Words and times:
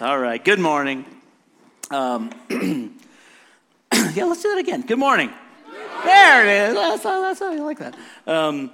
All 0.00 0.18
right. 0.18 0.42
Good 0.42 0.58
morning. 0.58 1.04
Um, 1.90 2.30
yeah, 2.50 4.24
let's 4.24 4.42
do 4.42 4.48
that 4.48 4.56
again. 4.58 4.80
Good 4.80 4.98
morning. 4.98 5.30
There 6.04 6.46
it 6.46 6.70
is. 6.70 6.74
That's, 6.74 7.02
that's, 7.02 7.38
that's, 7.38 7.42
I 7.42 7.56
like 7.56 7.80
that. 7.80 7.94
Um, 8.26 8.70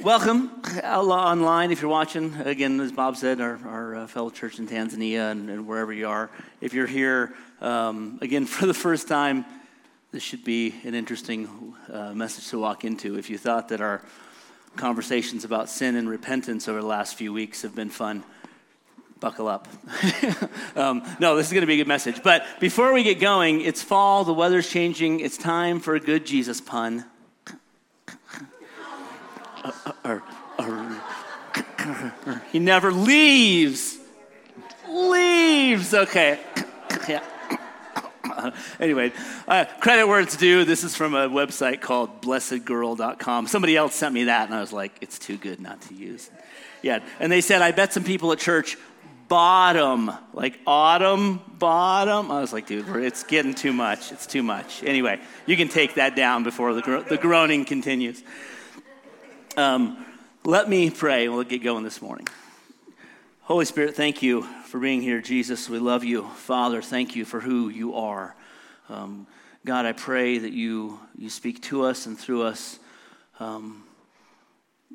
welcome 0.00 0.62
online 0.84 1.72
if 1.72 1.82
you're 1.82 1.90
watching. 1.90 2.36
Again, 2.36 2.78
as 2.78 2.92
Bob 2.92 3.16
said, 3.16 3.40
our, 3.40 3.58
our 3.66 3.96
uh, 3.96 4.06
fellow 4.06 4.30
church 4.30 4.60
in 4.60 4.68
Tanzania 4.68 5.32
and, 5.32 5.50
and, 5.50 5.66
wherever 5.66 5.92
you 5.92 6.06
are. 6.06 6.30
If 6.60 6.72
you're 6.72 6.86
here, 6.86 7.34
um, 7.60 8.20
again, 8.22 8.46
for 8.46 8.66
the 8.66 8.74
first 8.74 9.08
time, 9.08 9.44
this 10.12 10.22
should 10.22 10.44
be 10.44 10.72
an 10.84 10.94
interesting 10.94 11.74
uh, 11.92 12.14
message 12.14 12.46
to 12.50 12.60
walk 12.60 12.84
into. 12.84 13.18
If 13.18 13.28
you 13.28 13.38
thought 13.38 13.70
that 13.70 13.80
our 13.80 14.02
conversations 14.76 15.44
about 15.44 15.68
sin 15.68 15.96
and 15.96 16.08
repentance 16.08 16.68
over 16.68 16.80
the 16.80 16.86
last 16.86 17.16
few 17.16 17.32
weeks 17.32 17.62
have 17.62 17.74
been 17.74 17.90
fun, 17.90 18.22
buckle 19.20 19.48
up. 19.48 19.68
um, 20.76 21.02
no, 21.20 21.36
this 21.36 21.46
is 21.46 21.52
going 21.52 21.62
to 21.62 21.66
be 21.66 21.74
a 21.74 21.76
good 21.76 21.88
message. 21.88 22.22
But 22.22 22.44
before 22.58 22.92
we 22.92 23.02
get 23.02 23.20
going, 23.20 23.60
it's 23.60 23.82
fall, 23.82 24.24
the 24.24 24.34
weather's 24.34 24.68
changing, 24.68 25.20
it's 25.20 25.36
time 25.36 25.80
for 25.80 25.94
a 25.94 26.00
good 26.00 26.26
Jesus 26.26 26.60
pun. 26.60 27.04
he 32.52 32.58
never 32.58 32.92
leaves. 32.92 33.98
Leaves. 34.88 35.94
Okay. 35.94 36.40
yeah. 37.08 37.22
anyway, 38.80 39.12
uh, 39.46 39.64
credit 39.80 40.06
where 40.06 40.20
it's 40.20 40.36
due. 40.36 40.64
This 40.64 40.84
is 40.84 40.96
from 40.96 41.14
a 41.14 41.28
website 41.28 41.80
called 41.80 42.22
blessedgirl.com. 42.22 43.46
Somebody 43.46 43.76
else 43.76 43.94
sent 43.94 44.14
me 44.14 44.24
that, 44.24 44.46
and 44.46 44.54
I 44.54 44.60
was 44.60 44.72
like, 44.72 44.92
it's 45.00 45.18
too 45.18 45.36
good 45.36 45.60
not 45.60 45.80
to 45.82 45.94
use. 45.94 46.30
Yeah, 46.82 47.00
and 47.18 47.30
they 47.30 47.40
said, 47.40 47.62
I 47.62 47.72
bet 47.72 47.92
some 47.92 48.04
people 48.04 48.32
at 48.32 48.38
church 48.38 48.78
bottom, 49.30 50.10
like 50.34 50.58
autumn, 50.66 51.40
bottom. 51.56 52.32
I 52.32 52.40
was 52.40 52.52
like, 52.52 52.66
dude, 52.66 52.88
it's 52.96 53.22
getting 53.22 53.54
too 53.54 53.72
much. 53.72 54.10
It's 54.10 54.26
too 54.26 54.42
much. 54.42 54.82
Anyway, 54.82 55.20
you 55.46 55.56
can 55.56 55.68
take 55.68 55.94
that 55.94 56.16
down 56.16 56.42
before 56.42 56.74
the, 56.74 56.82
gro- 56.82 57.02
the 57.02 57.16
groaning 57.16 57.64
continues. 57.64 58.24
Um, 59.56 60.04
let 60.44 60.68
me 60.68 60.90
pray. 60.90 61.28
We'll 61.28 61.44
get 61.44 61.62
going 61.62 61.84
this 61.84 62.02
morning. 62.02 62.26
Holy 63.42 63.64
Spirit, 63.64 63.94
thank 63.94 64.20
you 64.20 64.42
for 64.64 64.80
being 64.80 65.00
here. 65.00 65.20
Jesus, 65.20 65.70
we 65.70 65.78
love 65.78 66.02
you. 66.02 66.24
Father, 66.30 66.82
thank 66.82 67.14
you 67.14 67.24
for 67.24 67.38
who 67.38 67.68
you 67.68 67.94
are. 67.94 68.34
Um, 68.88 69.28
God, 69.64 69.86
I 69.86 69.92
pray 69.92 70.38
that 70.38 70.52
you, 70.52 70.98
you 71.16 71.30
speak 71.30 71.62
to 71.64 71.84
us 71.84 72.06
and 72.06 72.18
through 72.18 72.42
us. 72.42 72.80
Um, 73.38 73.84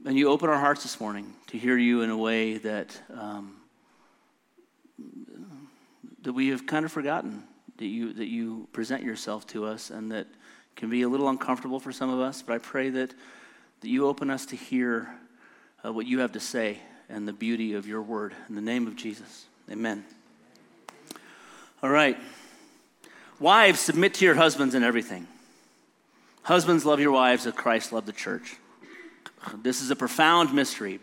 and 0.06 0.17
you 0.17 0.28
open 0.28 0.50
our 0.50 0.59
hearts 0.59 0.83
this 0.83 1.00
morning 1.00 1.33
to 1.47 1.58
hear 1.58 1.78
you 1.78 2.02
in 2.02 2.09
a 2.09 2.17
way 2.17 2.58
that, 2.58 3.02
um, 3.13 3.61
that 6.26 6.34
we 6.34 6.48
have 6.48 6.66
kind 6.66 6.86
of 6.86 6.92
forgotten 6.92 7.44
that 7.78 7.86
you, 7.86 8.12
that 8.14 8.26
you 8.26 8.68
present 8.73 9.04
yourself 9.04 9.45
to 9.45 9.64
us 9.64 9.92
and 9.92 10.12
that 10.12 10.26
can 10.76 10.90
be 10.90 11.04
a 11.04 11.09
little 11.09 11.30
uncomfortable 11.30 11.80
for 11.80 11.92
some 11.92 12.09
of 12.09 12.20
us. 12.20 12.42
But 12.42 12.54
I 12.54 12.58
pray 12.58 12.90
that, 12.90 13.14
that 13.81 13.88
you 13.88 14.08
open 14.08 14.31
us 14.31 14.48
to 14.48 14.56
hear 14.56 15.08
uh, 15.86 15.94
what 15.94 16.08
you 16.08 16.20
have 16.20 16.31
to 16.31 16.40
say 16.40 16.80
and 17.09 17.28
the 17.28 17.34
beauty 17.34 17.76
of 17.76 17.88
your 17.88 18.02
word. 18.02 18.34
In 18.50 18.56
the 18.56 18.62
name 18.62 18.88
of 18.88 18.96
Jesus, 18.96 19.46
amen. 19.72 20.03
All 21.84 21.92
right. 21.92 22.18
Wives, 23.40 23.80
submit 23.80 24.16
to 24.16 24.26
your 24.26 24.34
husbands 24.34 24.73
in 24.73 24.84
everything. 24.84 25.28
Husbands, 26.42 26.86
love 26.86 27.00
your 27.00 27.12
wives 27.12 27.46
as 27.46 27.53
Christ 27.53 27.94
loved 27.94 28.08
the 28.08 28.14
church. 28.14 28.56
This 29.62 29.80
is 29.80 29.92
a 29.92 29.96
profound 29.96 30.56
mystery, 30.56 31.00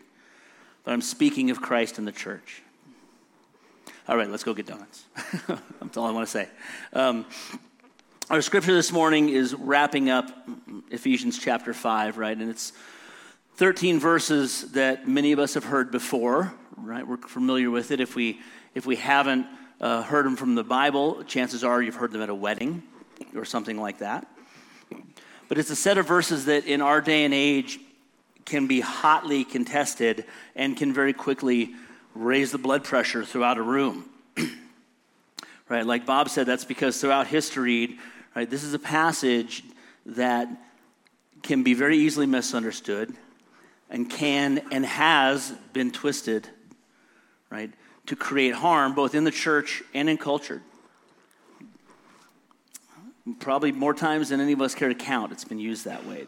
but 0.83 0.93
I'm 0.93 1.00
speaking 1.00 1.50
of 1.50 1.62
Christ 1.62 1.99
and 1.99 2.09
the 2.09 2.12
church. 2.12 2.62
All 4.08 4.16
right, 4.16 4.28
let's 4.28 4.42
go 4.42 4.52
get 4.52 4.66
donuts. 4.66 5.04
That's 5.46 5.96
all 5.96 6.06
I 6.06 6.10
want 6.10 6.26
to 6.26 6.30
say. 6.30 6.48
Um, 6.92 7.24
our 8.30 8.42
scripture 8.42 8.74
this 8.74 8.90
morning 8.90 9.28
is 9.28 9.54
wrapping 9.54 10.10
up 10.10 10.28
Ephesians 10.90 11.38
chapter 11.38 11.72
5, 11.72 12.18
right? 12.18 12.36
And 12.36 12.50
it's 12.50 12.72
13 13.56 14.00
verses 14.00 14.72
that 14.72 15.06
many 15.06 15.30
of 15.30 15.38
us 15.38 15.54
have 15.54 15.62
heard 15.62 15.92
before, 15.92 16.52
right? 16.76 17.06
We're 17.06 17.18
familiar 17.18 17.70
with 17.70 17.92
it. 17.92 18.00
If 18.00 18.16
we, 18.16 18.40
if 18.74 18.86
we 18.86 18.96
haven't 18.96 19.46
uh, 19.80 20.02
heard 20.02 20.26
them 20.26 20.34
from 20.34 20.56
the 20.56 20.64
Bible, 20.64 21.22
chances 21.22 21.62
are 21.62 21.80
you've 21.80 21.94
heard 21.94 22.10
them 22.10 22.22
at 22.22 22.28
a 22.28 22.34
wedding 22.34 22.82
or 23.36 23.44
something 23.44 23.80
like 23.80 23.98
that. 23.98 24.26
But 25.48 25.58
it's 25.58 25.70
a 25.70 25.76
set 25.76 25.96
of 25.96 26.08
verses 26.08 26.46
that 26.46 26.66
in 26.66 26.82
our 26.82 27.00
day 27.00 27.24
and 27.24 27.32
age 27.32 27.78
can 28.46 28.66
be 28.66 28.80
hotly 28.80 29.44
contested 29.44 30.24
and 30.56 30.76
can 30.76 30.92
very 30.92 31.12
quickly 31.12 31.76
raise 32.15 32.53
the 32.53 32.59
blood 32.59 32.84
pressure 32.84 33.25
throughout 33.25 33.59
a 33.59 33.62
room. 33.62 34.09
right? 35.69 35.87
Like 35.87 36.06
Bob 36.06 36.28
said, 36.28 36.47
that's 36.47 36.65
because 36.65 37.00
throughout 37.00 37.27
history, 37.27 37.99
right, 38.34 38.49
this 38.49 38.65
is 38.65 38.75
a 38.75 38.78
passage 38.78 39.62
that 40.06 40.49
can 41.43 41.62
be 41.62 41.75
very 41.75 41.99
easily 41.99 42.27
misunderstood 42.27 43.15
and 43.91 44.09
can 44.09 44.62
and 44.71 44.87
has 44.87 45.53
been 45.73 45.91
twisted, 45.91 46.49
right, 47.50 47.71
to 48.06 48.17
create 48.17 48.55
harm 48.55 48.94
both 48.94 49.15
in 49.15 49.25
the 49.25 49.31
church 49.31 49.83
and 49.94 50.09
in 50.09 50.17
culture. 50.17 50.62
Probably 53.39 53.71
more 53.71 53.94
times 53.94 54.31
than 54.31 54.41
any 54.41 54.53
of 54.53 54.61
us 54.61 54.75
care 54.75 54.89
to 54.89 54.94
count, 54.94 55.31
it's 55.31 55.44
been 55.44 55.61
used 55.61 55.84
that 55.84 56.06
way. 56.06 56.27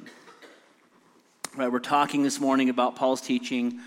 Right, 1.56 1.70
we're 1.70 1.78
talking 1.78 2.22
this 2.22 2.40
morning 2.40 2.68
about 2.68 2.96
Paul's 2.96 3.20
teaching 3.20 3.80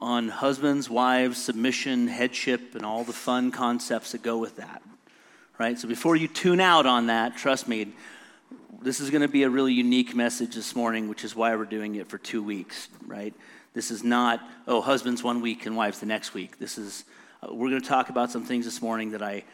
on 0.00 0.28
husbands, 0.28 0.90
wives, 0.90 1.42
submission, 1.42 2.08
headship, 2.08 2.74
and 2.74 2.84
all 2.84 3.04
the 3.04 3.12
fun 3.12 3.50
concepts 3.50 4.12
that 4.12 4.22
go 4.22 4.38
with 4.38 4.56
that. 4.56 4.82
Right? 5.58 5.78
So 5.78 5.88
before 5.88 6.16
you 6.16 6.28
tune 6.28 6.60
out 6.60 6.86
on 6.86 7.06
that, 7.06 7.36
trust 7.36 7.68
me, 7.68 7.92
this 8.82 9.00
is 9.00 9.10
going 9.10 9.22
to 9.22 9.28
be 9.28 9.44
a 9.44 9.50
really 9.50 9.72
unique 9.72 10.14
message 10.14 10.54
this 10.54 10.74
morning, 10.74 11.08
which 11.08 11.24
is 11.24 11.36
why 11.36 11.54
we're 11.54 11.64
doing 11.64 11.94
it 11.94 12.08
for 12.08 12.18
two 12.18 12.42
weeks, 12.42 12.88
right? 13.06 13.32
This 13.74 13.90
is 13.90 14.02
not, 14.02 14.40
oh, 14.66 14.80
husbands 14.80 15.22
one 15.22 15.40
week 15.40 15.66
and 15.66 15.76
wives 15.76 16.00
the 16.00 16.06
next 16.06 16.34
week. 16.34 16.58
This 16.58 16.78
is, 16.78 17.04
uh, 17.42 17.54
we're 17.54 17.70
going 17.70 17.80
to 17.80 17.88
talk 17.88 18.08
about 18.08 18.30
some 18.30 18.44
things 18.44 18.64
this 18.64 18.82
morning 18.82 19.12
that 19.12 19.22
I, 19.22 19.44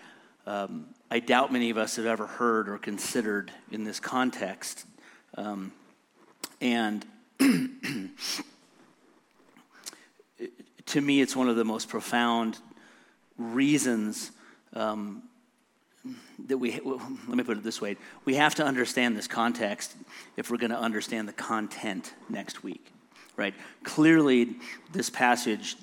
um, 0.47 0.87
I 1.11 1.21
doubt 1.21 1.53
many 1.53 1.69
of 1.71 1.77
us 1.77 1.97
have 1.97 2.07
ever 2.07 2.27
heard 2.27 2.69
or 2.69 2.79
considered 2.79 3.53
in 3.71 3.85
this 3.85 4.01
context. 4.01 4.87
Um, 5.37 5.73
and 6.61 7.07
to 10.89 11.01
me, 11.01 11.21
it's 11.21 11.37
one 11.37 11.49
of 11.49 11.57
the 11.57 11.65
most 11.65 11.89
profound 11.89 12.59
reasons 13.37 14.31
um, 14.75 15.23
that 16.47 16.59
we, 16.59 16.81
let 16.81 17.37
me 17.37 17.45
put 17.45 17.59
it 17.59 17.63
this 17.63 17.81
way 17.81 17.97
we 18.25 18.35
have 18.37 18.55
to 18.55 18.65
understand 18.65 19.17
this 19.17 19.27
context 19.27 19.95
if 20.37 20.51
we're 20.51 20.57
going 20.57 20.71
to 20.71 20.79
understand 20.79 21.29
the 21.29 21.33
content 21.33 22.15
next 22.29 22.63
week, 22.63 22.93
right? 23.37 23.55
Clearly, 23.83 24.57
this 24.93 25.11
passage 25.11 25.77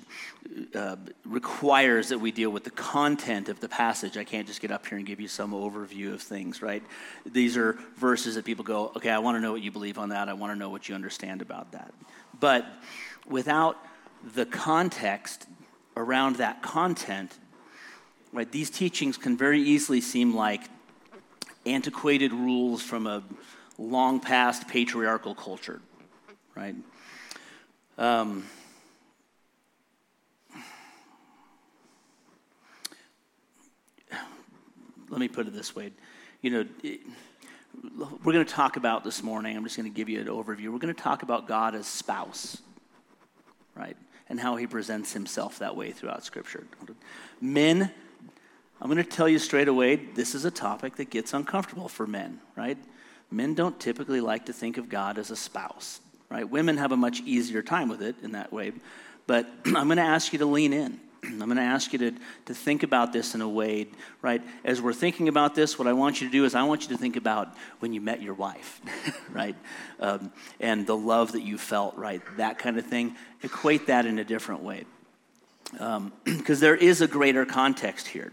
uh, 0.74 0.96
requires 1.24 2.08
that 2.08 2.18
we 2.18 2.32
deal 2.32 2.50
with 2.50 2.64
the 2.64 2.70
content 2.70 3.48
of 3.48 3.60
the 3.60 3.68
passage. 3.68 4.16
I 4.16 4.24
can't 4.24 4.46
just 4.46 4.60
get 4.60 4.70
up 4.70 4.86
here 4.86 4.98
and 4.98 5.06
give 5.06 5.20
you 5.20 5.28
some 5.28 5.52
overview 5.52 6.14
of 6.14 6.22
things, 6.22 6.62
right? 6.62 6.82
These 7.24 7.56
are 7.56 7.78
verses 7.96 8.34
that 8.34 8.44
people 8.44 8.64
go, 8.64 8.92
okay, 8.96 9.10
I 9.10 9.18
want 9.18 9.36
to 9.36 9.40
know 9.40 9.52
what 9.52 9.62
you 9.62 9.70
believe 9.70 9.98
on 9.98 10.08
that. 10.10 10.28
I 10.28 10.32
want 10.32 10.52
to 10.52 10.58
know 10.58 10.70
what 10.70 10.88
you 10.88 10.94
understand 10.94 11.42
about 11.42 11.72
that. 11.72 11.92
But 12.38 12.66
without 13.28 13.76
the 14.34 14.46
context 14.46 15.46
around 15.96 16.36
that 16.36 16.62
content, 16.62 17.38
Right? 18.36 18.52
These 18.52 18.68
teachings 18.68 19.16
can 19.16 19.34
very 19.34 19.62
easily 19.62 20.02
seem 20.02 20.34
like 20.34 20.68
antiquated 21.64 22.34
rules 22.34 22.82
from 22.82 23.06
a 23.06 23.22
long 23.78 24.20
past 24.20 24.68
patriarchal 24.68 25.34
culture, 25.34 25.80
right? 26.54 26.74
Um, 27.96 28.44
let 35.08 35.18
me 35.18 35.28
put 35.28 35.46
it 35.46 35.54
this 35.54 35.74
way. 35.74 35.92
You 36.42 36.50
know, 36.50 36.66
it, 36.82 37.00
we're 38.22 38.34
going 38.34 38.44
to 38.44 38.52
talk 38.52 38.76
about 38.76 39.02
this 39.02 39.22
morning, 39.22 39.56
I'm 39.56 39.64
just 39.64 39.78
going 39.78 39.90
to 39.90 39.96
give 39.96 40.10
you 40.10 40.20
an 40.20 40.26
overview. 40.26 40.68
We're 40.68 40.78
going 40.78 40.94
to 40.94 41.02
talk 41.02 41.22
about 41.22 41.48
God 41.48 41.74
as 41.74 41.86
spouse, 41.86 42.60
right? 43.74 43.96
And 44.28 44.40
how 44.40 44.56
he 44.56 44.66
presents 44.66 45.12
himself 45.12 45.60
that 45.60 45.76
way 45.76 45.92
throughout 45.92 46.24
Scripture. 46.24 46.66
Men 47.40 47.92
I'm 48.80 48.90
going 48.90 49.02
to 49.02 49.10
tell 49.10 49.28
you 49.28 49.38
straight 49.38 49.68
away 49.68 49.96
this 49.96 50.34
is 50.34 50.44
a 50.44 50.50
topic 50.50 50.96
that 50.96 51.10
gets 51.10 51.32
uncomfortable 51.32 51.88
for 51.88 52.06
men, 52.06 52.40
right? 52.56 52.76
Men 53.30 53.54
don't 53.54 53.78
typically 53.80 54.20
like 54.20 54.46
to 54.46 54.52
think 54.52 54.76
of 54.76 54.88
God 54.88 55.18
as 55.18 55.30
a 55.30 55.36
spouse, 55.36 56.00
right? 56.28 56.48
Women 56.48 56.76
have 56.76 56.92
a 56.92 56.96
much 56.96 57.20
easier 57.20 57.62
time 57.62 57.88
with 57.88 58.02
it 58.02 58.16
in 58.22 58.32
that 58.32 58.52
way. 58.52 58.72
But 59.26 59.46
I'm 59.64 59.86
going 59.86 59.96
to 59.96 60.02
ask 60.02 60.32
you 60.32 60.38
to 60.40 60.46
lean 60.46 60.72
in. 60.72 61.00
I'm 61.28 61.38
going 61.38 61.56
to 61.56 61.62
ask 61.62 61.92
you 61.92 61.98
to, 61.98 62.12
to 62.46 62.54
think 62.54 62.82
about 62.82 63.12
this 63.12 63.34
in 63.34 63.40
a 63.40 63.48
way, 63.48 63.88
right? 64.22 64.42
As 64.64 64.80
we're 64.80 64.92
thinking 64.92 65.28
about 65.28 65.54
this, 65.54 65.78
what 65.78 65.88
I 65.88 65.92
want 65.92 66.20
you 66.20 66.28
to 66.28 66.32
do 66.32 66.44
is 66.44 66.54
I 66.54 66.62
want 66.62 66.82
you 66.82 66.88
to 66.88 66.96
think 66.96 67.16
about 67.16 67.54
when 67.80 67.92
you 67.92 68.00
met 68.00 68.22
your 68.22 68.34
wife, 68.34 68.80
right? 69.32 69.56
Um, 70.00 70.32
and 70.60 70.86
the 70.86 70.96
love 70.96 71.32
that 71.32 71.42
you 71.42 71.58
felt, 71.58 71.96
right? 71.96 72.22
That 72.36 72.58
kind 72.58 72.78
of 72.78 72.86
thing. 72.86 73.16
Equate 73.42 73.88
that 73.88 74.06
in 74.06 74.18
a 74.18 74.24
different 74.24 74.62
way. 74.62 74.84
because 75.72 75.96
um, 75.96 76.12
there 76.46 76.76
is 76.76 77.00
a 77.00 77.08
greater 77.08 77.44
context 77.44 78.08
here. 78.08 78.32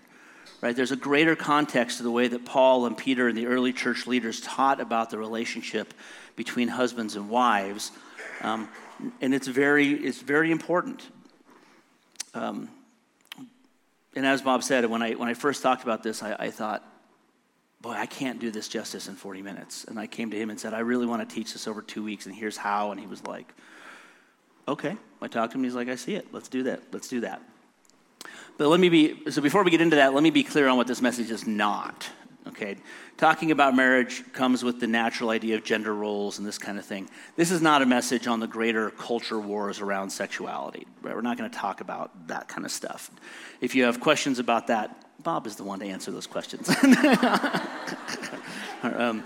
Right? 0.62 0.74
There's 0.74 0.94
a 0.94 0.98
greater 0.98 1.36
context 1.36 1.98
to 1.98 2.04
the 2.04 2.12
way 2.12 2.30
that 2.30 2.46
Paul 2.46 2.86
and 2.86 2.98
Peter 2.98 3.28
and 3.28 3.38
the 3.38 3.48
early 3.48 3.74
church 3.74 4.08
leaders 4.08 4.40
taught 4.40 4.80
about 4.80 5.10
the 5.10 5.18
relationship 5.18 5.94
between 6.38 6.70
husbands 6.70 7.18
and 7.18 7.30
wives. 7.30 7.92
Um, 8.42 8.70
and 9.20 9.34
it's 9.34 9.48
very, 9.48 9.92
it's 9.92 10.22
very 10.22 10.52
important. 10.52 11.06
Um, 12.34 12.70
and 14.16 14.26
as 14.26 14.42
Bob 14.42 14.64
said, 14.64 14.86
when 14.86 15.02
I, 15.02 15.14
when 15.14 15.28
I 15.28 15.34
first 15.34 15.64
talked 15.64 15.84
about 15.84 16.04
this, 16.04 16.22
I, 16.22 16.36
I 16.38 16.52
thought, 16.52 16.84
boy, 17.82 17.92
I 17.92 18.06
can't 18.06 18.40
do 18.40 18.52
this 18.52 18.68
justice 18.68 19.08
in 19.08 19.16
40 19.16 19.42
minutes. 19.42 19.86
And 19.86 20.00
I 20.00 20.08
came 20.08 20.32
to 20.32 20.38
him 20.38 20.50
and 20.50 20.60
said, 20.60 20.74
I 20.74 20.80
really 20.80 21.06
want 21.06 21.28
to 21.28 21.36
teach 21.36 21.54
this 21.54 21.68
over 21.68 21.82
two 21.82 22.04
weeks, 22.04 22.26
and 22.26 22.34
here's 22.34 22.58
how. 22.58 22.92
And 22.92 23.00
he 23.00 23.08
was 23.08 23.26
like, 23.26 23.54
okay. 24.68 24.96
I 25.22 25.28
talked 25.28 25.54
to 25.54 25.58
him, 25.58 25.64
he's 25.64 25.76
like, 25.76 25.90
I 25.90 25.96
see 25.96 26.16
it. 26.16 26.28
Let's 26.32 26.48
do 26.48 26.64
that. 26.64 26.82
Let's 26.92 27.08
do 27.08 27.22
that. 27.22 27.42
But 28.58 28.68
let 28.68 28.80
me 28.80 28.90
be, 28.90 29.30
so 29.32 29.42
before 29.42 29.64
we 29.64 29.72
get 29.72 29.82
into 29.82 29.96
that, 29.96 30.14
let 30.14 30.22
me 30.22 30.30
be 30.30 30.44
clear 30.44 30.68
on 30.68 30.78
what 30.78 30.88
this 30.88 31.02
message 31.02 31.32
is 31.32 31.48
not. 31.48 32.10
Okay, 32.46 32.76
talking 33.16 33.52
about 33.52 33.74
marriage 33.74 34.24
comes 34.34 34.64
with 34.64 34.82
the 34.82 34.88
natural 34.88 35.30
idea 35.30 35.56
of 35.56 35.64
gender 35.64 35.94
roles 35.94 36.40
and 36.40 36.48
this 36.48 36.58
kind 36.58 36.78
of 36.78 36.86
thing. 36.86 37.10
This 37.38 37.52
is 37.52 37.62
not 37.62 37.82
a 37.82 37.86
message 37.86 38.28
on 38.28 38.42
the 38.42 38.48
greater 38.48 38.90
culture 38.92 39.40
wars 39.40 39.80
around 39.80 40.10
sexuality. 40.10 40.86
Right? 41.02 41.16
We're 41.16 41.22
not 41.22 41.38
going 41.38 41.50
to 41.50 41.58
talk 41.58 41.80
about 41.80 42.28
that 42.28 42.50
kind 42.50 42.66
of 42.66 42.72
stuff. 42.72 43.12
If 43.62 43.76
you 43.76 43.84
have 43.86 44.02
questions 44.02 44.40
about 44.40 44.68
that, 44.68 45.24
Bob 45.24 45.48
is 45.48 45.56
the 45.56 45.64
one 45.64 45.80
to 45.80 45.86
answer 45.86 46.12
those 46.12 46.28
questions. 46.28 46.70
um, 48.84 49.24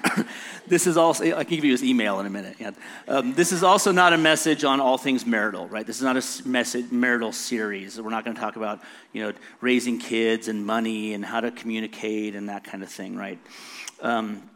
this 0.66 0.86
is 0.86 0.96
also, 0.96 1.24
I 1.36 1.44
can 1.44 1.56
give 1.56 1.64
you 1.64 1.72
his 1.72 1.82
email 1.82 2.20
in 2.20 2.26
a 2.26 2.30
minute. 2.30 2.56
Yeah. 2.58 2.70
Um, 3.08 3.34
this 3.34 3.52
is 3.52 3.62
also 3.62 3.92
not 3.92 4.12
a 4.12 4.18
message 4.18 4.64
on 4.64 4.80
all 4.80 4.98
things 4.98 5.26
marital, 5.26 5.66
right? 5.68 5.86
This 5.86 5.96
is 5.96 6.02
not 6.02 6.16
a 6.16 6.48
message, 6.48 6.90
marital 6.90 7.32
series. 7.32 8.00
We're 8.00 8.10
not 8.10 8.24
going 8.24 8.34
to 8.34 8.40
talk 8.40 8.56
about, 8.56 8.80
you 9.12 9.22
know, 9.22 9.32
raising 9.60 9.98
kids 9.98 10.48
and 10.48 10.64
money 10.64 11.14
and 11.14 11.24
how 11.24 11.40
to 11.40 11.50
communicate 11.50 12.34
and 12.34 12.48
that 12.48 12.64
kind 12.64 12.82
of 12.82 12.88
thing, 12.88 13.16
right? 13.16 13.38
Um, 14.00 14.48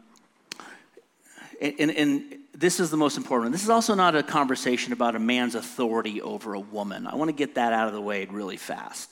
and, 1.61 1.91
and, 1.91 2.37
this 2.53 2.81
is 2.81 2.91
the 2.91 2.97
most 2.97 3.17
important. 3.17 3.53
This 3.53 3.63
is 3.63 3.69
also 3.69 3.95
not 3.95 4.13
a 4.15 4.21
conversation 4.21 4.91
about 4.93 5.15
a 5.15 5.19
man's 5.19 5.55
authority 5.55 6.21
over 6.21 6.53
a 6.53 6.59
woman. 6.59 7.07
I 7.07 7.15
want 7.15 7.29
to 7.29 7.35
get 7.35 7.55
that 7.55 7.71
out 7.71 7.87
of 7.87 7.93
the 7.93 8.01
way 8.01 8.25
really 8.25 8.57
fast. 8.57 9.09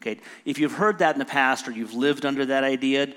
Okay, 0.00 0.20
if 0.44 0.58
you've 0.58 0.74
heard 0.74 0.98
that 0.98 1.14
in 1.14 1.18
the 1.18 1.24
past 1.24 1.66
or 1.66 1.72
you've 1.72 1.94
lived 1.94 2.26
under 2.26 2.44
that 2.44 2.62
idea, 2.62 3.14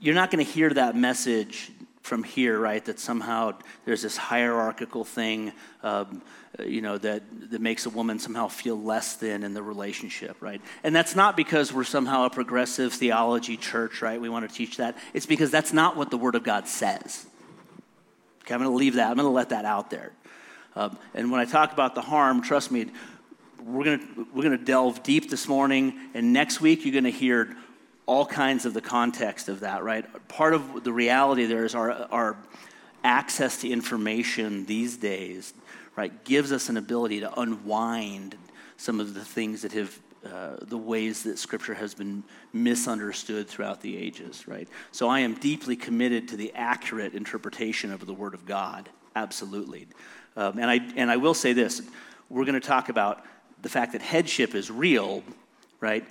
you're 0.00 0.14
not 0.14 0.30
going 0.30 0.44
to 0.44 0.50
hear 0.50 0.70
that 0.70 0.96
message 0.96 1.70
from 2.02 2.24
here, 2.24 2.58
right? 2.58 2.84
That 2.86 2.98
somehow 2.98 3.52
there's 3.84 4.02
this 4.02 4.16
hierarchical 4.16 5.04
thing, 5.04 5.52
um, 5.82 6.22
you 6.58 6.80
know, 6.80 6.98
that, 6.98 7.22
that 7.50 7.60
makes 7.60 7.86
a 7.86 7.90
woman 7.90 8.18
somehow 8.18 8.48
feel 8.48 8.80
less 8.80 9.16
than 9.16 9.44
in 9.44 9.54
the 9.54 9.62
relationship, 9.62 10.36
right? 10.40 10.60
And 10.82 10.96
that's 10.96 11.14
not 11.14 11.36
because 11.36 11.72
we're 11.72 11.84
somehow 11.84 12.24
a 12.24 12.30
progressive 12.30 12.94
theology 12.94 13.56
church, 13.56 14.02
right? 14.02 14.20
We 14.20 14.28
want 14.28 14.48
to 14.48 14.54
teach 14.54 14.78
that. 14.78 14.96
It's 15.12 15.26
because 15.26 15.50
that's 15.50 15.72
not 15.72 15.96
what 15.96 16.10
the 16.10 16.16
Word 16.16 16.34
of 16.34 16.42
God 16.42 16.66
says. 16.66 17.26
Okay, 18.42 18.54
I'm 18.54 18.60
going 18.60 18.72
to 18.72 18.76
leave 18.76 18.94
that, 18.94 19.10
I'm 19.10 19.16
going 19.16 19.26
to 19.26 19.30
let 19.30 19.50
that 19.50 19.64
out 19.64 19.90
there. 19.90 20.12
Um, 20.74 20.96
and 21.14 21.30
when 21.30 21.40
I 21.40 21.44
talk 21.44 21.72
about 21.72 21.94
the 21.94 22.00
harm, 22.00 22.42
trust 22.42 22.70
me, 22.70 22.86
we're 23.62 23.84
going 23.84 24.00
to, 24.00 24.26
we're 24.34 24.42
going 24.42 24.58
to 24.58 24.64
delve 24.64 25.02
deep 25.02 25.28
this 25.28 25.46
morning, 25.46 25.98
and 26.14 26.32
next 26.32 26.60
week 26.60 26.84
you're 26.84 26.92
going 26.92 27.04
to 27.04 27.10
hear 27.10 27.56
all 28.06 28.26
kinds 28.26 28.66
of 28.66 28.74
the 28.74 28.80
context 28.80 29.48
of 29.48 29.60
that, 29.60 29.82
right? 29.82 30.04
Part 30.28 30.54
of 30.54 30.84
the 30.84 30.92
reality 30.92 31.46
there 31.46 31.64
is 31.64 31.74
our, 31.74 31.92
our 32.10 32.36
access 33.04 33.60
to 33.60 33.70
information 33.70 34.66
these 34.66 34.96
days, 34.96 35.54
right, 35.96 36.24
gives 36.24 36.52
us 36.52 36.68
an 36.68 36.76
ability 36.76 37.20
to 37.20 37.40
unwind 37.40 38.36
some 38.76 39.00
of 39.00 39.14
the 39.14 39.24
things 39.24 39.62
that 39.62 39.72
have, 39.72 39.98
uh, 40.24 40.56
the 40.62 40.78
ways 40.78 41.22
that 41.22 41.38
Scripture 41.38 41.74
has 41.74 41.94
been 41.94 42.24
misunderstood 42.52 43.48
throughout 43.48 43.80
the 43.80 43.96
ages, 43.96 44.48
right? 44.48 44.68
So 44.92 45.08
I 45.08 45.20
am 45.20 45.34
deeply 45.34 45.76
committed 45.76 46.28
to 46.28 46.36
the 46.36 46.52
accurate 46.54 47.14
interpretation 47.14 47.92
of 47.92 48.06
the 48.06 48.14
Word 48.14 48.34
of 48.34 48.46
God, 48.46 48.88
absolutely. 49.14 49.86
Um, 50.36 50.58
and, 50.58 50.70
I, 50.70 50.80
and 50.96 51.10
I 51.10 51.16
will 51.16 51.34
say 51.34 51.52
this 51.52 51.82
we're 52.28 52.44
going 52.44 52.60
to 52.60 52.66
talk 52.66 52.88
about 52.88 53.24
the 53.60 53.68
fact 53.68 53.92
that 53.92 54.02
headship 54.02 54.54
is 54.54 54.70
real, 54.70 55.22
right? 55.80 56.06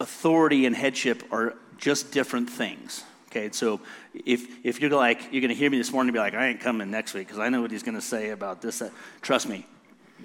Authority 0.00 0.66
and 0.66 0.74
headship 0.74 1.22
are 1.32 1.54
just 1.78 2.12
different 2.12 2.50
things. 2.50 3.04
Okay, 3.30 3.50
so 3.50 3.80
if, 4.14 4.46
if 4.64 4.80
you're 4.80 4.90
like, 4.90 5.32
you're 5.32 5.40
going 5.40 5.48
to 5.48 5.56
hear 5.56 5.68
me 5.68 5.76
this 5.76 5.90
morning 5.90 6.10
and 6.10 6.14
be 6.14 6.20
like, 6.20 6.34
I 6.34 6.46
ain't 6.46 6.60
coming 6.60 6.90
next 6.90 7.14
week 7.14 7.26
because 7.26 7.40
I 7.40 7.48
know 7.48 7.62
what 7.62 7.72
he's 7.72 7.82
going 7.82 7.96
to 7.96 8.00
say 8.00 8.30
about 8.30 8.62
this. 8.62 8.80
Uh, 8.80 8.90
trust 9.22 9.48
me, 9.48 9.66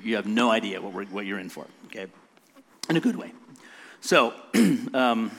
you 0.04 0.16
have 0.16 0.28
no 0.28 0.52
idea 0.52 0.80
what, 0.80 0.94
we're, 0.94 1.06
what 1.06 1.26
you're 1.26 1.40
in 1.40 1.50
for, 1.50 1.66
okay? 1.88 2.06
In 2.88 2.98
a 2.98 3.00
good 3.00 3.16
way. 3.16 3.34
So, 4.02 4.34
um, 4.94 5.32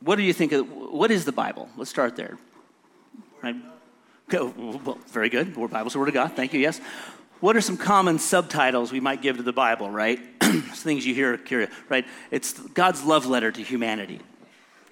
what 0.00 0.16
do 0.16 0.22
you 0.22 0.32
think 0.32 0.50
of, 0.50 0.68
what 0.68 1.12
is 1.12 1.24
the 1.24 1.32
Bible? 1.32 1.68
Let's 1.76 1.90
start 1.90 2.16
there. 2.16 2.36
Right? 3.42 3.56
Okay, 4.32 4.52
well, 4.56 4.98
very 5.06 5.28
good. 5.28 5.56
Word 5.56 5.70
Bible's 5.70 5.92
the 5.92 6.00
Word 6.00 6.08
of 6.08 6.14
God. 6.14 6.32
Thank 6.32 6.52
you, 6.52 6.58
yes 6.58 6.80
what 7.42 7.56
are 7.56 7.60
some 7.60 7.76
common 7.76 8.20
subtitles 8.20 8.92
we 8.92 9.00
might 9.00 9.20
give 9.20 9.36
to 9.38 9.42
the 9.42 9.52
Bible, 9.52 9.90
right? 9.90 10.20
things 10.42 11.04
you 11.04 11.12
hear 11.12 11.36
curious, 11.36 11.70
right? 11.88 12.06
It's 12.30 12.52
God's 12.52 13.02
love 13.02 13.26
letter 13.26 13.50
to 13.50 13.60
humanity, 13.60 14.20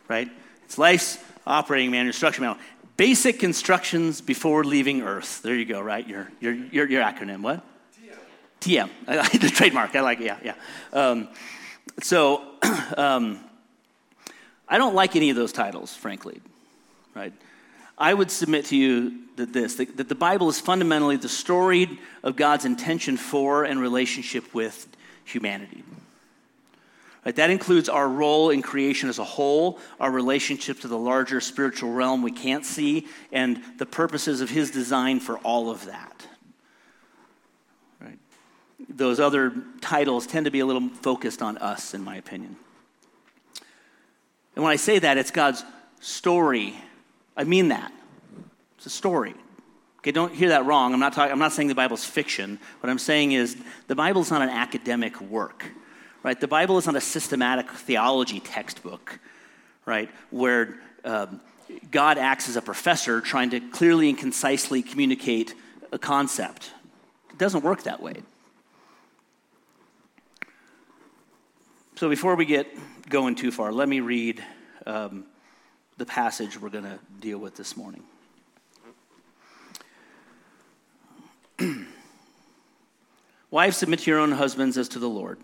right? 0.09 0.29
It's 0.65 0.77
life's 0.77 1.19
operating 1.47 1.93
manual, 1.93 2.09
instruction 2.09 2.43
manual. 2.43 2.61
Basic 2.97 3.45
instructions 3.45 4.21
before 4.21 4.65
leaving 4.65 5.03
Earth. 5.03 5.43
There 5.43 5.55
you 5.55 5.65
go, 5.65 5.81
right? 5.81 6.07
Your, 6.07 6.29
your, 6.41 6.53
your, 6.53 6.89
your 6.89 7.05
acronym. 7.05 7.43
What? 7.43 7.65
TM. 8.61 8.89
TM. 9.07 9.41
The 9.41 9.49
trademark. 9.49 9.95
I 9.95 10.01
like 10.01 10.21
it. 10.21 10.25
Yeah, 10.25 10.39
yeah. 10.43 10.55
Um, 10.93 11.29
so 12.03 12.43
um, 12.97 13.39
I 14.69 14.77
don't 14.77 14.97
like 14.97 15.15
any 15.15 15.31
of 15.31 15.37
those 15.37 15.53
titles, 15.53 15.95
frankly, 15.95 16.41
right? 17.15 17.33
I 18.01 18.15
would 18.15 18.31
submit 18.31 18.65
to 18.67 18.77
you 18.77 19.19
that 19.37 19.53
this 19.53 19.75
that, 19.75 19.99
that 19.99 20.09
the 20.09 20.15
Bible 20.15 20.49
is 20.49 20.59
fundamentally 20.59 21.17
the 21.17 21.29
story 21.29 22.01
of 22.23 22.35
God's 22.35 22.65
intention 22.65 23.19
for 23.19 23.65
and 23.65 23.79
relationship 23.79 24.55
with 24.55 24.89
humanity. 25.25 25.85
Right, 27.25 27.37
that 27.37 27.51
includes 27.51 27.91
our 27.91 28.09
role 28.09 28.49
in 28.49 28.63
creation 28.63 29.11
as 29.11 29.19
a 29.19 29.25
whole, 29.25 29.79
our 30.01 30.11
relationship 30.11 30.81
to 30.81 30.89
the 30.89 30.97
larger 30.97 31.43
spiritual 31.43 31.93
realm 31.93 32.23
we 32.23 32.33
can't 32.33 32.65
see, 32.65 33.07
and 33.31 33.63
the 33.77 33.85
purposes 33.85 34.41
of 34.41 34.49
His 34.49 34.71
design 34.71 35.21
for 35.21 35.37
all 35.41 35.71
of 35.71 35.85
that. 35.85 36.27
Right? 38.01 38.19
Those 38.89 39.21
other 39.21 39.53
titles 39.83 40.27
tend 40.27 40.47
to 40.47 40.51
be 40.51 40.61
a 40.61 40.67
little 40.67 40.89
focused 40.89 41.43
on 41.43 41.59
us, 41.59 41.93
in 41.93 42.03
my 42.03 42.17
opinion. 42.17 42.57
And 44.57 44.65
when 44.65 44.73
I 44.73 44.77
say 44.77 44.99
that, 44.99 45.19
it's 45.19 45.31
God's 45.31 45.63
story 46.01 46.75
I 47.41 47.45
mean 47.45 47.69
that. 47.69 47.91
It's 48.81 48.87
a 48.87 48.89
story. 48.89 49.35
Okay, 49.99 50.11
don't 50.11 50.35
hear 50.35 50.49
that 50.49 50.65
wrong. 50.65 50.95
I'm 50.95 51.01
not, 51.01 51.13
talking, 51.13 51.33
I'm 51.33 51.39
not 51.39 51.53
saying 51.53 51.69
the 51.69 51.75
Bible's 51.75 52.03
fiction. 52.03 52.59
What 52.81 52.89
I'm 52.89 52.99
saying 52.99 53.33
is 53.33 53.59
the 53.89 53.95
Bible 53.95 54.23
is 54.23 54.31
not 54.31 54.41
an 54.41 54.49
academic 54.49 55.21
work, 55.21 55.67
right? 56.23 56.41
The 56.41 56.49
Bible 56.49 56.79
is 56.79 56.87
not 56.87 56.97
a 56.97 57.01
systematic 57.03 57.69
theology 57.69 58.41
textbook, 58.41 59.19
right, 59.85 60.09
where 60.31 60.79
um, 61.05 61.43
God 61.91 62.17
acts 62.17 62.49
as 62.49 62.57
a 62.57 62.63
professor 62.63 63.21
trying 63.21 63.51
to 63.51 63.61
clearly 63.61 64.09
and 64.09 64.17
concisely 64.17 64.81
communicate 64.81 65.53
a 65.93 65.99
concept. 65.99 66.71
It 67.29 67.37
doesn't 67.37 67.63
work 67.63 67.83
that 67.83 68.03
way. 68.03 68.23
So 71.97 72.09
before 72.09 72.35
we 72.35 72.47
get 72.47 72.67
going 73.11 73.35
too 73.35 73.53
far, 73.53 73.73
let 73.73 73.91
me 73.91 74.01
read 74.01 74.43
um, 74.87 75.27
the 75.99 76.07
passage 76.07 76.59
we're 76.59 76.71
going 76.71 76.85
to 76.85 76.99
deal 77.21 77.37
with 77.37 77.57
this 77.57 77.77
morning. 77.77 78.05
Wives, 83.51 83.77
submit 83.77 84.01
to 84.01 84.11
your 84.11 84.21
own 84.21 84.33
husbands 84.33 84.79
as 84.79 84.89
to 84.91 84.99
the 84.99 85.09
Lord. 85.09 85.39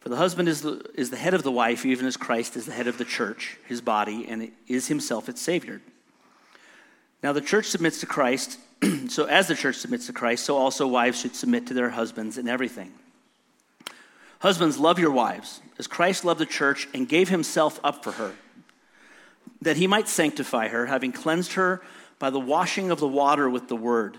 For 0.00 0.08
the 0.08 0.16
husband 0.16 0.48
is 0.48 0.62
the, 0.62 0.84
is 0.94 1.10
the 1.10 1.16
head 1.16 1.34
of 1.34 1.42
the 1.42 1.50
wife, 1.52 1.86
even 1.86 2.06
as 2.06 2.16
Christ 2.16 2.56
is 2.56 2.66
the 2.66 2.72
head 2.72 2.86
of 2.86 2.98
the 2.98 3.04
church, 3.04 3.58
his 3.66 3.80
body, 3.80 4.26
and 4.28 4.50
is 4.66 4.88
himself 4.88 5.28
its 5.28 5.40
Savior. 5.40 5.80
Now 7.22 7.32
the 7.32 7.40
church 7.40 7.66
submits 7.66 8.00
to 8.00 8.06
Christ, 8.06 8.58
so 9.08 9.26
as 9.26 9.48
the 9.48 9.54
church 9.54 9.76
submits 9.76 10.06
to 10.06 10.12
Christ, 10.12 10.44
so 10.44 10.56
also 10.56 10.86
wives 10.88 11.20
should 11.20 11.36
submit 11.36 11.66
to 11.68 11.74
their 11.74 11.90
husbands 11.90 12.36
in 12.38 12.48
everything. 12.48 12.92
Husbands, 14.40 14.78
love 14.78 14.98
your 14.98 15.12
wives, 15.12 15.60
as 15.78 15.86
Christ 15.86 16.24
loved 16.24 16.40
the 16.40 16.46
church 16.46 16.88
and 16.92 17.08
gave 17.08 17.28
himself 17.28 17.78
up 17.84 18.02
for 18.02 18.12
her 18.12 18.32
that 19.62 19.76
he 19.76 19.86
might 19.86 20.08
sanctify 20.08 20.68
her, 20.68 20.86
having 20.86 21.12
cleansed 21.12 21.54
her 21.54 21.80
by 22.18 22.30
the 22.30 22.40
washing 22.40 22.90
of 22.90 23.00
the 23.00 23.08
water 23.08 23.48
with 23.48 23.68
the 23.68 23.76
word, 23.76 24.18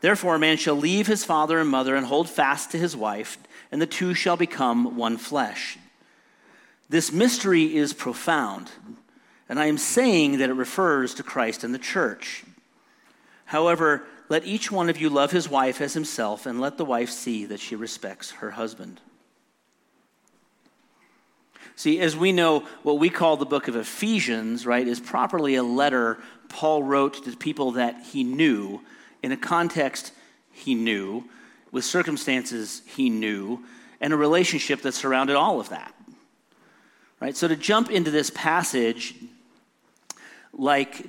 Therefore, 0.00 0.36
a 0.36 0.38
man 0.38 0.56
shall 0.56 0.74
leave 0.74 1.06
his 1.06 1.24
father 1.24 1.58
and 1.58 1.68
mother 1.68 1.96
and 1.96 2.06
hold 2.06 2.28
fast 2.28 2.70
to 2.70 2.78
his 2.78 2.96
wife, 2.96 3.38
and 3.72 3.80
the 3.80 3.86
two 3.86 4.14
shall 4.14 4.36
become 4.36 4.96
one 4.96 5.16
flesh. 5.16 5.78
This 6.88 7.12
mystery 7.12 7.74
is 7.74 7.92
profound, 7.92 8.70
and 9.48 9.58
I 9.58 9.66
am 9.66 9.78
saying 9.78 10.38
that 10.38 10.50
it 10.50 10.54
refers 10.54 11.14
to 11.14 11.22
Christ 11.22 11.64
and 11.64 11.74
the 11.74 11.78
church. 11.78 12.44
However, 13.46 14.04
let 14.28 14.44
each 14.44 14.70
one 14.70 14.88
of 14.88 15.00
you 15.00 15.08
love 15.08 15.30
his 15.30 15.48
wife 15.48 15.80
as 15.80 15.94
himself, 15.94 16.46
and 16.46 16.60
let 16.60 16.76
the 16.76 16.84
wife 16.84 17.10
see 17.10 17.46
that 17.46 17.60
she 17.60 17.74
respects 17.74 18.32
her 18.32 18.52
husband. 18.52 19.00
See, 21.74 22.00
as 22.00 22.16
we 22.16 22.32
know, 22.32 22.60
what 22.82 22.98
we 22.98 23.10
call 23.10 23.36
the 23.36 23.44
book 23.44 23.68
of 23.68 23.76
Ephesians, 23.76 24.66
right, 24.66 24.86
is 24.86 24.98
properly 24.98 25.56
a 25.56 25.62
letter 25.62 26.18
Paul 26.48 26.82
wrote 26.82 27.24
to 27.24 27.36
people 27.36 27.72
that 27.72 28.02
he 28.02 28.24
knew, 28.24 28.80
in 29.26 29.32
a 29.32 29.36
context 29.36 30.12
he 30.52 30.76
knew, 30.76 31.24
with 31.72 31.84
circumstances 31.84 32.82
he 32.86 33.10
knew, 33.10 33.64
and 34.00 34.12
a 34.12 34.16
relationship 34.16 34.82
that 34.82 34.92
surrounded 34.92 35.34
all 35.34 35.58
of 35.58 35.68
that. 35.70 35.92
Right? 37.20 37.36
So 37.36 37.48
to 37.48 37.56
jump 37.56 37.90
into 37.90 38.12
this 38.12 38.30
passage 38.30 39.14
like 40.52 41.08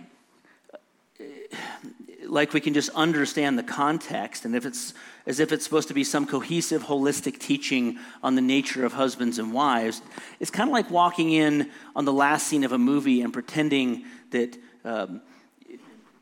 like 2.26 2.52
we 2.54 2.60
can 2.60 2.74
just 2.74 2.90
understand 2.90 3.58
the 3.58 3.64
context 3.64 4.44
and 4.44 4.56
if 4.56 4.66
it's 4.66 4.94
as 5.26 5.40
if 5.40 5.54
it's 5.54 5.64
supposed 5.64 5.88
to 5.88 5.94
be 5.94 6.04
some 6.04 6.26
cohesive 6.26 6.84
holistic 6.84 7.40
teaching 7.40 7.98
on 8.22 8.36
the 8.36 8.42
nature 8.42 8.84
of 8.84 8.92
husbands 8.92 9.40
and 9.40 9.54
wives 9.54 10.02
it's 10.42 10.52
kind 10.52 10.68
of 10.68 10.74
like 10.74 10.92
walking 10.92 11.32
in 11.32 11.70
on 11.96 12.04
the 12.04 12.12
last 12.12 12.48
scene 12.48 12.66
of 12.66 12.74
a 12.74 12.78
movie 12.78 13.22
and 13.22 13.32
pretending 13.32 14.04
that 14.32 14.58
um, 14.84 15.22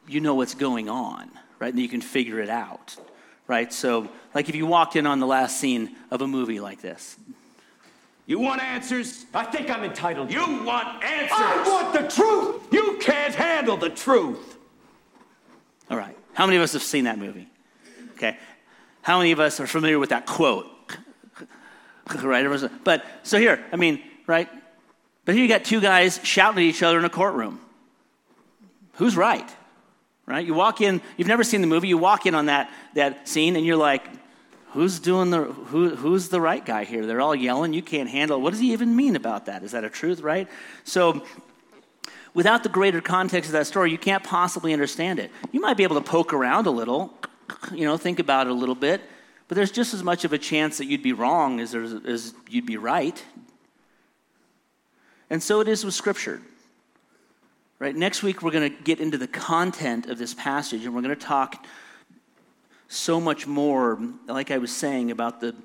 you 0.08 0.20
know 0.20 0.36
what's 0.36 0.54
going 0.54 0.90
on 0.90 1.32
right 1.66 1.74
and 1.74 1.82
you 1.82 1.90
can 1.90 2.02
figure 2.02 2.40
it 2.40 2.50
out 2.50 2.96
right 3.48 3.74
so 3.74 4.08
like 4.36 4.50
if 4.50 4.56
you 4.56 4.68
walked 4.68 4.96
in 4.96 5.08
on 5.08 5.20
the 5.20 5.26
last 5.26 5.60
scene 5.60 5.96
of 6.12 6.22
a 6.22 6.28
movie 6.28 6.60
like 6.60 6.80
this 6.82 7.18
you 8.28 8.40
want 8.40 8.62
answers? 8.62 9.26
I 9.36 9.44
think 9.44 9.70
I'm 9.70 9.84
entitled. 9.84 10.32
You 10.32 10.64
want 10.64 11.04
answers? 11.04 11.38
I 11.38 11.64
want 11.68 11.94
the 11.94 12.08
truth! 12.16 12.64
You 12.72 12.98
can't 13.00 13.36
handle 13.36 13.78
the 13.78 13.90
truth. 13.90 14.58
All 15.92 15.98
right. 15.98 16.18
How 16.34 16.48
many 16.48 16.58
of 16.58 16.64
us 16.64 16.74
have 16.74 16.82
seen 16.82 17.04
that 17.04 17.20
movie? 17.20 17.48
Okay. 18.14 18.38
How 19.04 19.20
many 19.20 19.32
of 19.32 19.40
us 19.40 19.60
are 19.60 19.68
familiar 19.68 20.00
with 20.00 20.10
that 20.10 20.26
quote? 20.26 20.66
right? 22.24 22.48
But 22.84 23.06
so 23.22 23.38
here, 23.38 23.64
I 23.72 23.76
mean, 23.76 24.02
right? 24.26 24.50
But 25.26 25.36
here 25.36 25.44
you 25.44 25.50
got 25.50 25.64
two 25.64 25.80
guys 25.80 26.20
shouting 26.24 26.64
at 26.64 26.64
each 26.64 26.82
other 26.82 26.98
in 26.98 27.06
a 27.06 27.10
courtroom. 27.10 27.60
Who's 28.94 29.16
right? 29.16 29.48
Right? 30.28 30.46
You 30.46 30.56
walk 30.56 30.82
in, 30.82 31.02
you've 31.18 31.28
never 31.28 31.44
seen 31.44 31.62
the 31.62 31.68
movie, 31.68 31.88
you 31.88 31.98
walk 31.98 32.26
in 32.26 32.34
on 32.34 32.48
that, 32.48 32.72
that 32.96 33.28
scene 33.28 33.56
and 33.56 33.66
you're 33.66 33.76
like, 33.76 34.08
who's 34.72 35.00
doing 35.00 35.30
the 35.30 35.44
who, 35.44 35.96
who's 35.96 36.30
the 36.30 36.42
right 36.42 36.66
guy 36.66 36.84
here? 36.84 37.06
They're 37.06 37.22
all 37.22 37.36
yelling, 37.36 37.74
you 37.74 37.84
can't 37.84 38.10
handle 38.10 38.38
it. 38.38 38.42
What 38.42 38.50
does 38.50 38.60
he 38.60 38.74
even 38.74 38.96
mean 38.96 39.16
about 39.16 39.46
that? 39.46 39.64
Is 39.64 39.72
that 39.72 39.84
a 39.84 39.90
truth, 39.90 40.22
right? 40.22 40.48
So 40.84 41.24
without 42.34 42.64
the 42.64 42.70
greater 42.70 43.02
context 43.02 43.50
of 43.50 43.54
that 43.54 43.68
story, 43.68 43.92
you 43.92 43.98
can't 43.98 44.24
possibly 44.24 44.74
understand 44.74 45.20
it. 45.20 45.32
You 45.52 45.62
might 45.62 45.78
be 45.78 45.84
able 45.84 45.96
to 45.96 46.08
poke 46.08 46.34
around 46.34 46.66
a 46.66 46.72
little, 46.72 47.14
you 47.72 47.86
know, 47.86 47.96
think 47.96 48.20
about 48.20 48.48
it 48.48 48.50
a 48.50 48.54
little 48.54 48.76
bit, 48.76 49.02
but 49.48 49.56
there's 49.56 49.72
just 49.72 49.94
as 49.94 50.04
much 50.04 50.26
of 50.26 50.34
a 50.34 50.38
chance 50.38 50.80
that 50.80 50.86
you'd 50.86 51.04
be 51.04 51.14
wrong 51.14 51.60
as, 51.60 51.76
as 51.76 52.34
you'd 52.50 52.66
be 52.66 52.78
right. 52.78 53.24
And 55.30 55.42
so 55.42 55.60
it 55.62 55.68
is 55.68 55.86
with 55.86 55.94
Scripture. 55.94 56.42
Right? 57.78 57.96
Next 57.96 58.24
week, 58.24 58.42
we're 58.42 58.52
going 58.52 58.72
to 58.72 58.84
get 58.84 59.00
into 59.00 59.18
the 59.18 59.28
content 59.28 60.08
of 60.08 60.18
this 60.18 60.34
passage, 60.34 60.86
and 60.86 60.96
we're 60.96 61.02
going 61.02 61.16
to 61.16 61.22
talk 61.22 61.66
so 62.88 63.20
much 63.20 63.48
more, 63.48 64.00
like 64.28 64.52
I 64.52 64.60
was 64.60 64.74
saying, 64.76 65.12
about 65.12 65.42
the 65.42 65.56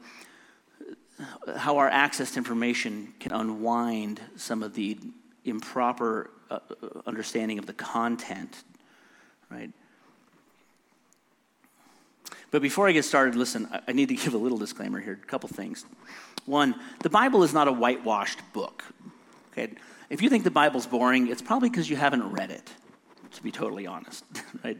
how 1.57 1.79
our 1.79 1.88
access 1.88 2.33
to 2.33 2.38
information 2.38 3.12
can 3.21 3.33
unwind 3.33 4.21
some 4.37 4.62
of 4.62 4.75
the 4.75 4.99
improper 5.45 6.31
uh, 6.50 6.59
understanding 7.07 7.59
of 7.59 7.67
the 7.67 7.73
content, 7.73 8.64
right? 9.50 9.71
But 12.50 12.62
before 12.62 12.88
I 12.88 12.93
get 12.93 13.05
started, 13.05 13.37
listen, 13.37 13.69
I 13.87 13.93
need 13.93 14.09
to 14.09 14.14
give 14.17 14.35
a 14.35 14.38
little 14.38 14.59
disclaimer 14.59 15.00
here. 15.00 15.19
A 15.23 15.26
couple 15.26 15.49
things. 15.49 15.85
One, 16.47 16.75
the 17.02 17.11
Bible 17.11 17.43
is 17.43 17.52
not 17.52 17.69
a 17.69 17.73
whitewashed 17.73 18.40
book. 18.52 18.85
Okay? 19.52 19.75
If 20.11 20.23
you 20.23 20.29
think 20.29 20.43
the 20.45 20.50
Bible's 20.50 20.87
boring, 20.87 21.29
it's 21.29 21.40
probably 21.40 21.71
because 21.71 21.88
you 21.88 21.97
haven't 21.97 22.33
read 22.33 22.50
it, 22.50 22.69
to 23.33 23.43
be 23.43 23.52
totally 23.52 23.87
honest, 23.87 24.25
right? 24.64 24.79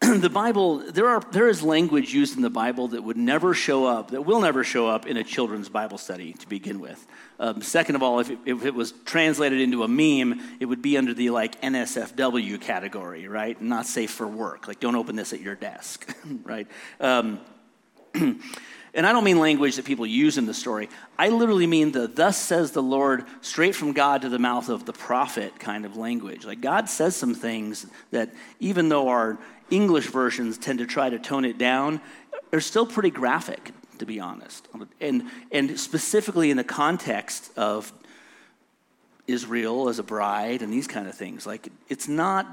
the 0.00 0.30
Bible, 0.30 0.78
there, 0.78 1.08
are, 1.08 1.20
there 1.30 1.46
is 1.46 1.62
language 1.62 2.12
used 2.12 2.34
in 2.34 2.42
the 2.42 2.50
Bible 2.50 2.88
that 2.88 3.04
would 3.04 3.16
never 3.16 3.54
show 3.54 3.84
up, 3.84 4.10
that 4.10 4.22
will 4.22 4.40
never 4.40 4.64
show 4.64 4.88
up 4.88 5.06
in 5.06 5.16
a 5.16 5.22
children's 5.22 5.68
Bible 5.68 5.98
study 5.98 6.32
to 6.32 6.48
begin 6.48 6.80
with. 6.80 7.06
Um, 7.38 7.62
second 7.62 7.96
of 7.96 8.02
all, 8.02 8.18
if 8.18 8.30
it, 8.30 8.38
if 8.44 8.64
it, 8.64 8.74
was 8.74 8.92
translated 9.04 9.60
into 9.60 9.84
a 9.84 9.88
meme, 9.88 10.40
it 10.58 10.64
would 10.64 10.82
be 10.82 10.96
under 10.96 11.14
the 11.14 11.30
like 11.30 11.60
NSFW 11.60 12.60
category, 12.60 13.28
right? 13.28 13.60
Not 13.60 13.86
safe 13.86 14.10
for 14.10 14.26
work. 14.26 14.66
Like, 14.66 14.80
don't 14.80 14.96
open 14.96 15.16
this 15.16 15.32
at 15.32 15.40
your 15.40 15.54
desk, 15.54 16.12
right? 16.44 16.66
Um, 16.98 17.38
and 18.94 19.06
I 19.06 19.12
don't 19.12 19.24
mean 19.24 19.38
language 19.38 19.76
that 19.76 19.84
people 19.84 20.06
use 20.06 20.38
in 20.38 20.46
the 20.46 20.54
story. 20.54 20.88
I 21.18 21.28
literally 21.28 21.66
mean 21.66 21.92
the 21.92 22.08
thus 22.08 22.36
says 22.36 22.72
the 22.72 22.82
Lord 22.82 23.24
straight 23.40 23.74
from 23.74 23.92
God 23.92 24.22
to 24.22 24.28
the 24.28 24.38
mouth 24.38 24.68
of 24.68 24.84
the 24.84 24.92
prophet 24.92 25.58
kind 25.58 25.84
of 25.84 25.96
language. 25.96 26.44
Like 26.44 26.60
God 26.60 26.88
says 26.88 27.14
some 27.14 27.34
things 27.34 27.86
that 28.10 28.30
even 28.58 28.88
though 28.88 29.08
our 29.08 29.38
English 29.70 30.06
versions 30.06 30.58
tend 30.58 30.80
to 30.80 30.86
try 30.86 31.08
to 31.08 31.18
tone 31.18 31.44
it 31.44 31.58
down, 31.58 32.00
are 32.52 32.60
still 32.60 32.86
pretty 32.86 33.10
graphic, 33.10 33.72
to 33.98 34.06
be 34.06 34.18
honest. 34.18 34.66
And, 35.00 35.24
and 35.52 35.78
specifically 35.78 36.50
in 36.50 36.56
the 36.56 36.64
context 36.64 37.50
of 37.56 37.92
Israel 39.26 39.88
as 39.88 39.98
a 39.98 40.02
bride 40.02 40.62
and 40.62 40.72
these 40.72 40.88
kind 40.88 41.06
of 41.06 41.14
things. 41.14 41.46
Like, 41.46 41.68
it's 41.88 42.08
not, 42.08 42.46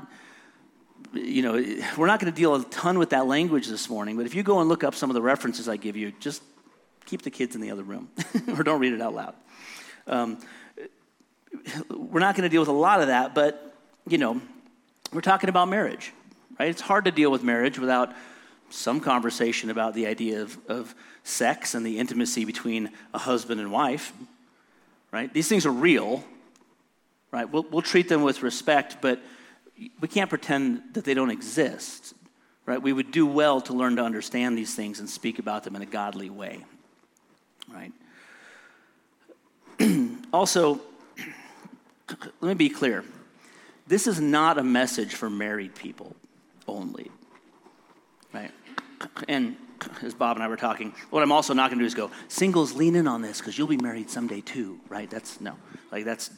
you 1.14 1.42
know, 1.42 1.54
we're 1.98 2.08
not 2.08 2.20
going 2.20 2.32
to 2.32 2.38
deal 2.38 2.56
a 2.56 2.64
ton 2.66 3.00
with 3.00 3.12
that 3.12 3.28
language 3.28 3.68
this 3.68 3.90
morning, 3.90 4.18
but 4.18 4.26
if 4.26 4.36
you 4.36 4.44
go 4.44 4.60
and 4.60 4.70
look 4.70 4.84
up 4.84 4.96
some 4.96 5.10
of 5.10 5.14
the 5.14 5.22
references 5.22 5.68
I 5.68 5.78
give 5.78 5.96
you, 5.96 6.12
just 6.20 6.44
keep 7.06 7.22
the 7.22 7.32
kids 7.32 7.56
in 7.56 7.62
the 7.62 7.72
other 7.72 7.84
room 7.84 8.10
or 8.58 8.64
don't 8.64 8.80
read 8.80 8.94
it 8.94 9.02
out 9.02 9.14
loud. 9.14 9.36
Um, 10.06 10.38
we're 11.90 12.20
not 12.20 12.36
going 12.36 12.44
to 12.44 12.50
deal 12.50 12.62
with 12.62 12.70
a 12.70 12.74
lot 12.74 13.02
of 13.02 13.08
that, 13.08 13.34
but, 13.34 13.74
you 14.08 14.18
know, 14.18 14.42
we're 15.14 15.22
talking 15.22 15.50
about 15.50 15.70
marriage 15.70 16.12
right? 16.60 16.70
It's 16.70 16.82
hard 16.82 17.06
to 17.06 17.12
deal 17.12 17.32
with 17.32 17.44
marriage 17.44 17.80
without 17.80 18.14
some 18.70 19.00
conversation 19.00 19.70
about 19.70 19.94
the 19.94 20.08
idea 20.08 20.42
of, 20.42 20.58
of 20.68 20.96
sex 21.24 21.76
and 21.76 21.86
the 21.86 22.00
intimacy 22.00 22.46
between 22.46 22.92
a 23.14 23.18
husband 23.18 23.62
and 23.62 23.72
wife, 23.72 24.12
right? 25.12 25.34
These 25.34 25.48
things 25.48 25.66
are 25.66 25.72
real, 25.72 26.24
right? 27.32 27.50
We'll, 27.50 27.66
we'll 27.72 27.82
treat 27.82 28.10
them 28.10 28.24
with 28.24 28.44
respect, 28.44 28.98
but 29.02 29.22
we 30.00 30.08
can't 30.08 30.30
pretend 30.30 30.82
that 30.94 31.04
they 31.06 31.14
don't 31.14 31.30
exist, 31.30 32.14
right? 32.66 32.82
We 32.82 32.94
would 32.94 33.12
do 33.12 33.26
well 33.26 33.62
to 33.62 33.74
learn 33.74 33.96
to 33.98 34.04
understand 34.04 34.58
these 34.58 34.74
things 34.76 35.00
and 35.00 35.10
speak 35.10 35.40
about 35.40 35.64
them 35.64 35.76
in 35.76 35.82
a 35.82 35.86
godly 35.86 36.30
way, 36.30 36.66
right? 37.72 37.92
also, 40.34 40.82
let 42.42 42.50
me 42.50 42.54
be 42.54 42.70
clear. 42.70 43.04
This 43.88 44.08
is 44.08 44.20
not 44.20 44.58
a 44.58 44.64
message 44.64 45.16
for 45.16 45.30
married 45.30 45.76
people 45.76 46.16
only. 46.68 47.12
Right? 48.34 48.52
And 49.28 49.56
as 50.02 50.16
Bob 50.16 50.38
and 50.38 50.44
I 50.44 50.48
were 50.48 50.58
talking, 50.58 50.94
what 51.12 51.22
I'm 51.22 51.32
also 51.32 51.54
not 51.54 51.70
going 51.70 51.78
to 51.78 51.84
do 51.84 51.88
is 51.88 51.94
go, 51.94 52.10
singles, 52.28 52.74
lean 52.74 52.96
in 52.96 53.08
on 53.08 53.22
this 53.22 53.38
because 53.38 53.58
you'll 53.58 53.68
be 53.68 53.78
married 53.78 54.10
someday 54.10 54.42
too, 54.42 54.80
right? 54.90 55.10
That's 55.10 55.40
no. 55.40 55.56
Like, 55.92 56.04
that's, 56.04 56.32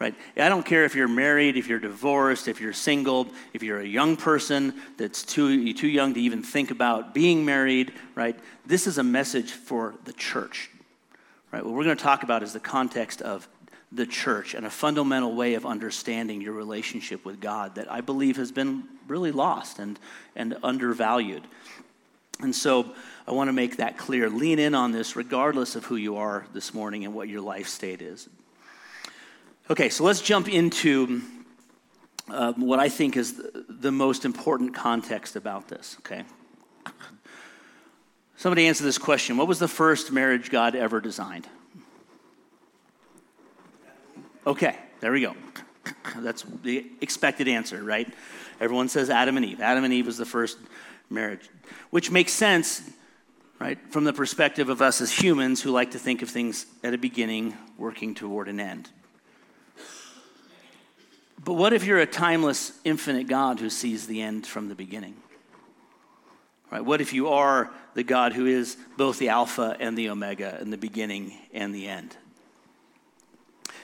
right? 0.00 0.14
I 0.36 0.48
don't 0.48 0.64
care 0.64 0.84
if 0.84 0.94
you're 0.94 1.06
married, 1.06 1.58
if 1.58 1.68
you're 1.68 1.78
divorced, 1.78 2.48
if 2.48 2.60
you're 2.60 2.72
single, 2.72 3.28
if 3.52 3.62
you're 3.62 3.80
a 3.80 3.86
young 3.86 4.16
person 4.16 4.74
that's 4.96 5.22
too, 5.22 5.72
too 5.74 5.88
young 5.88 6.14
to 6.14 6.20
even 6.20 6.42
think 6.42 6.70
about 6.70 7.12
being 7.12 7.44
married, 7.44 7.92
right? 8.14 8.36
This 8.64 8.86
is 8.86 8.96
a 8.96 9.02
message 9.04 9.52
for 9.52 9.94
the 10.04 10.14
church, 10.14 10.70
right? 11.52 11.62
What 11.62 11.74
we're 11.74 11.84
going 11.84 11.98
to 11.98 12.02
talk 12.02 12.22
about 12.22 12.42
is 12.42 12.54
the 12.54 12.60
context 12.60 13.20
of 13.20 13.46
the 13.92 14.06
church 14.06 14.54
and 14.54 14.64
a 14.64 14.70
fundamental 14.70 15.34
way 15.34 15.54
of 15.54 15.66
understanding 15.66 16.40
your 16.40 16.54
relationship 16.54 17.24
with 17.24 17.38
God 17.38 17.74
that 17.74 17.90
I 17.92 18.00
believe 18.00 18.36
has 18.38 18.50
been 18.50 18.84
really 19.06 19.32
lost 19.32 19.80
and, 19.80 19.98
and 20.34 20.56
undervalued. 20.62 21.42
And 22.40 22.54
so 22.54 22.94
I 23.26 23.32
want 23.32 23.48
to 23.48 23.52
make 23.52 23.76
that 23.76 23.98
clear. 23.98 24.30
Lean 24.30 24.58
in 24.58 24.74
on 24.74 24.92
this 24.92 25.14
regardless 25.14 25.76
of 25.76 25.84
who 25.84 25.96
you 25.96 26.16
are 26.16 26.46
this 26.54 26.72
morning 26.72 27.04
and 27.04 27.12
what 27.12 27.28
your 27.28 27.42
life 27.42 27.68
state 27.68 28.00
is. 28.00 28.30
Okay, 29.70 29.88
so 29.88 30.02
let's 30.02 30.20
jump 30.20 30.48
into 30.48 31.22
uh, 32.28 32.52
what 32.54 32.80
I 32.80 32.88
think 32.88 33.16
is 33.16 33.34
the, 33.34 33.64
the 33.68 33.92
most 33.92 34.24
important 34.24 34.74
context 34.74 35.36
about 35.36 35.68
this, 35.68 35.96
okay? 36.00 36.24
Somebody 38.36 38.66
answer 38.66 38.82
this 38.82 38.98
question. 38.98 39.36
What 39.36 39.46
was 39.46 39.60
the 39.60 39.68
first 39.68 40.10
marriage 40.10 40.50
God 40.50 40.74
ever 40.74 41.00
designed? 41.00 41.46
Okay, 44.44 44.76
there 44.98 45.12
we 45.12 45.20
go. 45.20 45.36
That's 46.16 46.42
the 46.64 46.84
expected 47.00 47.46
answer, 47.46 47.80
right? 47.80 48.12
Everyone 48.60 48.88
says 48.88 49.08
Adam 49.08 49.36
and 49.36 49.46
Eve. 49.46 49.60
Adam 49.60 49.84
and 49.84 49.94
Eve 49.94 50.06
was 50.06 50.18
the 50.18 50.26
first 50.26 50.58
marriage, 51.10 51.48
which 51.90 52.10
makes 52.10 52.32
sense, 52.32 52.90
right, 53.60 53.78
from 53.92 54.02
the 54.02 54.12
perspective 54.12 54.68
of 54.68 54.82
us 54.82 55.00
as 55.00 55.12
humans 55.12 55.62
who 55.62 55.70
like 55.70 55.92
to 55.92 55.98
think 56.00 56.22
of 56.22 56.28
things 56.28 56.66
at 56.82 56.92
a 56.92 56.98
beginning 56.98 57.56
working 57.78 58.16
toward 58.16 58.48
an 58.48 58.58
end. 58.58 58.90
But 61.42 61.54
what 61.54 61.72
if 61.72 61.84
you're 61.84 61.98
a 61.98 62.06
timeless, 62.06 62.72
infinite 62.84 63.26
God 63.26 63.60
who 63.60 63.70
sees 63.70 64.06
the 64.06 64.20
end 64.20 64.46
from 64.46 64.68
the 64.68 64.74
beginning? 64.74 65.16
Right? 66.70 66.84
What 66.84 67.00
if 67.00 67.12
you 67.12 67.28
are 67.28 67.70
the 67.94 68.02
God 68.02 68.32
who 68.32 68.46
is 68.46 68.76
both 68.96 69.18
the 69.18 69.30
Alpha 69.30 69.76
and 69.80 69.96
the 69.96 70.10
Omega, 70.10 70.56
and 70.60 70.72
the 70.72 70.76
beginning 70.76 71.32
and 71.52 71.74
the 71.74 71.88
end? 71.88 72.16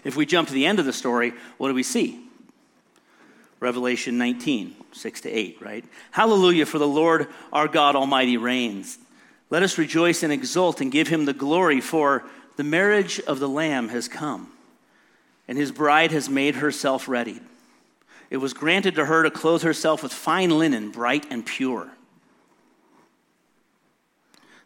If 0.05 0.17
we 0.17 0.27
jump 0.27 0.49
to 0.49 0.55
the 0.55 0.67
end 0.67 0.79
of 0.79 0.85
the 0.85 0.93
story, 0.93 1.33
what 1.59 1.69
do 1.69 1.75
we 1.75 1.83
see? 1.83 2.23
Revelation 3.59 4.19
19, 4.19 4.77
6 4.93 5.21
to 5.23 5.31
8, 5.31 5.59
right? 5.61 5.85
Hallelujah, 6.11 6.67
for 6.67 6.79
the 6.79 6.87
Lord 6.87 7.29
our 7.53 7.67
God 7.67 7.97
Almighty 7.97 8.37
reigns. 8.37 8.99
Let 9.49 9.63
us 9.63 9.79
rejoice 9.79 10.23
and 10.23 10.33
exult 10.33 10.81
and 10.81 10.93
give 10.93 11.09
him 11.09 11.25
the 11.25 11.33
glory, 11.33 11.81
for 11.81 12.25
the 12.57 12.65
marriage 12.65 13.19
of 13.21 13.39
the 13.39 13.49
Lamb 13.49 13.89
has 13.89 14.09
come, 14.09 14.53
and 15.49 15.57
his 15.57 15.73
bride 15.73 16.13
has 16.13 16.29
made 16.29 16.57
herself 16.57 17.09
ready. 17.09 17.41
It 18.31 18.39
was 18.39 18.53
granted 18.53 18.97
to 18.97 19.07
her 19.07 19.23
to 19.23 19.31
clothe 19.31 19.63
herself 19.63 20.03
with 20.03 20.13
fine 20.13 20.51
linen, 20.51 20.91
bright 20.91 21.27
and 21.31 21.47
pure. 21.47 21.89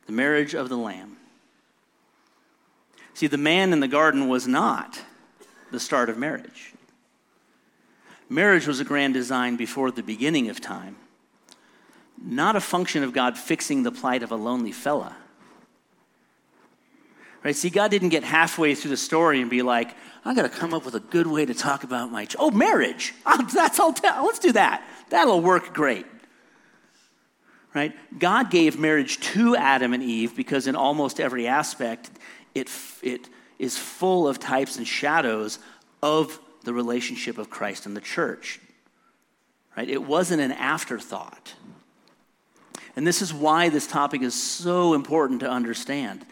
The 0.07 0.13
marriage 0.13 0.55
of 0.55 0.69
the 0.69 0.77
Lamb. 0.77 1.17
See, 3.15 3.27
the 3.27 3.37
man 3.37 3.73
in 3.73 3.81
the 3.81 3.89
garden 3.89 4.29
was 4.29 4.49
not 4.49 5.01
the 5.71 5.81
start 5.81 6.09
of 6.09 6.17
marriage. 6.17 6.73
Marriage 8.29 8.67
was 8.67 8.81
a 8.81 8.85
grand 8.85 9.13
design 9.13 9.57
before 9.57 9.91
the 9.91 10.03
beginning 10.03 10.49
of 10.49 10.61
time, 10.61 10.97
not 12.23 12.57
a 12.57 12.61
function 12.61 13.03
of 13.03 13.13
God 13.13 13.37
fixing 13.37 13.83
the 13.83 13.93
plight 13.93 14.23
of 14.23 14.31
a 14.31 14.37
lonely 14.37 14.73
fella. 14.73 15.17
Right? 17.43 17.57
See, 17.57 17.71
God 17.71 17.91
didn't 17.91 18.11
get 18.11 18.23
halfway 18.23 18.75
through 18.75 18.91
the 18.91 18.97
story 18.97 19.41
and 19.41 19.51
be 19.51 19.63
like, 19.63 19.97
I 20.25 20.35
got 20.35 20.43
to 20.43 20.49
come 20.49 20.75
up 20.75 20.85
with 20.85 20.95
a 20.95 21.01
good 21.01 21.27
way 21.27 21.47
to 21.47 21.55
talk 21.55 21.85
about 21.85 22.13
my 22.13 22.27
ch- 22.27 22.37
oh 22.39 22.51
marriage. 22.51 23.15
Oh, 23.25 23.49
that's 23.55 23.81
all. 23.81 23.93
Tell. 23.93 24.25
Let's 24.25 24.39
do 24.39 24.53
that. 24.53 24.83
That'll 25.09 25.41
work 25.41 25.73
great. 25.73 26.07
Right? 27.75 27.95
God 28.19 28.51
gave 28.51 28.79
marriage 28.79 29.21
to 29.21 29.57
Adam 29.57 29.95
and 29.95 30.03
Eve 30.03 30.37
because 30.37 30.67
in 30.67 30.77
almost 30.77 31.21
every 31.21 31.47
aspect, 31.47 32.11
it 32.55 32.71
it 33.03 33.29
is 33.59 33.79
full 33.79 34.27
of 34.27 34.39
types 34.39 34.77
and 34.77 34.87
shadows 34.87 35.59
of 36.03 36.39
the 36.65 36.73
relationship 36.73 37.39
of 37.39 37.49
Christ 37.49 37.87
and 37.87 37.97
the 37.97 38.01
church. 38.01 38.61
Right? 39.77 39.89
It 39.89 40.03
wasn't 40.03 40.43
an 40.43 40.53
afterthought. 40.53 41.55
And 42.97 43.07
this 43.07 43.23
is 43.23 43.33
why 43.33 43.69
this 43.69 43.87
topic 43.87 44.21
is 44.21 44.35
so 44.35 44.95
important 44.95 45.41
to 45.41 45.49
understand. 45.49 46.27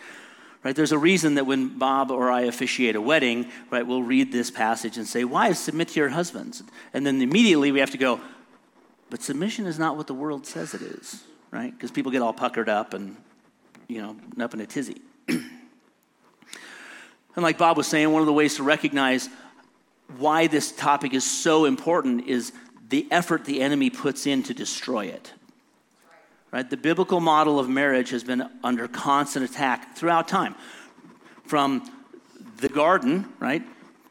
Right? 0.65 0.75
There's 0.75 0.93
a 0.93 0.99
reason 0.99 1.35
that 1.35 1.47
when 1.47 1.79
Bob 1.79 2.11
or 2.11 2.31
I 2.31 2.43
officiate 2.43 2.97
a 2.97 3.00
wedding, 3.00 3.47
right, 3.71 3.87
we'll 3.87 4.03
read 4.03 4.33
this 4.33 4.50
passage 4.50 4.97
and 4.97 5.07
say, 5.07 5.25
Wives, 5.25 5.61
submit 5.61 5.88
to 5.88 6.00
your 6.00 6.09
husbands. 6.09 6.62
And 6.93 7.07
then 7.07 7.23
immediately 7.23 7.71
we 7.71 7.81
have 7.81 7.92
to 7.92 7.99
go, 7.99 8.21
but 9.11 9.23
submission 9.23 9.66
is 9.66 9.79
not 9.79 9.97
what 9.97 10.07
the 10.07 10.14
world 10.14 10.47
says 10.47 10.75
it 10.75 10.83
is, 10.83 11.23
right? 11.51 11.73
Because 11.73 11.90
people 11.90 12.11
get 12.12 12.23
all 12.23 12.33
puckered 12.33 12.68
up 12.68 12.92
and, 12.92 13.16
you 13.87 14.03
know, 14.03 14.16
up 14.40 14.53
in 14.53 14.61
a 14.61 14.66
tizzy. 14.66 15.01
and 15.29 15.44
like 17.37 17.57
Bob 17.57 17.77
was 17.77 17.87
saying, 17.87 18.11
one 18.12 18.21
of 18.21 18.27
the 18.27 18.33
ways 18.33 18.57
to 18.57 18.64
recognize 18.64 19.29
why 20.16 20.47
this 20.47 20.73
topic 20.73 21.14
is 21.14 21.25
so 21.25 21.66
important 21.66 22.27
is 22.27 22.53
the 22.88 23.07
effort 23.11 23.44
the 23.44 23.61
enemy 23.61 23.90
puts 23.90 24.27
in 24.27 24.42
to 24.42 24.55
destroy 24.55 25.07
it. 25.07 25.33
Right? 26.50 26.68
The 26.68 26.76
biblical 26.76 27.20
model 27.20 27.58
of 27.58 27.68
marriage 27.68 28.11
has 28.11 28.24
been 28.24 28.48
under 28.64 28.88
constant 28.88 29.48
attack 29.48 29.96
throughout 29.96 30.28
time. 30.28 30.54
From 31.44 31.90
the 32.58 32.68
garden, 32.68 33.26
right, 33.38 33.62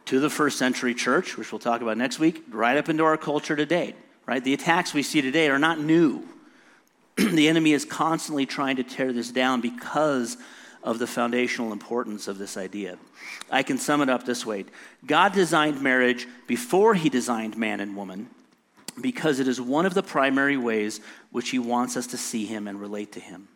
to 0.05 0.19
the 0.19 0.29
first 0.29 0.57
century 0.57 0.93
church, 0.93 1.35
which 1.35 1.51
we'll 1.51 1.59
talk 1.59 1.81
about 1.81 1.97
next 1.97 2.19
week, 2.19 2.43
right 2.49 2.77
up 2.77 2.89
into 2.89 3.03
our 3.03 3.17
culture 3.17 3.55
today. 3.55 3.95
Right? 4.25 4.43
The 4.43 4.53
attacks 4.53 4.93
we 4.93 5.03
see 5.03 5.21
today 5.21 5.49
are 5.49 5.59
not 5.59 5.79
new. 5.79 6.27
the 7.15 7.47
enemy 7.47 7.73
is 7.73 7.85
constantly 7.85 8.45
trying 8.45 8.75
to 8.75 8.83
tear 8.83 9.11
this 9.11 9.31
down 9.31 9.61
because 9.61 10.37
of 10.83 10.99
the 10.99 11.07
foundational 11.07 11.73
importance 11.73 12.27
of 12.27 12.37
this 12.37 12.55
idea. 12.55 12.97
I 13.49 13.63
can 13.63 13.77
sum 13.77 14.01
it 14.01 14.09
up 14.09 14.25
this 14.25 14.45
way 14.45 14.65
God 15.05 15.33
designed 15.33 15.81
marriage 15.81 16.27
before 16.45 16.93
he 16.93 17.09
designed 17.09 17.57
man 17.57 17.79
and 17.79 17.95
woman 17.95 18.29
because 19.01 19.39
it 19.39 19.47
is 19.47 19.61
one 19.61 19.85
of 19.85 19.93
the 19.93 20.03
primary 20.03 20.57
ways 20.57 20.99
which 21.31 21.49
he 21.49 21.59
wants 21.59 21.97
us 21.97 22.07
to 22.07 22.17
see 22.17 22.45
him 22.45 22.67
and 22.67 22.79
relate 22.79 23.11
to 23.13 23.19
him. 23.19 23.47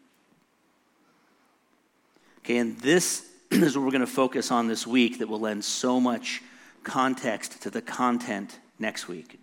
Okay, 2.40 2.58
and 2.58 2.78
this 2.80 3.28
is 3.52 3.78
what 3.78 3.86
we're 3.86 3.92
going 3.92 4.02
to 4.02 4.08
focus 4.08 4.52
on 4.52 4.68
this 4.68 4.86
week 4.86 5.20
that 5.20 5.28
will 5.28 5.40
lend 5.40 5.64
so 5.64 6.00
much 6.00 6.42
context 6.84 7.62
to 7.62 7.70
the 7.70 7.82
content 7.82 8.60
next 8.80 9.08
week. 9.08 9.40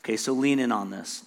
Okay, 0.00 0.16
so 0.16 0.32
lean 0.32 0.58
in 0.58 0.70
on 0.70 0.90
this. 0.90 1.24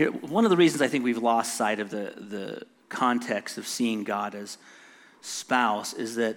here, 0.00 0.10
one 0.10 0.44
of 0.44 0.50
the 0.50 0.56
reasons 0.56 0.80
I 0.80 0.88
think 0.88 1.04
we've 1.04 1.18
lost 1.18 1.56
sight 1.56 1.78
of 1.78 1.90
the, 1.90 2.14
the 2.16 2.66
context 2.90 3.56
of 3.56 3.66
seeing 3.66 4.04
God 4.04 4.34
as 4.34 4.58
spouse 5.22 5.94
is 5.94 6.16
that 6.16 6.36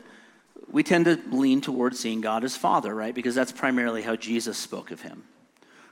we 0.71 0.83
tend 0.83 1.05
to 1.05 1.19
lean 1.29 1.61
towards 1.61 1.99
seeing 1.99 2.21
God 2.21 2.43
as 2.43 2.55
father, 2.55 2.95
right? 2.95 3.13
Because 3.13 3.35
that's 3.35 3.51
primarily 3.51 4.01
how 4.01 4.15
Jesus 4.15 4.57
spoke 4.57 4.91
of 4.91 5.01
him, 5.01 5.23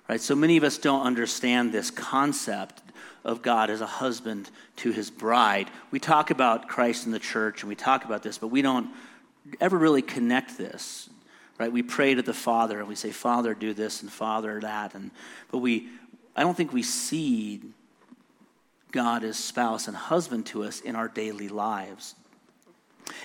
right? 0.08 0.22
So 0.22 0.36
many 0.36 0.58
of 0.58 0.64
us 0.64 0.78
don't 0.78 1.06
understand 1.06 1.72
this 1.72 1.92
concept 1.92 2.82
of 3.24 3.42
God 3.42 3.70
as 3.70 3.82
a 3.82 3.86
husband 3.86 4.50
to 4.78 4.92
his 4.92 5.10
bride. 5.10 5.70
We 5.92 6.00
talk 6.00 6.32
about 6.32 6.68
Christ 6.68 7.06
in 7.06 7.12
the 7.12 7.20
church 7.20 7.62
and 7.62 7.70
we 7.70 7.76
talk 7.76 8.06
about 8.06 8.24
this, 8.24 8.38
but 8.38 8.48
we 8.48 8.62
don't 8.62 8.90
ever 9.60 9.78
really 9.78 10.02
connect 10.02 10.58
this, 10.58 11.10
right? 11.60 11.72
We 11.72 11.84
pray 11.84 12.16
to 12.16 12.22
the 12.22 12.34
Father 12.34 12.80
and 12.80 12.88
we 12.88 12.96
say, 12.96 13.12
Father, 13.12 13.54
do 13.54 13.74
this 13.74 14.02
and 14.02 14.12
Father, 14.12 14.60
that. 14.62 14.96
And, 14.96 15.12
but 15.52 15.60
we, 15.60 15.90
I 16.36 16.42
don't 16.42 16.56
think 16.56 16.74
we 16.74 16.84
see 16.84 17.62
God 18.92 19.24
as 19.24 19.38
spouse 19.38 19.88
and 19.88 19.96
husband 19.96 20.46
to 20.48 20.64
us 20.64 20.82
in 20.82 20.96
our 20.96 21.08
daily 21.08 21.50
lives. 21.50 22.16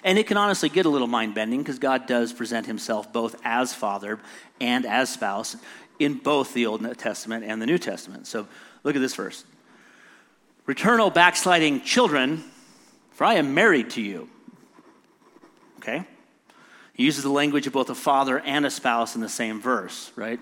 And 0.04 0.18
it 0.18 0.26
can 0.26 0.36
honestly 0.36 0.68
get 0.68 0.86
a 0.86 0.88
little 0.88 1.06
mind 1.06 1.34
bending 1.34 1.62
because 1.62 1.78
God 1.78 2.06
does 2.06 2.32
present 2.32 2.66
himself 2.66 3.12
both 3.12 3.36
as 3.44 3.74
father 3.74 4.18
and 4.60 4.86
as 4.86 5.12
spouse 5.12 5.56
in 5.98 6.14
both 6.14 6.54
the 6.54 6.66
Old 6.66 6.98
Testament 6.98 7.44
and 7.44 7.60
the 7.60 7.66
New 7.66 7.78
Testament. 7.78 8.26
So 8.26 8.46
look 8.84 8.96
at 8.96 9.00
this 9.00 9.14
verse 9.14 9.44
Return, 10.66 11.00
O 11.00 11.10
backsliding 11.10 11.82
children, 11.82 12.44
for 13.12 13.24
I 13.24 13.34
am 13.34 13.54
married 13.54 13.90
to 13.90 14.02
you. 14.02 14.28
Okay? 15.78 16.04
He 16.92 17.04
uses 17.04 17.22
the 17.22 17.30
language 17.30 17.66
of 17.66 17.72
both 17.72 17.90
a 17.90 17.94
father 17.94 18.40
and 18.40 18.66
a 18.66 18.70
spouse 18.70 19.14
in 19.14 19.20
the 19.20 19.28
same 19.28 19.60
verse, 19.60 20.10
right? 20.16 20.40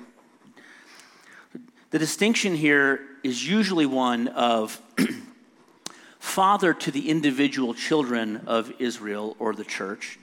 The 1.90 1.98
distinction 1.98 2.54
here 2.54 3.00
is 3.22 3.46
usually 3.46 3.86
one 3.86 4.28
of 4.28 4.80
father 6.34 6.74
to 6.74 6.90
the 6.90 7.08
individual 7.08 7.74
children 7.74 8.42
of 8.48 8.72
Israel 8.80 9.36
or 9.38 9.54
the 9.54 9.62
church, 9.62 10.18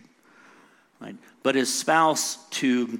right? 0.99 1.15
but 1.41 1.55
as 1.55 1.73
spouse 1.73 2.49
to 2.49 2.99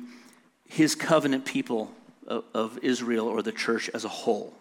his 0.70 0.96
covenant 0.96 1.44
people 1.44 1.92
of, 2.26 2.46
of 2.54 2.80
Israel 2.82 3.28
or 3.28 3.42
the 3.42 3.52
church 3.52 3.90
as 3.94 4.06
a 4.06 4.10
whole. 4.10 4.54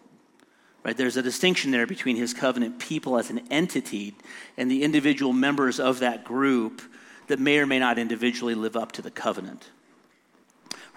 Right? 0.83 0.97
There's 0.97 1.15
a 1.15 1.21
distinction 1.21 1.71
there 1.71 1.87
between 1.87 2.17
his 2.17 2.33
covenant 2.33 2.77
people 2.77 3.17
as 3.17 3.29
an 3.29 3.39
entity 3.49 4.15
and 4.57 4.69
the 4.69 4.83
individual 4.83 5.31
members 5.31 5.79
of 5.79 5.99
that 5.99 6.25
group 6.25 6.81
that 7.27 7.39
may 7.39 7.57
or 7.57 7.65
may 7.65 7.79
not 7.79 7.97
individually 7.97 8.55
live 8.55 8.75
up 8.75 8.91
to 8.93 9.01
the 9.01 9.11
covenant. 9.11 9.69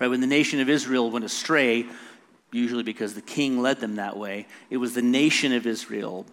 Right? 0.01 0.09
When 0.09 0.21
the 0.21 0.27
nation 0.27 0.59
of 0.59 0.69
Israel 0.69 1.09
went 1.09 1.25
astray, 1.25 1.87
usually 2.51 2.83
because 2.83 3.14
the 3.14 3.23
king 3.23 3.62
led 3.62 3.79
them 3.79 3.95
that 3.95 4.17
way. 4.17 4.49
It 4.71 4.79
was 4.79 4.95
the 4.95 5.03
nation 5.03 5.53
of 5.53 5.69
Israel 5.69 6.27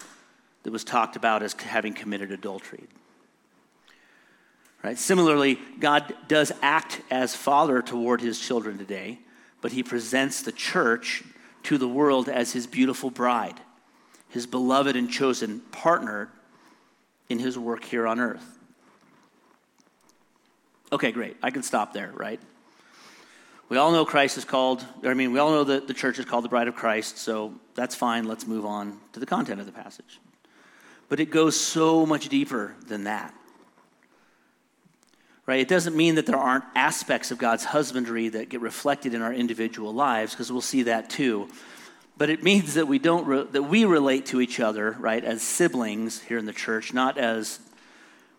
that 0.63 0.71
was 0.71 0.83
talked 0.83 1.15
about 1.15 1.43
as 1.43 1.53
having 1.53 1.93
committed 1.93 2.31
adultery. 2.31 2.83
Right? 4.83 4.97
Similarly, 4.97 5.59
God 5.79 6.13
does 6.27 6.51
act 6.61 7.01
as 7.11 7.35
father 7.35 7.81
toward 7.81 8.21
his 8.21 8.39
children 8.39 8.77
today, 8.77 9.19
but 9.61 9.71
he 9.71 9.83
presents 9.83 10.41
the 10.41 10.51
church 10.51 11.23
to 11.63 11.77
the 11.77 11.87
world 11.87 12.27
as 12.27 12.53
his 12.53 12.65
beautiful 12.65 13.11
bride, 13.11 13.59
his 14.29 14.47
beloved 14.47 14.95
and 14.95 15.09
chosen 15.09 15.59
partner 15.71 16.29
in 17.29 17.37
his 17.37 17.57
work 17.57 17.83
here 17.83 18.07
on 18.07 18.19
earth. 18.19 18.57
Okay, 20.91 21.11
great. 21.11 21.37
I 21.43 21.51
can 21.51 21.63
stop 21.63 21.93
there, 21.93 22.11
right? 22.15 22.39
We 23.69 23.77
all 23.77 23.91
know 23.91 24.03
Christ 24.03 24.37
is 24.37 24.43
called, 24.43 24.83
I 25.03 25.13
mean, 25.13 25.31
we 25.31 25.39
all 25.39 25.51
know 25.51 25.63
that 25.63 25.87
the 25.87 25.93
church 25.93 26.19
is 26.19 26.25
called 26.25 26.43
the 26.43 26.49
bride 26.49 26.67
of 26.67 26.75
Christ, 26.75 27.17
so 27.17 27.53
that's 27.75 27.95
fine. 27.95 28.27
Let's 28.27 28.45
move 28.45 28.65
on 28.65 28.99
to 29.13 29.19
the 29.19 29.25
content 29.25 29.61
of 29.61 29.65
the 29.65 29.71
passage. 29.71 30.19
But 31.11 31.19
it 31.19 31.29
goes 31.29 31.59
so 31.59 32.05
much 32.05 32.29
deeper 32.29 32.73
than 32.87 33.03
that. 33.03 33.33
Right? 35.45 35.59
It 35.59 35.67
doesn't 35.67 35.93
mean 35.93 36.15
that 36.15 36.25
there 36.25 36.37
aren't 36.37 36.63
aspects 36.73 37.31
of 37.31 37.37
God's 37.37 37.65
husbandry 37.65 38.29
that 38.29 38.47
get 38.47 38.61
reflected 38.61 39.13
in 39.13 39.21
our 39.21 39.33
individual 39.33 39.93
lives, 39.93 40.31
because 40.31 40.53
we'll 40.53 40.61
see 40.61 40.83
that 40.83 41.09
too. 41.09 41.49
But 42.17 42.29
it 42.29 42.43
means 42.43 42.75
that 42.75 42.87
we 42.87 42.97
don't 42.97 43.27
re- 43.27 43.45
that 43.51 43.63
we 43.63 43.83
relate 43.83 44.27
to 44.27 44.39
each 44.39 44.61
other, 44.61 44.95
right, 45.01 45.21
as 45.21 45.41
siblings 45.41 46.21
here 46.21 46.37
in 46.37 46.45
the 46.45 46.53
church, 46.53 46.93
not 46.93 47.17
as 47.17 47.59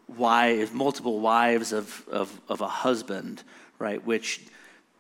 wives, 0.09 0.73
multiple 0.73 1.21
wives 1.21 1.75
of, 1.75 2.09
of, 2.09 2.41
of 2.49 2.63
a 2.63 2.69
husband, 2.69 3.43
right? 3.79 4.03
Which, 4.03 4.41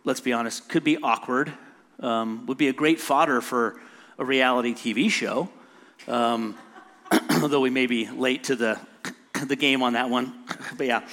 let's 0.05 0.21
be 0.21 0.35
honest, 0.35 0.69
could 0.69 0.85
be 0.85 0.99
awkward. 0.99 1.51
Um, 2.01 2.45
would 2.49 2.59
be 2.59 2.69
a 2.69 2.75
great 2.75 3.01
fodder 3.01 3.41
for 3.41 3.81
a 4.19 4.27
reality 4.27 4.75
TV 4.75 5.11
show. 5.11 5.49
Um, 6.07 6.55
although 7.43 7.61
we 7.61 7.71
may 7.71 7.87
be 7.87 8.09
late 8.09 8.45
to 8.45 8.57
the 8.57 8.79
the 9.47 9.57
game 9.57 9.83
on 9.83 9.95
that 9.95 10.11
one, 10.11 10.33
but 10.77 10.87
yeah. 10.87 11.09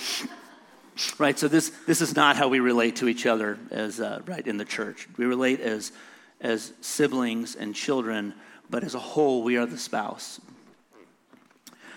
Right, 1.17 1.39
so 1.39 1.47
this, 1.47 1.69
this 1.87 2.01
is 2.01 2.13
not 2.13 2.35
how 2.35 2.49
we 2.49 2.59
relate 2.59 2.97
to 2.97 3.07
each 3.07 3.25
other 3.25 3.57
as 3.71 4.01
uh, 4.01 4.21
right 4.25 4.45
in 4.45 4.57
the 4.57 4.65
church. 4.65 5.07
We 5.15 5.25
relate 5.25 5.61
as 5.61 5.93
as 6.41 6.73
siblings 6.81 7.55
and 7.55 7.75
children, 7.75 8.33
but 8.69 8.83
as 8.83 8.95
a 8.95 8.99
whole, 8.99 9.43
we 9.43 9.57
are 9.57 9.65
the 9.65 9.77
spouse. 9.77 10.39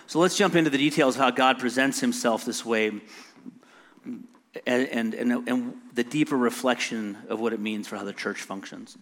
So 0.07 0.19
let's 0.19 0.37
jump 0.37 0.55
into 0.55 0.69
the 0.69 0.77
details 0.77 1.15
of 1.15 1.21
how 1.21 1.31
God 1.31 1.59
presents 1.59 1.99
himself 1.99 2.45
this 2.45 2.65
way 2.65 2.91
and, 4.67 4.87
and, 4.87 5.13
and, 5.13 5.47
and, 5.47 5.73
the 5.93 6.03
deeper 6.03 6.37
reflection 6.37 7.17
of 7.29 7.39
what 7.39 7.53
it 7.53 7.59
means 7.59 7.87
for 7.87 7.97
how 7.97 8.03
the 8.03 8.13
church 8.13 8.41
functions. 8.41 8.97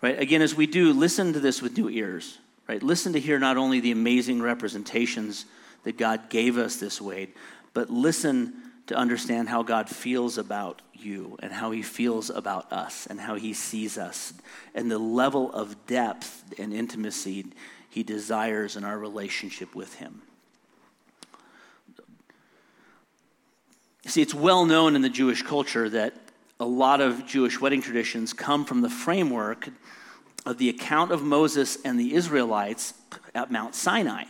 Right? 0.00 0.18
Again, 0.18 0.42
as 0.42 0.54
we 0.54 0.66
do, 0.66 0.92
listen 0.92 1.32
to 1.32 1.40
this 1.40 1.60
with 1.60 1.76
new 1.76 1.88
ears. 1.88 2.38
Right? 2.68 2.82
Listen 2.82 3.12
to 3.12 3.20
hear 3.20 3.38
not 3.38 3.56
only 3.56 3.80
the 3.80 3.92
amazing 3.92 4.42
representations 4.42 5.44
that 5.84 5.96
God 5.96 6.28
gave 6.30 6.58
us 6.58 6.76
this 6.76 7.00
way, 7.00 7.28
but 7.74 7.90
listen 7.90 8.54
to 8.88 8.96
understand 8.96 9.48
how 9.48 9.62
God 9.62 9.88
feels 9.88 10.38
about 10.38 10.82
you 10.92 11.36
and 11.40 11.52
how 11.52 11.70
he 11.70 11.82
feels 11.82 12.30
about 12.30 12.72
us 12.72 13.06
and 13.06 13.20
how 13.20 13.36
he 13.36 13.52
sees 13.52 13.98
us 13.98 14.32
and 14.74 14.90
the 14.90 14.98
level 14.98 15.52
of 15.52 15.86
depth 15.86 16.44
and 16.58 16.72
intimacy 16.72 17.46
he 17.90 18.02
desires 18.02 18.76
in 18.76 18.84
our 18.84 18.98
relationship 18.98 19.74
with 19.74 19.94
him. 19.94 20.22
See, 24.06 24.22
it's 24.22 24.34
well 24.34 24.64
known 24.64 24.94
in 24.94 25.02
the 25.02 25.08
Jewish 25.08 25.42
culture 25.42 25.88
that 25.90 26.14
a 26.60 26.64
lot 26.64 27.00
of 27.00 27.26
Jewish 27.26 27.60
wedding 27.60 27.82
traditions 27.82 28.32
come 28.32 28.64
from 28.64 28.80
the 28.80 28.88
framework 28.88 29.68
of 30.46 30.58
the 30.58 30.68
account 30.68 31.10
of 31.12 31.22
Moses 31.22 31.78
and 31.84 31.98
the 31.98 32.14
Israelites 32.14 32.94
at 33.34 33.50
Mount 33.50 33.74
Sinai. 33.74 34.24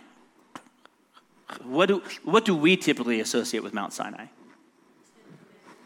What 1.63 1.87
do, 1.87 2.03
what 2.25 2.45
do 2.45 2.57
we 2.57 2.77
typically 2.77 3.21
associate 3.21 3.63
with 3.63 3.73
Mount 3.73 3.93
Sinai? 3.93 4.27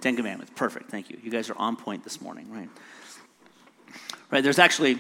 Ten 0.01 0.17
Commandments. 0.17 0.53
Perfect. 0.57 0.91
Thank 0.91 1.11
you. 1.11 1.19
You 1.23 1.31
guys 1.31 1.51
are 1.51 1.59
on 1.59 1.77
point 1.77 2.05
this 2.05 2.21
morning, 2.21 2.51
right? 2.51 2.71
Right. 4.31 4.43
There's 4.43 4.59
actually 4.59 4.99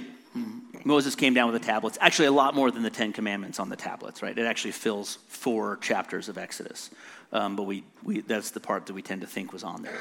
Moses 0.84 1.14
came 1.14 1.34
down 1.34 1.50
with 1.50 1.60
the 1.60 1.66
tablets. 1.66 1.98
Actually, 2.00 2.26
a 2.26 2.32
lot 2.32 2.54
more 2.54 2.70
than 2.70 2.82
the 2.82 2.90
Ten 2.90 3.12
Commandments 3.12 3.58
on 3.58 3.68
the 3.68 3.76
tablets, 3.76 4.22
right? 4.22 4.36
It 4.36 4.46
actually 4.46 4.72
fills 4.72 5.18
four 5.28 5.76
chapters 5.78 6.28
of 6.28 6.38
Exodus. 6.38 6.90
Um, 7.32 7.56
but 7.56 7.64
we, 7.64 7.84
we, 8.02 8.20
that's 8.20 8.50
the 8.50 8.60
part 8.60 8.86
that 8.86 8.92
we 8.92 9.02
tend 9.02 9.20
to 9.20 9.26
think 9.26 9.52
was 9.52 9.64
on 9.64 9.82
there. 9.82 9.98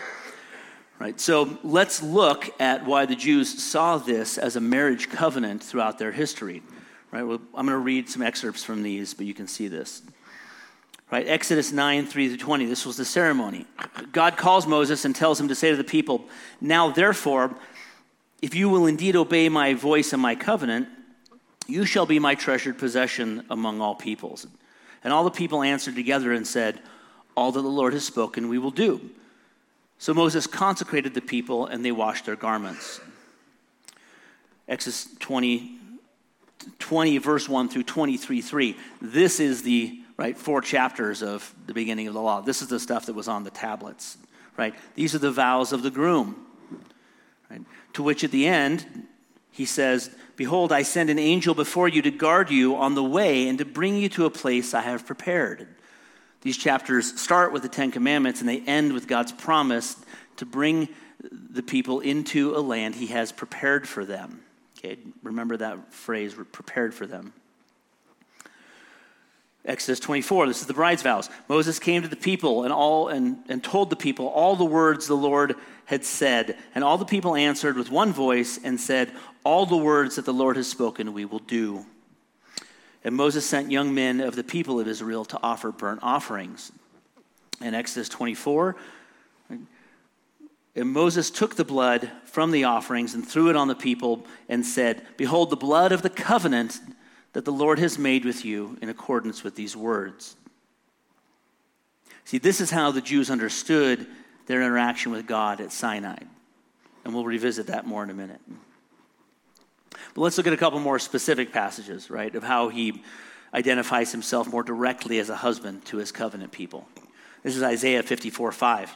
Right? 0.99 1.17
So 1.17 1.57
let's 1.63 2.03
look 2.03 2.49
at 2.59 2.85
why 2.85 3.05
the 3.05 3.15
Jews 3.15 3.63
saw 3.63 3.97
this 3.97 4.37
as 4.37 4.57
a 4.57 4.61
marriage 4.61 5.09
covenant 5.09 5.63
throughout 5.63 5.97
their 5.97 6.11
history. 6.11 6.61
Right? 7.09 7.23
Well, 7.23 7.39
I'm 7.55 7.65
going 7.65 7.77
to 7.77 7.77
read 7.77 8.09
some 8.09 8.21
excerpts 8.21 8.65
from 8.65 8.83
these, 8.83 9.13
but 9.13 9.25
you 9.25 9.33
can 9.33 9.47
see 9.47 9.69
this. 9.69 10.01
Right? 11.09 11.25
Exodus 11.25 11.71
9, 11.71 12.05
3 12.05 12.29
to 12.29 12.37
20. 12.37 12.65
This 12.65 12.85
was 12.85 12.97
the 12.97 13.05
ceremony. 13.05 13.65
God 14.11 14.35
calls 14.35 14.67
Moses 14.67 15.05
and 15.05 15.15
tells 15.15 15.39
him 15.39 15.47
to 15.47 15.55
say 15.55 15.71
to 15.71 15.77
the 15.77 15.85
people, 15.85 16.25
Now 16.59 16.91
therefore, 16.91 17.55
if 18.41 18.53
you 18.53 18.67
will 18.67 18.85
indeed 18.85 19.15
obey 19.15 19.47
my 19.47 19.73
voice 19.73 20.11
and 20.11 20.21
my 20.21 20.35
covenant, 20.35 20.89
you 21.65 21.85
shall 21.85 22.05
be 22.05 22.19
my 22.19 22.35
treasured 22.35 22.77
possession 22.77 23.45
among 23.49 23.79
all 23.79 23.95
peoples. 23.95 24.45
And 25.03 25.13
all 25.13 25.23
the 25.23 25.31
people 25.31 25.63
answered 25.63 25.95
together 25.95 26.33
and 26.33 26.45
said, 26.45 26.81
All 27.37 27.53
that 27.53 27.61
the 27.61 27.67
Lord 27.67 27.93
has 27.93 28.05
spoken, 28.05 28.49
we 28.49 28.57
will 28.57 28.71
do. 28.71 29.09
So 29.99 30.13
Moses 30.13 30.47
consecrated 30.47 31.13
the 31.13 31.21
people, 31.21 31.67
and 31.67 31.85
they 31.85 31.91
washed 31.91 32.25
their 32.25 32.35
garments. 32.35 32.99
Exodus 34.67 35.07
20, 35.19 35.77
20 36.79 37.17
verse 37.19 37.47
1 37.47 37.69
through 37.69 37.83
23, 37.83 38.41
3. 38.41 38.77
This 39.01 39.39
is 39.39 39.61
the 39.61 39.99
right? 40.19 40.37
Four 40.37 40.59
chapters 40.59 41.23
of 41.23 41.55
the 41.65 41.73
beginning 41.73 42.09
of 42.09 42.13
the 42.13 42.21
law. 42.21 42.41
This 42.41 42.61
is 42.61 42.67
the 42.67 42.77
stuff 42.77 43.05
that 43.05 43.15
was 43.15 43.29
on 43.29 43.45
the 43.45 43.49
tablets, 43.49 44.17
right? 44.57 44.75
These 44.93 45.15
are 45.15 45.19
the 45.19 45.31
vows 45.31 45.71
of 45.71 45.81
the 45.81 45.89
groom, 45.89 46.45
right? 47.49 47.61
To 47.93 48.03
which 48.03 48.25
at 48.25 48.31
the 48.31 48.45
end, 48.45 48.85
he 49.49 49.63
says, 49.63 50.13
Behold, 50.35 50.73
I 50.73 50.81
send 50.81 51.09
an 51.09 51.19
angel 51.19 51.55
before 51.55 51.87
you 51.87 52.01
to 52.01 52.11
guard 52.11 52.49
you 52.49 52.75
on 52.75 52.95
the 52.95 53.03
way 53.03 53.47
and 53.47 53.57
to 53.59 53.65
bring 53.65 53.95
you 53.95 54.09
to 54.09 54.25
a 54.25 54.29
place 54.29 54.73
I 54.73 54.81
have 54.81 55.05
prepared. 55.05 55.69
These 56.41 56.57
chapters 56.57 57.19
start 57.19 57.51
with 57.51 57.63
the 57.63 57.69
Ten 57.69 57.91
Commandments 57.91 58.39
and 58.39 58.49
they 58.49 58.61
end 58.61 58.93
with 58.93 59.07
God's 59.07 59.31
promise 59.31 59.97
to 60.37 60.45
bring 60.45 60.87
the 61.21 61.63
people 61.63 61.99
into 61.99 62.55
a 62.55 62.61
land 62.61 62.95
he 62.95 63.07
has 63.07 63.31
prepared 63.31 63.87
for 63.87 64.05
them. 64.05 64.41
Okay, 64.77 64.97
remember 65.21 65.57
that 65.57 65.93
phrase, 65.93 66.33
prepared 66.51 66.93
for 66.93 67.05
them. 67.05 67.33
Exodus 69.65 69.99
24, 69.99 70.47
this 70.47 70.61
is 70.61 70.67
the 70.67 70.73
bride's 70.73 71.01
vows. 71.01 71.29
Moses 71.49 71.79
came 71.79 72.01
to 72.01 72.07
the 72.07 72.15
people 72.15 72.63
and, 72.63 72.71
all, 72.71 73.09
and, 73.09 73.39
and 73.49 73.61
told 73.61 73.89
the 73.89 73.97
people 73.97 74.27
all 74.27 74.55
the 74.55 74.63
words 74.63 75.05
the 75.05 75.15
Lord 75.15 75.55
had 75.85 76.05
said. 76.05 76.57
And 76.73 76.83
all 76.83 76.97
the 76.97 77.05
people 77.05 77.35
answered 77.35 77.75
with 77.75 77.91
one 77.91 78.13
voice 78.13 78.57
and 78.63 78.79
said, 78.79 79.11
All 79.43 79.65
the 79.65 79.77
words 79.77 80.15
that 80.15 80.23
the 80.23 80.33
Lord 80.33 80.55
has 80.55 80.67
spoken, 80.67 81.13
we 81.13 81.25
will 81.25 81.39
do. 81.39 81.85
And 83.09 83.17
Moses 83.17 83.43
sent 83.43 83.71
young 83.71 83.95
men 83.95 84.21
of 84.21 84.35
the 84.35 84.43
people 84.43 84.79
of 84.79 84.87
Israel 84.87 85.25
to 85.25 85.39
offer 85.41 85.71
burnt 85.71 86.01
offerings. 86.03 86.71
In 87.59 87.73
Exodus 87.73 88.07
24, 88.07 88.75
and 89.49 89.67
Moses 90.91 91.31
took 91.31 91.55
the 91.55 91.65
blood 91.65 92.11
from 92.25 92.51
the 92.51 92.65
offerings 92.65 93.15
and 93.15 93.27
threw 93.27 93.49
it 93.49 93.55
on 93.55 93.67
the 93.67 93.73
people 93.73 94.27
and 94.47 94.63
said, 94.63 95.07
Behold, 95.17 95.49
the 95.49 95.55
blood 95.55 95.91
of 95.91 96.03
the 96.03 96.09
covenant 96.11 96.79
that 97.33 97.45
the 97.45 97.51
Lord 97.51 97.79
has 97.79 97.97
made 97.97 98.25
with 98.25 98.45
you 98.45 98.77
in 98.79 98.89
accordance 98.89 99.43
with 99.43 99.55
these 99.55 99.75
words. 99.75 100.35
See, 102.25 102.37
this 102.37 102.61
is 102.61 102.69
how 102.69 102.91
the 102.91 103.01
Jews 103.01 103.31
understood 103.31 104.05
their 104.45 104.61
interaction 104.61 105.11
with 105.11 105.25
God 105.25 105.61
at 105.61 105.71
Sinai. 105.71 106.19
And 107.03 107.15
we'll 107.15 107.25
revisit 107.25 107.65
that 107.65 107.87
more 107.87 108.03
in 108.03 108.11
a 108.11 108.13
minute. 108.13 108.41
But 110.13 110.21
let's 110.21 110.37
look 110.37 110.47
at 110.47 110.53
a 110.53 110.57
couple 110.57 110.79
more 110.79 110.99
specific 110.99 111.51
passages, 111.51 112.09
right, 112.09 112.33
of 112.35 112.43
how 112.43 112.69
he 112.69 113.03
identifies 113.53 114.11
himself 114.11 114.47
more 114.47 114.63
directly 114.63 115.19
as 115.19 115.29
a 115.29 115.35
husband 115.35 115.85
to 115.85 115.97
his 115.97 116.11
covenant 116.11 116.51
people. 116.51 116.87
This 117.43 117.55
is 117.55 117.63
Isaiah 117.63 118.03
54 118.03 118.51
5. 118.51 118.95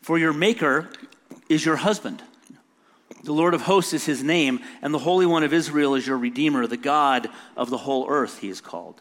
For 0.00 0.18
your 0.18 0.32
maker 0.32 0.88
is 1.48 1.64
your 1.64 1.76
husband 1.76 2.22
the 3.22 3.32
Lord 3.32 3.54
of 3.54 3.62
hosts 3.62 3.92
is 3.92 4.04
his 4.04 4.22
name, 4.22 4.60
and 4.80 4.92
the 4.92 4.98
Holy 4.98 5.26
One 5.26 5.44
of 5.44 5.52
Israel 5.52 5.94
is 5.94 6.06
your 6.06 6.18
Redeemer, 6.18 6.66
the 6.66 6.76
God 6.76 7.28
of 7.56 7.70
the 7.70 7.78
whole 7.78 8.08
earth, 8.08 8.38
he 8.38 8.48
is 8.48 8.60
called. 8.60 9.00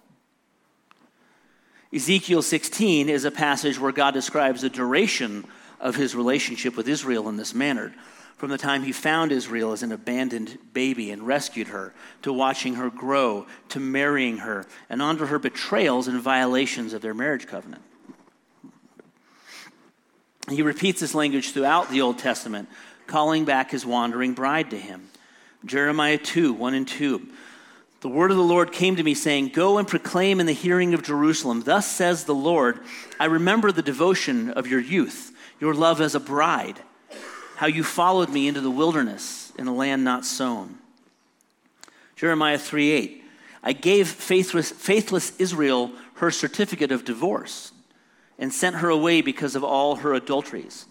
Ezekiel 1.94 2.42
16 2.42 3.10
is 3.10 3.26
a 3.26 3.32
passage 3.32 3.80
where 3.80 3.92
God 3.92 4.14
describes 4.14 4.62
the 4.62 4.70
duration 4.70 5.46
of 5.80 5.96
his 5.96 6.16
relationship 6.16 6.78
with 6.78 6.88
Israel 6.88 7.28
in 7.30 7.38
this 7.38 7.56
manner. 7.56 7.94
From 8.42 8.50
the 8.50 8.58
time 8.58 8.82
he 8.82 8.92
found 8.92 9.32
Israel 9.32 9.72
as 9.72 9.84
an 9.84 9.92
abandoned 9.92 10.58
baby 10.74 11.12
and 11.12 11.28
rescued 11.28 11.68
her, 11.68 11.94
to 12.24 12.34
watching 12.34 12.74
her 12.74 12.90
grow, 12.90 13.46
to 13.70 13.80
marrying 13.80 14.38
her, 14.38 14.66
and 14.90 15.00
on 15.00 15.18
to 15.18 15.28
her 15.28 15.38
betrayals 15.38 16.08
and 16.08 16.20
violations 16.20 16.94
of 16.94 17.04
their 17.04 17.14
marriage 17.14 17.46
covenant. 17.46 17.84
He 20.50 20.64
repeats 20.64 21.02
this 21.02 21.14
language 21.14 21.52
throughout 21.52 21.92
the 21.92 22.02
Old 22.02 22.18
Testament, 22.18 22.68
calling 23.06 23.46
back 23.46 23.70
his 23.70 23.86
wandering 23.86 24.34
bride 24.34 24.72
to 24.72 24.78
him. 24.80 25.12
Jeremiah 25.64 26.18
2 26.18 26.52
1 26.52 26.74
and 26.74 26.88
2. 26.88 27.28
The 28.00 28.10
word 28.10 28.32
of 28.32 28.38
the 28.38 28.44
Lord 28.44 28.72
came 28.72 28.96
to 28.96 29.04
me, 29.04 29.14
saying, 29.14 29.50
Go 29.50 29.78
and 29.78 29.88
proclaim 29.88 30.40
in 30.40 30.48
the 30.48 30.52
hearing 30.52 30.96
of 30.96 31.04
Jerusalem, 31.04 31.62
Thus 31.62 31.86
says 31.86 32.24
the 32.24 32.34
Lord, 32.34 32.80
I 33.20 33.26
remember 33.26 33.72
the 33.72 33.84
devotion 33.84 34.50
of 34.50 34.66
your 34.66 34.82
youth, 34.82 35.32
your 35.60 35.76
love 35.76 36.02
as 36.02 36.16
a 36.16 36.20
bride, 36.20 36.82
how 37.62 37.68
you 37.68 37.84
followed 37.84 38.28
me 38.28 38.48
into 38.48 38.60
the 38.60 38.72
wilderness 38.72 39.54
in 39.56 39.68
a 39.68 39.76
land 39.76 40.04
not 40.04 40.26
sown. 40.26 40.80
Jeremiah 42.16 42.58
3 42.58 42.90
8. 42.90 43.24
I 43.62 43.74
gave 43.74 44.08
faithless, 44.08 44.72
faithless 44.72 45.34
Israel 45.38 45.92
her 46.16 46.32
certificate 46.32 46.92
of 46.92 47.06
divorce 47.06 47.72
and 48.40 48.52
sent 48.52 48.78
her 48.78 48.90
away 48.90 49.22
because 49.22 49.56
of 49.56 49.64
all 49.64 49.98
her 49.98 50.16
adulteries. 50.16 50.88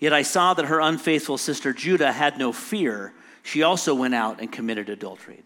Yet 0.00 0.14
I 0.14 0.22
saw 0.22 0.54
that 0.54 0.64
her 0.64 0.80
unfaithful 0.80 1.36
sister 1.36 1.74
Judah 1.74 2.12
had 2.12 2.38
no 2.38 2.54
fear. 2.54 3.12
She 3.42 3.62
also 3.62 3.94
went 3.94 4.14
out 4.14 4.40
and 4.40 4.50
committed 4.50 4.88
adultery. 4.88 5.42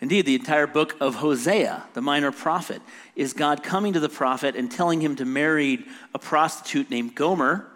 Indeed, 0.00 0.26
the 0.26 0.34
entire 0.34 0.66
book 0.66 0.96
of 1.00 1.16
Hosea, 1.16 1.84
the 1.94 2.02
minor 2.02 2.30
prophet, 2.30 2.82
is 3.14 3.32
God 3.32 3.62
coming 3.62 3.94
to 3.94 4.00
the 4.00 4.08
prophet 4.08 4.54
and 4.54 4.70
telling 4.70 5.00
him 5.00 5.16
to 5.16 5.24
marry 5.24 5.86
a 6.14 6.18
prostitute 6.18 6.90
named 6.90 7.14
Gomer, 7.14 7.66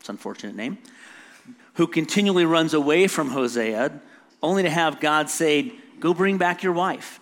it's 0.00 0.08
an 0.08 0.14
unfortunate 0.14 0.56
name, 0.56 0.78
who 1.74 1.86
continually 1.86 2.44
runs 2.44 2.74
away 2.74 3.06
from 3.06 3.30
Hosea, 3.30 4.00
only 4.42 4.64
to 4.64 4.70
have 4.70 5.00
God 5.00 5.30
say, 5.30 5.72
Go 6.00 6.14
bring 6.14 6.38
back 6.38 6.62
your 6.62 6.72
wife. 6.72 7.18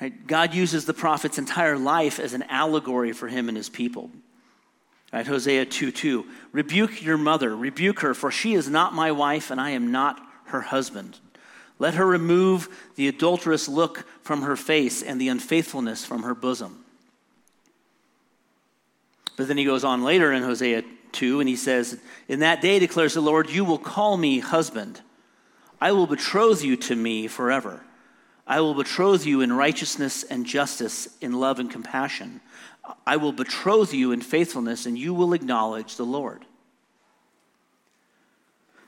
Right? 0.00 0.26
God 0.26 0.54
uses 0.54 0.84
the 0.84 0.94
prophet's 0.94 1.38
entire 1.38 1.76
life 1.76 2.18
as 2.20 2.32
an 2.32 2.44
allegory 2.44 3.12
for 3.12 3.28
him 3.28 3.48
and 3.48 3.56
his 3.56 3.68
people. 3.68 4.10
Right? 5.12 5.26
Hosea 5.26 5.66
2 5.66 5.90
2. 5.90 6.26
Rebuke 6.52 7.02
your 7.02 7.18
mother, 7.18 7.54
rebuke 7.56 8.00
her, 8.00 8.14
for 8.14 8.30
she 8.30 8.54
is 8.54 8.68
not 8.68 8.94
my 8.94 9.10
wife, 9.12 9.50
and 9.50 9.60
I 9.60 9.70
am 9.70 9.90
not 9.90 10.20
her 10.46 10.60
husband. 10.60 11.18
Let 11.78 11.94
her 11.94 12.06
remove 12.06 12.68
the 12.96 13.08
adulterous 13.08 13.68
look 13.68 14.04
from 14.22 14.42
her 14.42 14.56
face 14.56 15.02
and 15.02 15.20
the 15.20 15.28
unfaithfulness 15.28 16.04
from 16.04 16.22
her 16.24 16.34
bosom. 16.34 16.84
But 19.36 19.46
then 19.46 19.58
he 19.58 19.64
goes 19.64 19.84
on 19.84 20.02
later 20.02 20.32
in 20.32 20.42
Hosea 20.42 20.82
2 21.12 21.40
and 21.40 21.48
he 21.48 21.56
says, 21.56 21.98
In 22.26 22.40
that 22.40 22.60
day 22.60 22.78
declares 22.78 23.14
the 23.14 23.20
Lord, 23.20 23.48
you 23.48 23.64
will 23.64 23.78
call 23.78 24.16
me 24.16 24.40
husband. 24.40 25.00
I 25.80 25.92
will 25.92 26.08
betroth 26.08 26.64
you 26.64 26.76
to 26.76 26.96
me 26.96 27.28
forever. 27.28 27.80
I 28.46 28.60
will 28.60 28.74
betroth 28.74 29.26
you 29.26 29.42
in 29.42 29.52
righteousness 29.52 30.24
and 30.24 30.44
justice, 30.44 31.08
in 31.20 31.34
love 31.34 31.60
and 31.60 31.70
compassion. 31.70 32.40
I 33.06 33.16
will 33.16 33.32
betroth 33.32 33.92
you 33.92 34.10
in 34.10 34.22
faithfulness, 34.22 34.86
and 34.86 34.98
you 34.98 35.12
will 35.12 35.34
acknowledge 35.34 35.96
the 35.96 36.06
Lord. 36.06 36.44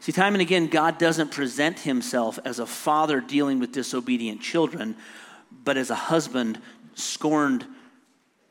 See, 0.00 0.12
time 0.12 0.34
and 0.34 0.40
again, 0.40 0.66
God 0.66 0.96
doesn't 0.96 1.30
present 1.30 1.80
himself 1.80 2.38
as 2.44 2.58
a 2.58 2.66
father 2.66 3.20
dealing 3.20 3.60
with 3.60 3.72
disobedient 3.72 4.40
children, 4.40 4.96
but 5.62 5.76
as 5.76 5.90
a 5.90 5.94
husband 5.94 6.58
scorned 6.94 7.66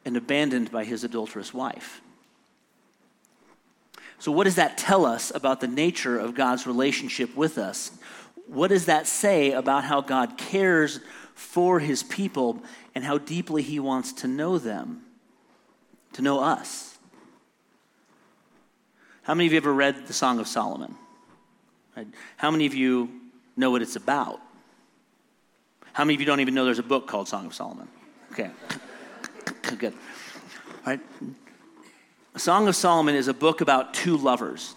and 0.06 0.16
abandoned 0.16 0.72
by 0.72 0.84
his 0.84 1.04
adulterous 1.04 1.52
wife. 1.52 2.02
So, 4.20 4.32
what 4.32 4.44
does 4.44 4.56
that 4.56 4.78
tell 4.78 5.06
us 5.06 5.32
about 5.34 5.60
the 5.60 5.68
nature 5.68 6.20
of 6.20 6.36
God's 6.36 6.68
relationship 6.68 7.36
with 7.36 7.58
us? 7.58 7.92
What 8.46 8.68
does 8.68 8.86
that 8.86 9.08
say 9.08 9.52
about 9.52 9.84
how 9.86 10.02
God 10.02 10.38
cares 10.38 11.00
for 11.34 11.80
his 11.80 12.04
people 12.04 12.62
and 12.94 13.04
how 13.04 13.18
deeply 13.18 13.64
he 13.64 13.80
wants 13.80 14.14
to 14.14 14.28
know 14.28 14.60
them, 14.60 15.02
to 16.14 16.22
know 16.22 16.42
us? 16.42 16.98
How 19.24 19.34
many 19.34 19.48
of 19.48 19.54
you 19.54 19.58
ever 19.58 19.74
read 19.74 20.06
the 20.06 20.14
Song 20.14 20.40
of 20.40 20.48
Solomon? 20.48 20.96
How 22.38 22.52
many 22.52 22.66
of 22.66 22.74
you 22.74 23.10
know 23.56 23.72
what 23.72 23.82
it's 23.82 23.96
about? 23.96 24.42
How 25.94 26.06
many 26.06 26.16
of 26.16 26.20
you 26.20 26.26
don't 26.26 26.40
even 26.40 26.54
know 26.54 26.66
there's 26.66 26.80
a 26.80 26.84
book 26.84 27.08
called 27.08 27.28
Song 27.28 27.46
of 27.46 27.54
Solomon? 27.54 27.88
Okay. 28.32 28.50
Good. 29.78 29.94
All 29.94 30.94
right. 30.94 31.00
Song 32.38 32.68
of 32.68 32.76
Solomon 32.76 33.16
is 33.16 33.28
a 33.28 33.34
book 33.34 33.62
about 33.62 33.94
two 33.94 34.16
lovers. 34.16 34.76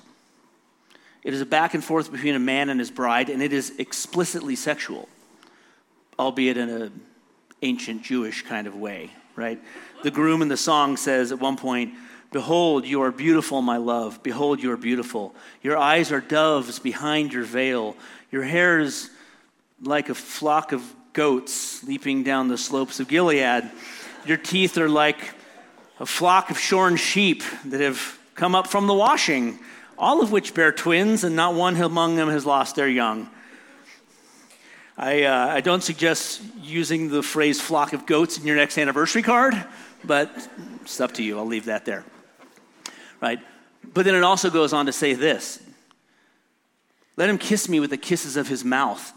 It 1.23 1.33
is 1.33 1.41
a 1.41 1.47
back 1.47 1.75
and 1.75 1.85
forth 1.85 2.11
between 2.11 2.35
a 2.35 2.41
man 2.41 2.69
and 2.69 2.81
his 2.81 2.91
bride, 2.91 3.29
and 3.29 3.41
it 3.43 3.53
is 3.53 3.73
explicitly 3.79 4.57
sexual, 4.57 5.09
albeit 6.19 6.57
in 6.57 6.69
an 6.69 7.01
ancient 7.63 8.03
Jewish 8.03 8.43
kind 8.43 8.67
of 8.67 8.75
way, 8.75 9.11
right? 9.37 9.61
The 10.03 10.11
groom 10.11 10.43
in 10.43 10.49
the 10.49 10.57
song 10.57 10.97
says 10.97 11.31
at 11.31 11.39
one 11.39 11.57
point, 11.57 11.95
Behold, 12.33 12.87
you 12.87 13.03
are 13.03 13.13
beautiful, 13.13 13.61
my 13.61 13.77
love. 13.77 14.23
Behold, 14.23 14.63
you 14.63 14.73
are 14.73 14.79
beautiful. 14.79 15.35
Your 15.63 15.77
eyes 15.77 16.11
are 16.11 16.21
doves 16.21 16.79
behind 16.79 17.31
your 17.31 17.45
veil. 17.45 17.95
Your 18.31 18.43
hair 18.43 18.81
is 18.81 19.11
like 19.83 20.09
a 20.09 20.15
flock 20.15 20.73
of 20.73 20.83
goats 21.13 21.85
leaping 21.85 22.23
down 22.23 22.49
the 22.49 22.57
slopes 22.57 23.01
of 23.01 23.09
Gilead. 23.09 23.71
Your 24.25 24.39
teeth 24.39 24.79
are 24.79 24.89
like 24.89 25.19
a 26.01 26.07
flock 26.07 26.51
of 26.51 26.59
shorn 26.59 26.97
sheep 26.97 27.43
that 27.67 27.83
have 27.83 28.19
come 28.35 28.55
up 28.55 28.67
from 28.67 28.87
the 28.87 28.95
washing, 28.95 29.59
all 29.99 30.23
of 30.23 30.33
which 30.33 30.55
bear 30.55 30.73
twins, 30.73 31.25
and 31.25 31.37
not 31.37 31.55
one 31.55 31.77
among 31.77 32.17
them 32.17 32.31
has 32.31 32.47
lost 32.47 32.77
their 32.77 32.89
young. 32.89 33.29
I, 34.97 35.25
uh, 35.25 35.49
I 35.49 35.61
don't 35.61 35.83
suggest 35.83 36.41
using 36.63 37.11
the 37.11 37.23
phrase 37.23 37.61
flock 37.61 37.93
of 37.93 38.07
goats 38.07 38.39
in 38.39 38.47
your 38.47 38.57
next 38.57 38.79
anniversary 38.79 39.23
card, 39.23 39.55
but 40.03 40.31
it's 40.81 40.99
up 40.99 41.13
to 41.15 41.23
you. 41.23 41.39
I'll 41.39 41.47
leave 41.47 41.67
that 41.67 41.85
there 41.85 42.05
right? 43.23 43.41
But 43.95 44.05
then 44.05 44.15
it 44.15 44.25
also 44.25 44.51
goes 44.51 44.73
on 44.73 44.87
to 44.87 44.93
say 44.93 45.15
this 45.15 45.61
Let 47.17 47.31
him 47.31 47.39
kiss 47.39 47.69
me 47.69 47.81
with 47.81 47.91
the 47.91 47.97
kisses 47.97 48.37
of 48.37 48.49
his 48.49 48.65
mouth, 48.65 49.13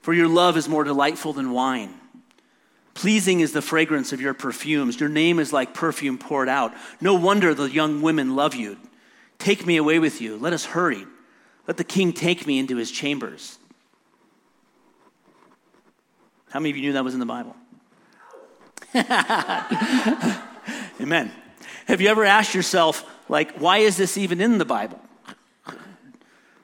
for 0.00 0.14
your 0.14 0.28
love 0.28 0.56
is 0.56 0.68
more 0.68 0.84
delightful 0.84 1.34
than 1.34 1.50
wine. 1.50 1.92
Pleasing 2.94 3.40
is 3.40 3.52
the 3.52 3.62
fragrance 3.62 4.12
of 4.12 4.20
your 4.20 4.34
perfumes. 4.34 5.00
Your 5.00 5.08
name 5.08 5.38
is 5.38 5.52
like 5.52 5.72
perfume 5.72 6.18
poured 6.18 6.48
out. 6.48 6.74
No 7.00 7.14
wonder 7.14 7.54
the 7.54 7.70
young 7.70 8.02
women 8.02 8.36
love 8.36 8.54
you. 8.54 8.76
Take 9.38 9.66
me 9.66 9.78
away 9.78 9.98
with 9.98 10.20
you. 10.20 10.36
Let 10.36 10.52
us 10.52 10.66
hurry. 10.66 11.06
Let 11.66 11.78
the 11.78 11.84
king 11.84 12.12
take 12.12 12.46
me 12.46 12.58
into 12.58 12.76
his 12.76 12.90
chambers. 12.90 13.58
How 16.50 16.60
many 16.60 16.70
of 16.70 16.76
you 16.76 16.82
knew 16.82 16.92
that 16.92 17.04
was 17.04 17.14
in 17.14 17.20
the 17.20 17.24
Bible? 17.24 17.56
Amen. 21.00 21.32
Have 21.86 22.02
you 22.02 22.08
ever 22.08 22.24
asked 22.24 22.54
yourself, 22.54 23.06
like, 23.32 23.56
why 23.56 23.78
is 23.78 23.96
this 23.96 24.18
even 24.18 24.42
in 24.42 24.58
the 24.58 24.64
Bible? 24.66 25.00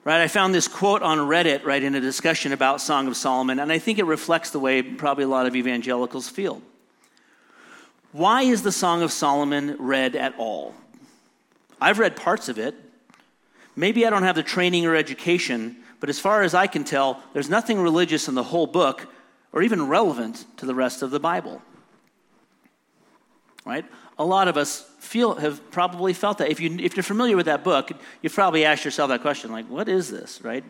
Right, 0.04 0.20
I 0.20 0.28
found 0.28 0.54
this 0.54 0.68
quote 0.68 1.00
on 1.02 1.16
Reddit, 1.16 1.64
right, 1.64 1.82
in 1.82 1.94
a 1.94 2.00
discussion 2.00 2.52
about 2.52 2.82
Song 2.82 3.08
of 3.08 3.16
Solomon, 3.16 3.58
and 3.58 3.72
I 3.72 3.78
think 3.78 3.98
it 3.98 4.04
reflects 4.04 4.50
the 4.50 4.60
way 4.60 4.82
probably 4.82 5.24
a 5.24 5.28
lot 5.28 5.46
of 5.46 5.56
evangelicals 5.56 6.28
feel. 6.28 6.60
Why 8.12 8.42
is 8.42 8.62
the 8.62 8.72
Song 8.72 9.00
of 9.00 9.12
Solomon 9.12 9.76
read 9.78 10.14
at 10.14 10.34
all? 10.36 10.74
I've 11.80 11.98
read 11.98 12.16
parts 12.16 12.50
of 12.50 12.58
it. 12.58 12.74
Maybe 13.74 14.06
I 14.06 14.10
don't 14.10 14.24
have 14.24 14.36
the 14.36 14.42
training 14.42 14.84
or 14.84 14.94
education, 14.94 15.78
but 16.00 16.10
as 16.10 16.20
far 16.20 16.42
as 16.42 16.52
I 16.52 16.66
can 16.66 16.84
tell, 16.84 17.22
there's 17.32 17.48
nothing 17.48 17.80
religious 17.80 18.28
in 18.28 18.34
the 18.34 18.42
whole 18.42 18.66
book 18.66 19.06
or 19.52 19.62
even 19.62 19.88
relevant 19.88 20.44
to 20.58 20.66
the 20.66 20.74
rest 20.74 21.00
of 21.00 21.10
the 21.10 21.20
Bible. 21.20 21.62
Right? 23.64 23.86
A 24.18 24.24
lot 24.24 24.48
of 24.48 24.56
us 24.56 24.80
feel 24.98 25.34
have 25.36 25.70
probably 25.70 26.12
felt 26.12 26.38
that. 26.38 26.50
If 26.50 26.60
you 26.60 26.76
if 26.78 26.96
you're 26.96 27.02
familiar 27.02 27.36
with 27.36 27.46
that 27.46 27.64
book, 27.64 27.92
you've 28.22 28.34
probably 28.34 28.64
asked 28.64 28.84
yourself 28.84 29.08
that 29.08 29.22
question, 29.22 29.52
like, 29.52 29.66
what 29.68 29.88
is 29.88 30.10
this, 30.10 30.42
right? 30.42 30.64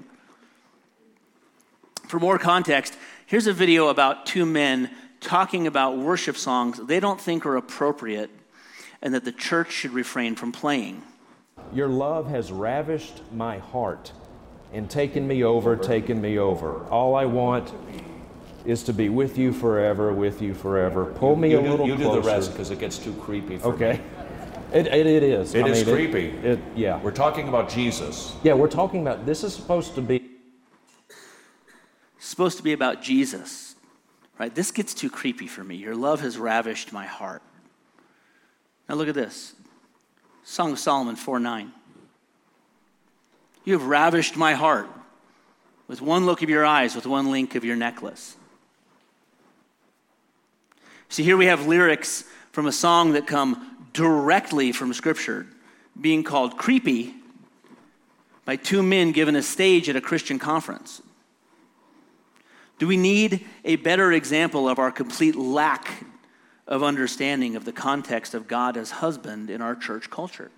For 2.07 2.19
more 2.19 2.39
context, 2.39 2.97
here's 3.27 3.47
a 3.47 3.53
video 3.53 3.89
about 3.89 4.27
two 4.27 4.47
men 4.47 4.91
talking 5.21 5.67
about 5.67 5.99
worship 5.99 6.37
songs 6.37 6.79
they 6.87 7.01
don't 7.01 7.21
think 7.21 7.45
are 7.45 7.57
appropriate 7.57 8.31
and 9.03 9.15
that 9.15 9.25
the 9.25 9.33
church 9.33 9.73
should 9.73 9.93
refrain 9.93 10.35
from 10.35 10.53
playing. 10.53 11.03
Your 11.73 11.89
love 11.89 12.29
has 12.29 12.51
ravished 12.51 13.21
my 13.33 13.59
heart 13.59 14.13
and 14.73 14.89
taken 14.89 15.27
me 15.27 15.45
over, 15.45 15.77
taken 15.77 16.21
me 16.21 16.39
over. 16.39 16.85
All 16.87 17.15
I 17.15 17.25
want 17.25 17.73
is 18.65 18.83
to 18.85 18.93
be 18.93 19.09
with 19.09 19.39
you 19.39 19.53
forever, 19.53 20.13
with 20.13 20.43
you 20.43 20.55
forever. 20.55 21.07
Pull 21.07 21.37
me 21.37 21.53
you 21.53 21.61
a 21.61 21.63
do, 21.63 21.71
little 21.71 21.87
You 21.87 21.97
do 21.97 22.05
closer. 22.05 22.21
the 22.21 22.27
rest 22.27 22.53
because 22.53 22.71
it 22.71 22.79
gets 22.79 22.99
too 22.99 23.13
creepy 23.15 23.59
for 23.59 23.69
Okay. 23.75 23.95
me. 23.95 24.01
It, 24.79 24.87
it, 24.89 25.07
it 25.07 25.23
is. 25.23 25.55
It 25.55 25.65
I 25.65 25.69
is 25.69 25.87
mean, 25.87 25.95
creepy. 25.95 26.27
It, 26.47 26.59
yeah. 26.77 27.01
We're 27.01 27.11
talking 27.11 27.49
about 27.49 27.71
Jesus. 27.71 28.35
Yeah, 28.43 28.53
we're 28.53 28.69
talking 28.69 29.01
about 29.01 29.25
this 29.25 29.43
is 29.43 29.55
supposed 29.55 29.95
to 29.95 30.03
be 30.03 30.23
supposed 32.19 32.59
to 32.59 32.63
be 32.63 32.73
about 32.73 33.01
Jesus. 33.03 33.77
Right? 34.39 34.55
This 34.55 34.71
gets 34.71 34.95
too 34.95 35.09
creepy 35.11 35.47
for 35.47 35.65
me. 35.65 35.75
Your 35.77 35.97
love 35.97 36.21
has 36.21 36.37
ravished 36.39 36.93
my 36.93 37.07
heart. 37.07 37.43
Now 38.89 38.95
look 38.97 39.09
at 39.09 39.15
this. 39.15 39.55
Song 40.45 40.73
of 40.73 40.79
Solomon 40.79 41.17
4 41.17 41.39
9. 41.41 41.73
You 43.65 43.73
have 43.75 43.87
ravished 43.87 44.37
my 44.37 44.55
heart 44.55 44.89
with 45.89 46.01
one 46.01 46.27
look 46.27 46.43
of 46.43 46.51
your 46.51 46.65
eyes, 46.65 46.95
with 46.95 47.07
one 47.07 47.31
link 47.31 47.55
of 47.55 47.65
your 47.65 47.77
necklace. 47.77 48.37
See, 51.09 51.23
here 51.23 51.37
we 51.37 51.47
have 51.47 51.67
lyrics 51.67 52.25
from 52.53 52.67
a 52.67 52.73
song 52.73 53.13
that 53.13 53.27
come 53.27 53.77
directly 53.93 54.73
from 54.73 54.93
Scripture, 54.93 55.47
being 55.99 56.23
called 56.23 56.57
creepy 56.57 57.15
by 58.45 58.57
two 58.57 58.83
men 58.83 59.13
given 59.13 59.37
a 59.37 59.43
stage 59.43 59.89
at 59.89 59.97
a 59.97 60.01
Christian 60.01 60.39
conference. 60.39 61.03
Do 62.79 62.87
we 62.87 62.97
need 62.97 63.47
a 63.65 63.77
better 63.77 64.13
example 64.13 64.69
of 64.69 64.79
our 64.79 64.93
complete 64.93 65.35
lack 65.35 66.05
of 66.67 66.83
understanding 66.83 67.57
of 67.57 67.65
the 67.65 67.73
context 67.73 68.35
of 68.35 68.47
God 68.47 68.77
as 68.77 68.91
husband 68.91 69.51
in 69.51 69.61
our 69.61 69.75
church 69.75 70.11
culture? 70.11 70.51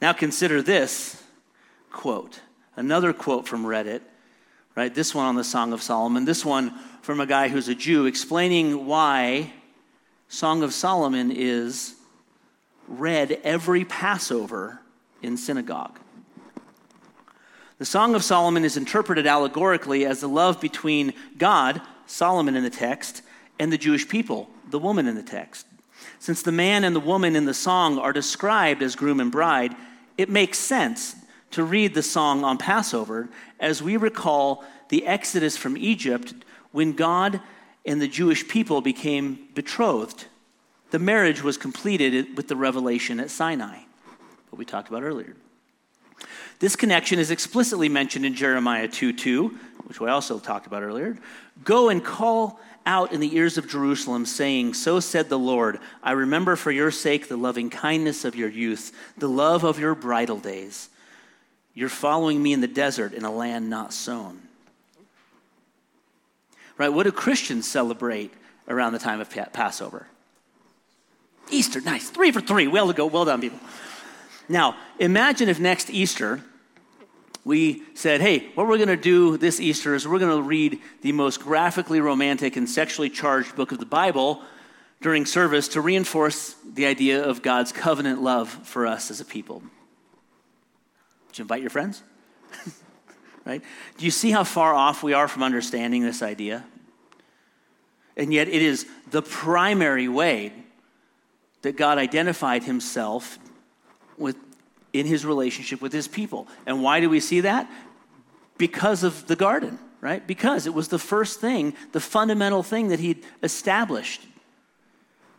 Now 0.00 0.12
consider 0.12 0.62
this 0.62 1.22
quote, 1.90 2.40
another 2.76 3.12
quote 3.12 3.46
from 3.46 3.64
Reddit, 3.64 4.00
right? 4.74 4.94
This 4.94 5.14
one 5.14 5.26
on 5.26 5.34
the 5.34 5.44
Song 5.44 5.72
of 5.72 5.82
Solomon, 5.82 6.24
this 6.24 6.44
one 6.44 6.78
from 7.10 7.18
a 7.18 7.26
guy 7.26 7.48
who's 7.48 7.66
a 7.66 7.74
Jew 7.74 8.06
explaining 8.06 8.86
why 8.86 9.52
Song 10.28 10.62
of 10.62 10.72
Solomon 10.72 11.32
is 11.32 11.96
read 12.86 13.40
every 13.42 13.84
Passover 13.84 14.80
in 15.20 15.36
synagogue. 15.36 15.98
The 17.78 17.84
Song 17.84 18.14
of 18.14 18.22
Solomon 18.22 18.64
is 18.64 18.76
interpreted 18.76 19.26
allegorically 19.26 20.06
as 20.06 20.20
the 20.20 20.28
love 20.28 20.60
between 20.60 21.12
God, 21.36 21.82
Solomon 22.06 22.54
in 22.54 22.62
the 22.62 22.70
text, 22.70 23.22
and 23.58 23.72
the 23.72 23.76
Jewish 23.76 24.08
people, 24.08 24.48
the 24.70 24.78
woman 24.78 25.08
in 25.08 25.16
the 25.16 25.22
text. 25.24 25.66
Since 26.20 26.42
the 26.42 26.52
man 26.52 26.84
and 26.84 26.94
the 26.94 27.00
woman 27.00 27.34
in 27.34 27.44
the 27.44 27.54
song 27.54 27.98
are 27.98 28.12
described 28.12 28.84
as 28.84 28.94
groom 28.94 29.18
and 29.18 29.32
bride, 29.32 29.74
it 30.16 30.30
makes 30.30 30.58
sense 30.58 31.16
to 31.50 31.64
read 31.64 31.92
the 31.94 32.04
song 32.04 32.44
on 32.44 32.56
Passover 32.56 33.28
as 33.58 33.82
we 33.82 33.96
recall 33.96 34.62
the 34.90 35.08
exodus 35.08 35.56
from 35.56 35.76
Egypt 35.76 36.34
when 36.72 36.92
God 36.92 37.40
and 37.86 38.00
the 38.00 38.08
Jewish 38.08 38.46
people 38.46 38.80
became 38.80 39.48
betrothed. 39.54 40.26
The 40.90 40.98
marriage 40.98 41.42
was 41.42 41.56
completed 41.56 42.36
with 42.36 42.48
the 42.48 42.56
revelation 42.56 43.20
at 43.20 43.30
Sinai, 43.30 43.78
what 44.50 44.58
we 44.58 44.64
talked 44.64 44.88
about 44.88 45.02
earlier. 45.02 45.36
This 46.58 46.76
connection 46.76 47.18
is 47.18 47.30
explicitly 47.30 47.88
mentioned 47.88 48.26
in 48.26 48.34
Jeremiah 48.34 48.88
2 48.88 49.14
2, 49.14 49.48
which 49.84 50.00
we 50.00 50.08
also 50.08 50.38
talked 50.38 50.66
about 50.66 50.82
earlier. 50.82 51.16
Go 51.64 51.88
and 51.88 52.04
call 52.04 52.60
out 52.86 53.12
in 53.12 53.20
the 53.20 53.34
ears 53.36 53.56
of 53.56 53.68
Jerusalem, 53.68 54.26
saying, 54.26 54.74
So 54.74 55.00
said 55.00 55.28
the 55.28 55.38
Lord, 55.38 55.78
I 56.02 56.12
remember 56.12 56.56
for 56.56 56.70
your 56.70 56.90
sake 56.90 57.28
the 57.28 57.36
loving 57.36 57.70
kindness 57.70 58.24
of 58.24 58.34
your 58.34 58.48
youth, 58.48 58.92
the 59.16 59.28
love 59.28 59.64
of 59.64 59.78
your 59.78 59.94
bridal 59.94 60.38
days. 60.38 60.88
You're 61.72 61.88
following 61.88 62.42
me 62.42 62.52
in 62.52 62.60
the 62.60 62.66
desert 62.66 63.14
in 63.14 63.24
a 63.24 63.32
land 63.32 63.70
not 63.70 63.92
sown. 63.92 64.42
Right? 66.80 66.88
What 66.88 67.02
do 67.02 67.12
Christians 67.12 67.68
celebrate 67.68 68.32
around 68.66 68.94
the 68.94 68.98
time 68.98 69.20
of 69.20 69.28
Passover? 69.52 70.06
Easter, 71.50 71.82
nice. 71.82 72.08
Three 72.08 72.32
for 72.32 72.40
three. 72.40 72.68
Well 72.68 72.86
to 72.86 72.94
go. 72.94 73.04
Well 73.04 73.26
done, 73.26 73.42
people. 73.42 73.58
Now, 74.48 74.76
imagine 74.98 75.50
if 75.50 75.60
next 75.60 75.90
Easter 75.90 76.42
we 77.44 77.82
said, 77.92 78.22
hey, 78.22 78.48
what 78.54 78.66
we're 78.66 78.78
going 78.78 78.88
to 78.88 78.96
do 78.96 79.36
this 79.36 79.60
Easter 79.60 79.94
is 79.94 80.08
we're 80.08 80.18
going 80.18 80.34
to 80.34 80.42
read 80.42 80.78
the 81.02 81.12
most 81.12 81.40
graphically 81.40 82.00
romantic 82.00 82.56
and 82.56 82.66
sexually 82.66 83.10
charged 83.10 83.54
book 83.56 83.72
of 83.72 83.78
the 83.78 83.84
Bible 83.84 84.40
during 85.02 85.26
service 85.26 85.68
to 85.68 85.82
reinforce 85.82 86.54
the 86.64 86.86
idea 86.86 87.22
of 87.22 87.42
God's 87.42 87.72
covenant 87.72 88.22
love 88.22 88.48
for 88.48 88.86
us 88.86 89.10
as 89.10 89.20
a 89.20 89.26
people. 89.26 89.62
Did 91.28 91.40
you 91.40 91.42
invite 91.42 91.60
your 91.60 91.68
friends? 91.68 92.02
right? 93.50 93.62
Do 93.98 94.04
you 94.04 94.12
see 94.12 94.30
how 94.30 94.44
far 94.44 94.74
off 94.74 95.02
we 95.02 95.12
are 95.12 95.26
from 95.26 95.42
understanding 95.42 96.04
this 96.04 96.22
idea? 96.22 96.64
And 98.16 98.32
yet, 98.32 98.46
it 98.46 98.62
is 98.62 98.86
the 99.10 99.22
primary 99.22 100.06
way 100.06 100.52
that 101.62 101.76
God 101.76 101.98
identified 101.98 102.62
himself 102.62 103.40
with 104.16 104.36
in 104.92 105.04
his 105.04 105.24
relationship 105.24 105.80
with 105.80 105.92
his 105.92 106.06
people. 106.06 106.46
And 106.64 106.80
why 106.82 107.00
do 107.00 107.10
we 107.10 107.18
see 107.18 107.40
that? 107.40 107.68
Because 108.56 109.02
of 109.02 109.26
the 109.26 109.36
garden, 109.36 109.78
right? 110.00 110.24
Because 110.24 110.66
it 110.66 110.74
was 110.74 110.88
the 110.88 110.98
first 110.98 111.40
thing, 111.40 111.74
the 111.92 112.00
fundamental 112.00 112.62
thing 112.62 112.88
that 112.88 113.00
he 113.00 113.22
established. 113.42 114.22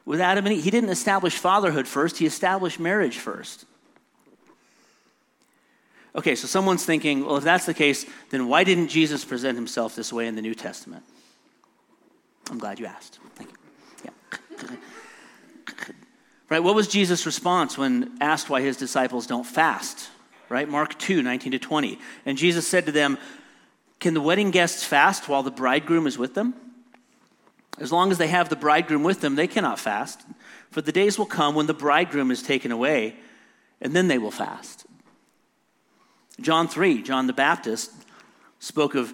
With 0.06 0.20
Adam 0.20 0.46
and 0.46 0.56
Eve, 0.56 0.64
he 0.64 0.72
didn't 0.72 0.90
establish 0.90 1.38
fatherhood 1.38 1.88
first, 1.88 2.18
he 2.18 2.26
established 2.26 2.80
marriage 2.80 3.18
first. 3.18 3.66
Okay, 6.14 6.36
so 6.36 6.46
someone's 6.48 6.86
thinking, 6.86 7.26
well, 7.26 7.38
if 7.38 7.44
that's 7.44 7.66
the 7.66 7.74
case, 7.74 8.06
then 8.32 8.48
why 8.48 8.64
didn't 8.64 8.90
Jesus 8.90 9.24
present 9.24 9.56
himself 9.56 9.96
this 9.96 10.12
way 10.12 10.28
in 10.28 10.36
the 10.36 10.42
New 10.42 10.54
Testament? 10.54 11.04
I'm 12.50 12.60
glad 12.60 12.80
you 12.80 12.86
asked. 12.86 13.20
Thank 13.36 13.52
you. 13.52 13.58
Yeah. 14.04 14.76
Right? 16.50 16.62
What 16.62 16.76
was 16.76 16.90
Jesus' 16.90 17.26
response 17.26 17.78
when 17.78 18.12
asked 18.20 18.50
why 18.50 18.60
his 18.60 18.76
disciples 18.76 19.26
don't 19.26 19.46
fast? 19.46 20.10
Right? 20.50 20.68
Mark 20.68 21.00
2, 21.00 21.22
19 21.22 21.54
to 21.54 21.60
20. 21.60 21.98
And 22.26 22.38
Jesus 22.38 22.68
said 22.68 22.86
to 22.88 22.92
them, 22.92 23.18
Can 24.02 24.14
the 24.14 24.20
wedding 24.20 24.52
guests 24.52 24.84
fast 24.84 25.30
while 25.30 25.44
the 25.44 25.52
bridegroom 25.52 26.08
is 26.08 26.18
with 26.18 26.34
them? 26.34 26.54
As 27.80 27.94
long 27.94 28.12
as 28.12 28.18
they 28.18 28.28
have 28.28 28.50
the 28.50 28.58
bridegroom 28.58 29.04
with 29.04 29.22
them, 29.22 29.36
they 29.36 29.48
cannot 29.48 29.80
fast. 29.80 30.26
For 30.72 30.82
the 30.82 30.92
days 30.92 31.18
will 31.18 31.26
come 31.26 31.56
when 31.56 31.68
the 31.68 31.74
bridegroom 31.74 32.32
is 32.32 32.44
taken 32.44 32.70
away, 32.70 33.16
and 33.80 33.96
then 33.96 34.10
they 34.10 34.18
will 34.18 34.30
fast. 34.30 34.86
John 36.42 36.68
3, 36.68 37.02
John 37.02 37.28
the 37.28 37.34
Baptist 37.34 37.92
spoke 38.60 38.96
of 38.96 39.14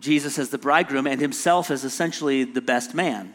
Jesus 0.00 0.38
as 0.38 0.50
the 0.50 0.58
bridegroom 0.58 1.06
and 1.06 1.20
himself 1.20 1.70
as 1.70 1.84
essentially 1.84 2.44
the 2.44 2.60
best 2.60 2.94
man. 2.94 3.34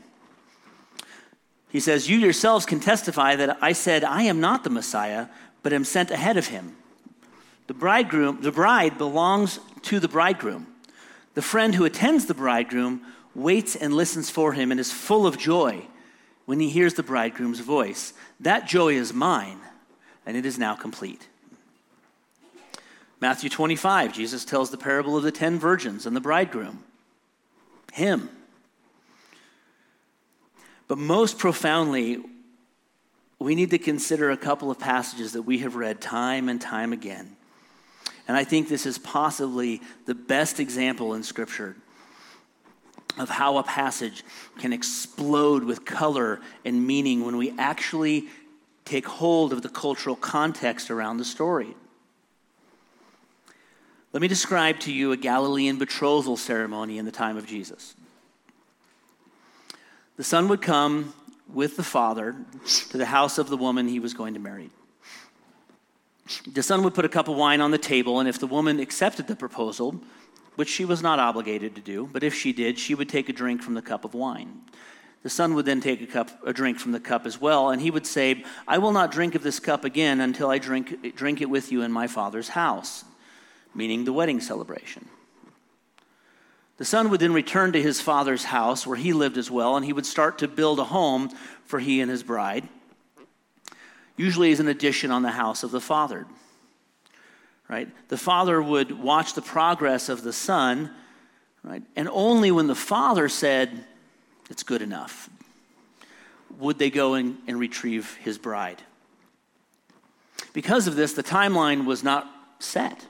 He 1.69 1.79
says, 1.79 2.09
You 2.09 2.17
yourselves 2.17 2.65
can 2.65 2.79
testify 2.79 3.35
that 3.35 3.57
I 3.61 3.73
said, 3.73 4.03
I 4.03 4.23
am 4.23 4.39
not 4.39 4.63
the 4.63 4.69
Messiah, 4.69 5.27
but 5.63 5.73
am 5.73 5.83
sent 5.83 6.11
ahead 6.11 6.37
of 6.37 6.47
him. 6.47 6.75
The 7.67 7.73
bridegroom, 7.73 8.41
the 8.41 8.51
bride 8.51 8.97
belongs 8.97 9.59
to 9.83 9.99
the 9.99 10.07
bridegroom. 10.07 10.67
The 11.33 11.41
friend 11.41 11.73
who 11.75 11.85
attends 11.85 12.25
the 12.25 12.33
bridegroom 12.33 13.01
waits 13.33 13.75
and 13.75 13.93
listens 13.93 14.29
for 14.29 14.53
him 14.53 14.71
and 14.71 14.79
is 14.79 14.91
full 14.91 15.25
of 15.25 15.37
joy 15.37 15.87
when 16.45 16.59
he 16.59 16.69
hears 16.69 16.95
the 16.95 17.03
bridegroom's 17.03 17.61
voice. 17.61 18.13
That 18.41 18.67
joy 18.67 18.95
is 18.95 19.13
mine, 19.13 19.59
and 20.25 20.35
it 20.35 20.45
is 20.45 20.59
now 20.59 20.75
complete. 20.75 21.29
Matthew 23.21 23.51
25, 23.51 24.13
Jesus 24.13 24.43
tells 24.43 24.71
the 24.71 24.77
parable 24.77 25.15
of 25.15 25.21
the 25.21 25.31
ten 25.31 25.59
virgins 25.59 26.07
and 26.07 26.15
the 26.15 26.21
bridegroom. 26.21 26.83
Him. 27.93 28.29
But 30.87 30.97
most 30.97 31.37
profoundly, 31.37 32.23
we 33.37 33.53
need 33.53 33.69
to 33.69 33.77
consider 33.77 34.31
a 34.31 34.37
couple 34.37 34.71
of 34.71 34.79
passages 34.79 35.33
that 35.33 35.43
we 35.43 35.59
have 35.59 35.75
read 35.75 36.01
time 36.01 36.49
and 36.49 36.59
time 36.59 36.93
again. 36.93 37.37
And 38.27 38.35
I 38.35 38.43
think 38.43 38.67
this 38.67 38.85
is 38.85 38.97
possibly 38.97 39.81
the 40.05 40.15
best 40.15 40.59
example 40.59 41.13
in 41.13 41.21
Scripture 41.21 41.75
of 43.19 43.29
how 43.29 43.57
a 43.57 43.63
passage 43.63 44.23
can 44.57 44.73
explode 44.73 45.63
with 45.63 45.85
color 45.85 46.39
and 46.65 46.87
meaning 46.87 47.23
when 47.25 47.37
we 47.37 47.53
actually 47.59 48.27
take 48.85 49.05
hold 49.05 49.53
of 49.53 49.61
the 49.61 49.69
cultural 49.69 50.15
context 50.15 50.89
around 50.89 51.17
the 51.17 51.25
story. 51.25 51.75
Let 54.13 54.21
me 54.21 54.27
describe 54.27 54.79
to 54.81 54.91
you 54.91 55.13
a 55.13 55.17
Galilean 55.17 55.77
betrothal 55.77 56.35
ceremony 56.35 56.97
in 56.97 57.05
the 57.05 57.11
time 57.11 57.37
of 57.37 57.45
Jesus. 57.45 57.95
The 60.17 60.23
son 60.23 60.49
would 60.49 60.61
come 60.61 61.13
with 61.47 61.77
the 61.77 61.83
father 61.83 62.35
to 62.89 62.97
the 62.97 63.05
house 63.05 63.37
of 63.37 63.49
the 63.49 63.57
woman 63.57 63.87
he 63.87 63.99
was 63.99 64.13
going 64.13 64.33
to 64.33 64.39
marry. 64.39 64.69
The 66.45 66.63
son 66.63 66.83
would 66.83 66.93
put 66.93 67.05
a 67.05 67.09
cup 67.09 67.27
of 67.27 67.37
wine 67.37 67.61
on 67.61 67.71
the 67.71 67.77
table, 67.77 68.19
and 68.19 68.27
if 68.27 68.39
the 68.39 68.47
woman 68.47 68.79
accepted 68.79 69.27
the 69.27 69.35
proposal, 69.35 70.01
which 70.55 70.69
she 70.69 70.85
was 70.85 71.01
not 71.01 71.19
obligated 71.19 71.75
to 71.75 71.81
do, 71.81 72.09
but 72.11 72.23
if 72.23 72.33
she 72.33 72.53
did, 72.53 72.77
she 72.77 72.95
would 72.95 73.09
take 73.09 73.29
a 73.29 73.33
drink 73.33 73.61
from 73.63 73.73
the 73.73 73.81
cup 73.81 74.05
of 74.05 74.13
wine. 74.13 74.61
The 75.23 75.29
son 75.29 75.53
would 75.53 75.65
then 75.65 75.81
take 75.81 76.01
a 76.01 76.07
cup, 76.07 76.45
a 76.45 76.51
drink 76.51 76.79
from 76.79 76.91
the 76.91 76.99
cup 76.99 77.25
as 77.25 77.39
well, 77.39 77.69
and 77.69 77.81
he 77.81 77.91
would 77.91 78.07
say, 78.07 78.43
"I 78.67 78.77
will 78.77 78.91
not 78.91 79.11
drink 79.11 79.35
of 79.35 79.43
this 79.43 79.59
cup 79.59 79.85
again 79.85 80.19
until 80.19 80.49
I 80.49 80.57
drink, 80.57 81.15
drink 81.15 81.41
it 81.41 81.49
with 81.49 81.71
you 81.71 81.81
in 81.81 81.91
my 81.91 82.07
father's 82.07 82.49
house," 82.49 83.05
meaning 83.73 84.05
the 84.05 84.13
wedding 84.13 84.39
celebration. 84.39 85.07
The 86.77 86.85
son 86.85 87.09
would 87.09 87.19
then 87.19 87.33
return 87.33 87.73
to 87.73 87.81
his 87.81 88.01
father's 88.01 88.45
house 88.45 88.87
where 88.87 88.97
he 88.97 89.13
lived 89.13 89.37
as 89.37 89.51
well, 89.51 89.75
and 89.75 89.85
he 89.85 89.93
would 89.93 90.05
start 90.05 90.39
to 90.39 90.47
build 90.47 90.79
a 90.79 90.85
home 90.85 91.29
for 91.63 91.79
he 91.79 92.01
and 92.01 92.09
his 92.09 92.23
bride, 92.23 92.67
usually 94.17 94.51
as 94.51 94.59
an 94.59 94.67
addition 94.67 95.11
on 95.11 95.21
the 95.21 95.31
house 95.31 95.61
of 95.61 95.69
the 95.71 95.79
father. 95.79 96.25
Right? 97.69 97.87
The 98.07 98.17
father 98.17 98.61
would 98.61 98.99
watch 98.99 99.35
the 99.35 99.43
progress 99.43 100.09
of 100.09 100.23
the 100.23 100.33
son, 100.33 100.89
right? 101.63 101.83
And 101.95 102.09
only 102.11 102.49
when 102.49 102.65
the 102.67 102.75
father 102.75 103.29
said, 103.29 103.85
It's 104.49 104.63
good 104.63 104.81
enough, 104.81 105.29
would 106.57 106.79
they 106.79 106.89
go 106.89 107.13
and, 107.13 107.37
and 107.47 107.59
retrieve 107.59 108.15
his 108.23 108.37
bride. 108.37 108.81
Because 110.51 110.87
of 110.87 110.95
this, 110.95 111.13
the 111.13 111.23
timeline 111.23 111.85
was 111.85 112.03
not 112.03 112.27
set. 112.57 113.05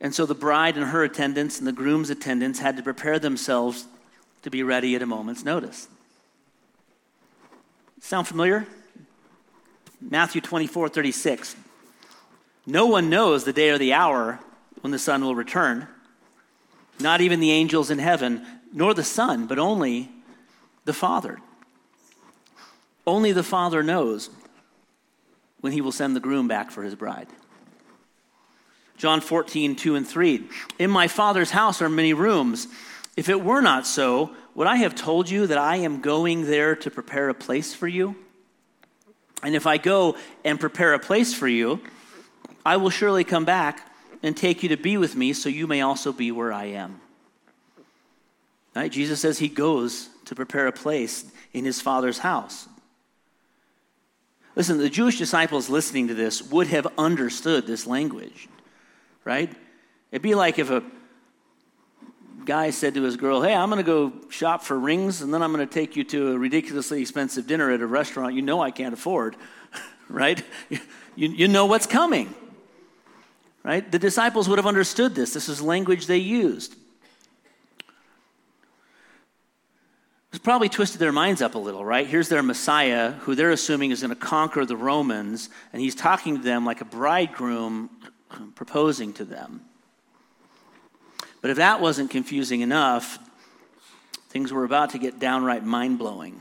And 0.00 0.14
so 0.14 0.26
the 0.26 0.34
bride 0.34 0.76
and 0.76 0.86
her 0.86 1.04
attendants 1.04 1.58
and 1.58 1.66
the 1.66 1.72
groom's 1.72 2.10
attendants 2.10 2.58
had 2.58 2.76
to 2.76 2.82
prepare 2.82 3.18
themselves 3.18 3.86
to 4.42 4.50
be 4.50 4.62
ready 4.62 4.94
at 4.94 5.02
a 5.02 5.06
moment's 5.06 5.44
notice. 5.44 5.88
Sound 8.00 8.28
familiar? 8.28 8.66
Matthew 10.00 10.40
24, 10.40 10.88
36. 10.88 11.56
No 12.66 12.86
one 12.86 13.08
knows 13.08 13.44
the 13.44 13.52
day 13.52 13.70
or 13.70 13.78
the 13.78 13.92
hour 13.92 14.40
when 14.82 14.90
the 14.90 14.98
Son 14.98 15.22
will 15.22 15.34
return, 15.34 15.88
not 17.00 17.20
even 17.20 17.40
the 17.40 17.50
angels 17.50 17.90
in 17.90 17.98
heaven, 17.98 18.44
nor 18.72 18.92
the 18.92 19.02
Son, 19.02 19.46
but 19.46 19.58
only 19.58 20.10
the 20.84 20.92
Father. 20.92 21.38
Only 23.06 23.32
the 23.32 23.42
Father 23.42 23.82
knows 23.82 24.30
when 25.60 25.72
he 25.72 25.80
will 25.80 25.92
send 25.92 26.14
the 26.14 26.20
groom 26.20 26.46
back 26.46 26.70
for 26.70 26.82
his 26.82 26.94
bride. 26.94 27.28
John 28.96 29.20
14, 29.20 29.76
2 29.76 29.94
and 29.94 30.06
3. 30.06 30.48
In 30.78 30.90
my 30.90 31.08
Father's 31.08 31.50
house 31.50 31.82
are 31.82 31.88
many 31.88 32.12
rooms. 32.14 32.68
If 33.16 33.28
it 33.28 33.42
were 33.42 33.60
not 33.60 33.86
so, 33.86 34.34
Would 34.56 34.66
I 34.66 34.76
have 34.76 34.94
told 34.94 35.28
you 35.28 35.46
that 35.48 35.58
I 35.58 35.76
am 35.76 36.00
going 36.00 36.46
there 36.46 36.74
to 36.76 36.90
prepare 36.90 37.28
a 37.28 37.34
place 37.34 37.74
for 37.74 37.86
you? 37.86 38.16
And 39.42 39.54
if 39.54 39.66
I 39.66 39.76
go 39.76 40.16
and 40.46 40.58
prepare 40.58 40.94
a 40.94 40.98
place 40.98 41.34
for 41.34 41.46
you, 41.46 41.82
I 42.64 42.78
will 42.78 42.88
surely 42.88 43.22
come 43.22 43.44
back 43.44 43.92
and 44.22 44.34
take 44.34 44.62
you 44.62 44.70
to 44.70 44.78
be 44.78 44.96
with 44.96 45.14
me 45.14 45.34
so 45.34 45.50
you 45.50 45.66
may 45.66 45.82
also 45.82 46.10
be 46.10 46.32
where 46.32 46.54
I 46.54 46.64
am. 46.64 47.02
Right? 48.74 48.90
Jesus 48.90 49.20
says 49.20 49.38
he 49.38 49.48
goes 49.48 50.08
to 50.24 50.34
prepare 50.34 50.66
a 50.66 50.72
place 50.72 51.26
in 51.52 51.66
his 51.66 51.82
Father's 51.82 52.18
house. 52.18 52.66
Listen, 54.54 54.78
the 54.78 54.88
Jewish 54.88 55.18
disciples 55.18 55.68
listening 55.68 56.08
to 56.08 56.14
this 56.14 56.42
would 56.42 56.68
have 56.68 56.86
understood 56.96 57.66
this 57.66 57.86
language, 57.86 58.48
right? 59.26 59.52
It'd 60.12 60.22
be 60.22 60.36
like 60.36 60.58
if 60.58 60.70
a 60.70 60.84
guy 62.44 62.70
said 62.70 62.94
to 62.94 63.02
his 63.02 63.16
girl, 63.16 63.42
Hey, 63.42 63.52
I'm 63.52 63.68
going 63.68 63.84
to 63.84 63.86
go 63.86 64.12
shop 64.30 64.62
for 64.62 64.78
rings 64.78 65.20
and 65.20 65.34
then 65.34 65.42
I'm 65.42 65.52
going 65.52 65.66
to 65.66 65.74
take 65.74 65.96
you 65.96 66.04
to 66.04 66.32
a 66.32 66.38
ridiculously 66.38 67.02
expensive 67.02 67.46
dinner 67.46 67.70
at 67.72 67.80
a 67.80 67.86
restaurant 67.86 68.34
you 68.34 68.40
know 68.40 68.62
I 68.62 68.70
can't 68.70 68.94
afford, 68.94 69.36
right? 70.08 70.42
You, 70.70 71.28
you 71.28 71.48
know 71.48 71.66
what's 71.66 71.86
coming, 71.88 72.34
right? 73.64 73.90
The 73.90 73.98
disciples 73.98 74.48
would 74.48 74.58
have 74.58 74.66
understood 74.66 75.16
this. 75.16 75.34
This 75.34 75.48
is 75.48 75.60
language 75.60 76.06
they 76.06 76.18
used. 76.18 76.76
It's 80.30 80.44
probably 80.44 80.68
twisted 80.68 81.00
their 81.00 81.12
minds 81.12 81.42
up 81.42 81.56
a 81.56 81.58
little, 81.58 81.84
right? 81.84 82.06
Here's 82.06 82.28
their 82.28 82.42
Messiah, 82.42 83.12
who 83.12 83.34
they're 83.34 83.50
assuming 83.50 83.90
is 83.90 84.02
going 84.02 84.10
to 84.10 84.14
conquer 84.14 84.64
the 84.66 84.76
Romans, 84.76 85.48
and 85.72 85.82
he's 85.82 85.94
talking 85.94 86.36
to 86.36 86.42
them 86.42 86.64
like 86.64 86.80
a 86.80 86.84
bridegroom 86.84 87.90
Um, 88.30 88.52
proposing 88.56 89.12
to 89.14 89.24
them. 89.24 89.60
But 91.40 91.50
if 91.50 91.58
that 91.58 91.80
wasn't 91.80 92.10
confusing 92.10 92.60
enough, 92.60 93.18
things 94.30 94.52
were 94.52 94.64
about 94.64 94.90
to 94.90 94.98
get 94.98 95.20
downright 95.20 95.64
mind 95.64 95.98
blowing. 95.98 96.40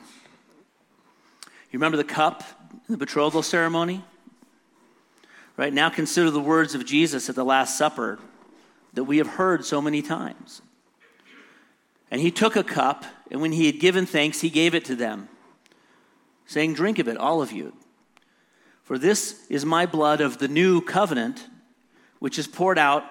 You 1.71 1.79
remember 1.79 1.97
the 1.97 2.03
cup, 2.03 2.43
the 2.89 2.97
betrothal 2.97 3.43
ceremony? 3.43 4.03
Right 5.57 5.73
now, 5.73 5.89
consider 5.89 6.31
the 6.31 6.39
words 6.39 6.73
of 6.73 6.85
Jesus 6.85 7.29
at 7.29 7.35
the 7.35 7.45
Last 7.45 7.77
Supper 7.77 8.17
that 8.93 9.03
we 9.03 9.19
have 9.19 9.27
heard 9.27 9.63
so 9.63 9.79
many 9.79 10.01
times. 10.01 10.61
And 12.09 12.19
he 12.19 12.31
took 12.31 12.55
a 12.55 12.63
cup, 12.63 13.05
and 13.29 13.41
when 13.41 13.51
he 13.51 13.67
had 13.67 13.79
given 13.79 14.05
thanks, 14.05 14.41
he 14.41 14.49
gave 14.49 14.73
it 14.73 14.85
to 14.85 14.95
them, 14.95 15.29
saying, 16.47 16.73
Drink 16.73 16.97
of 16.97 17.07
it, 17.07 17.17
all 17.17 17.41
of 17.41 17.51
you. 17.51 17.73
For 18.83 18.97
this 18.97 19.45
is 19.49 19.65
my 19.65 19.85
blood 19.85 20.19
of 20.19 20.39
the 20.39 20.47
new 20.47 20.81
covenant, 20.81 21.47
which 22.19 22.39
is 22.39 22.47
poured 22.47 22.77
out 22.77 23.03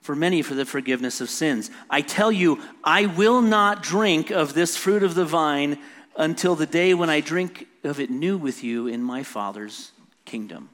for 0.00 0.16
many 0.16 0.42
for 0.42 0.54
the 0.54 0.64
forgiveness 0.64 1.20
of 1.20 1.28
sins. 1.28 1.70
I 1.88 2.00
tell 2.00 2.32
you, 2.32 2.60
I 2.82 3.06
will 3.06 3.42
not 3.42 3.82
drink 3.82 4.30
of 4.30 4.54
this 4.54 4.76
fruit 4.76 5.02
of 5.02 5.14
the 5.14 5.24
vine 5.24 5.78
until 6.16 6.54
the 6.54 6.66
day 6.66 6.94
when 6.94 7.10
I 7.10 7.20
drink 7.20 7.66
of 7.84 8.00
it 8.00 8.10
new 8.10 8.36
with 8.36 8.64
you 8.64 8.86
in 8.86 9.02
my 9.02 9.22
Father's 9.22 9.92
kingdom. 10.24 10.70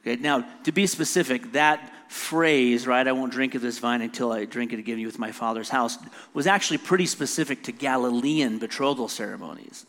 Okay, 0.00 0.20
now, 0.20 0.44
to 0.64 0.72
be 0.72 0.86
specific, 0.86 1.52
that 1.52 1.92
phrase, 2.08 2.86
right, 2.86 3.06
I 3.06 3.12
won't 3.12 3.32
drink 3.32 3.54
of 3.54 3.62
this 3.62 3.78
vine 3.78 4.02
until 4.02 4.32
I 4.32 4.44
drink 4.44 4.72
it 4.72 4.78
again 4.78 5.04
with 5.04 5.18
my 5.18 5.32
Father's 5.32 5.68
house, 5.68 5.96
was 6.34 6.46
actually 6.46 6.78
pretty 6.78 7.06
specific 7.06 7.62
to 7.64 7.72
Galilean 7.72 8.58
betrothal 8.58 9.08
ceremonies. 9.08 9.86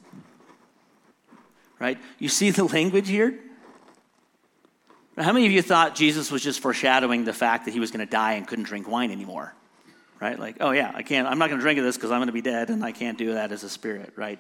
Right? 1.80 1.98
You 2.20 2.30
see 2.30 2.52
the 2.52 2.64
language 2.78 3.10
here? 3.10 3.40
How 5.18 5.32
many 5.32 5.46
of 5.46 5.52
you 5.52 5.62
thought 5.62 5.96
Jesus 5.96 6.32
was 6.32 6.42
just 6.42 6.60
foreshadowing 6.60 7.24
the 7.24 7.34
fact 7.34 7.66
that 7.66 7.72
he 7.72 7.80
was 7.80 7.92
going 7.92 8.06
to 8.06 8.10
die 8.10 8.34
and 8.34 8.48
couldn't 8.48 8.66
drink 8.66 8.88
wine 8.88 9.12
anymore? 9.12 9.54
Right? 10.20 10.40
Like, 10.40 10.58
oh 10.60 10.72
yeah, 10.72 10.92
I 10.94 11.04
can't, 11.04 11.28
I'm 11.28 11.38
not 11.38 11.50
going 11.50 11.60
to 11.60 11.64
drink 11.64 11.78
of 11.78 11.86
this 11.86 11.98
because 11.98 12.12
I'm 12.12 12.20
going 12.20 12.28
to 12.28 12.34
be 12.34 12.42
dead 12.42 12.70
and 12.70 12.84
I 12.84 12.92
can't 12.92 13.18
do 13.18 13.34
that 13.34 13.52
as 13.52 13.64
a 13.64 13.70
spirit, 13.70 14.14
right? 14.16 14.40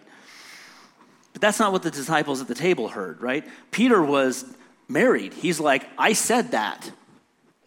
But 1.34 1.41
that's 1.41 1.59
not 1.59 1.71
what 1.71 1.84
the 1.84 1.91
disciples 1.91 2.41
at 2.41 2.47
the 2.47 2.55
table 2.55 2.88
heard, 2.88 3.21
right? 3.21 3.45
Peter 3.71 4.01
was 4.01 4.45
married. 4.88 5.34
He's 5.34 5.59
like, 5.59 5.88
I 5.97 6.13
said 6.13 6.51
that 6.51 6.91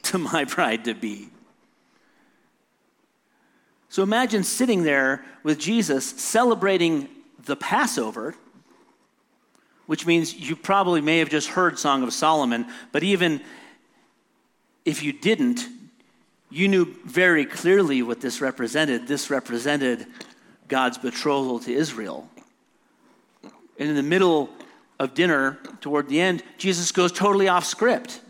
to 0.05 0.19
my 0.19 0.45
bride 0.55 0.85
to 0.87 0.95
be. 0.95 1.29
So 3.89 4.03
imagine 4.03 4.43
sitting 4.43 4.83
there 4.83 5.25
with 5.43 5.59
Jesus 5.59 6.09
celebrating 6.09 7.09
the 7.45 7.57
Passover 7.57 8.35
which 9.87 10.07
means 10.07 10.35
you 10.35 10.57
probably 10.57 11.01
may 11.01 11.19
have 11.19 11.31
just 11.31 11.49
heard 11.49 11.79
Song 11.79 12.03
of 12.03 12.13
Solomon, 12.13 12.67
but 12.93 13.03
even 13.03 13.41
if 14.85 15.03
you 15.03 15.13
didn't, 15.13 15.67
you 16.51 16.69
knew 16.69 16.95
very 17.05 17.45
clearly 17.45 18.03
what 18.03 18.21
this 18.21 18.41
represented. 18.41 19.09
This 19.09 19.31
represented 19.31 20.07
God's 20.69 20.99
betrothal 20.99 21.59
to 21.61 21.73
Israel. 21.73 22.29
And 23.79 23.89
in 23.89 23.97
the 23.97 24.03
middle 24.03 24.49
of 24.99 25.15
dinner, 25.15 25.59
toward 25.81 26.09
the 26.09 26.21
end, 26.21 26.43
Jesus 26.57 26.93
goes 26.93 27.13
totally 27.13 27.49
off 27.49 27.65
script. 27.65 28.21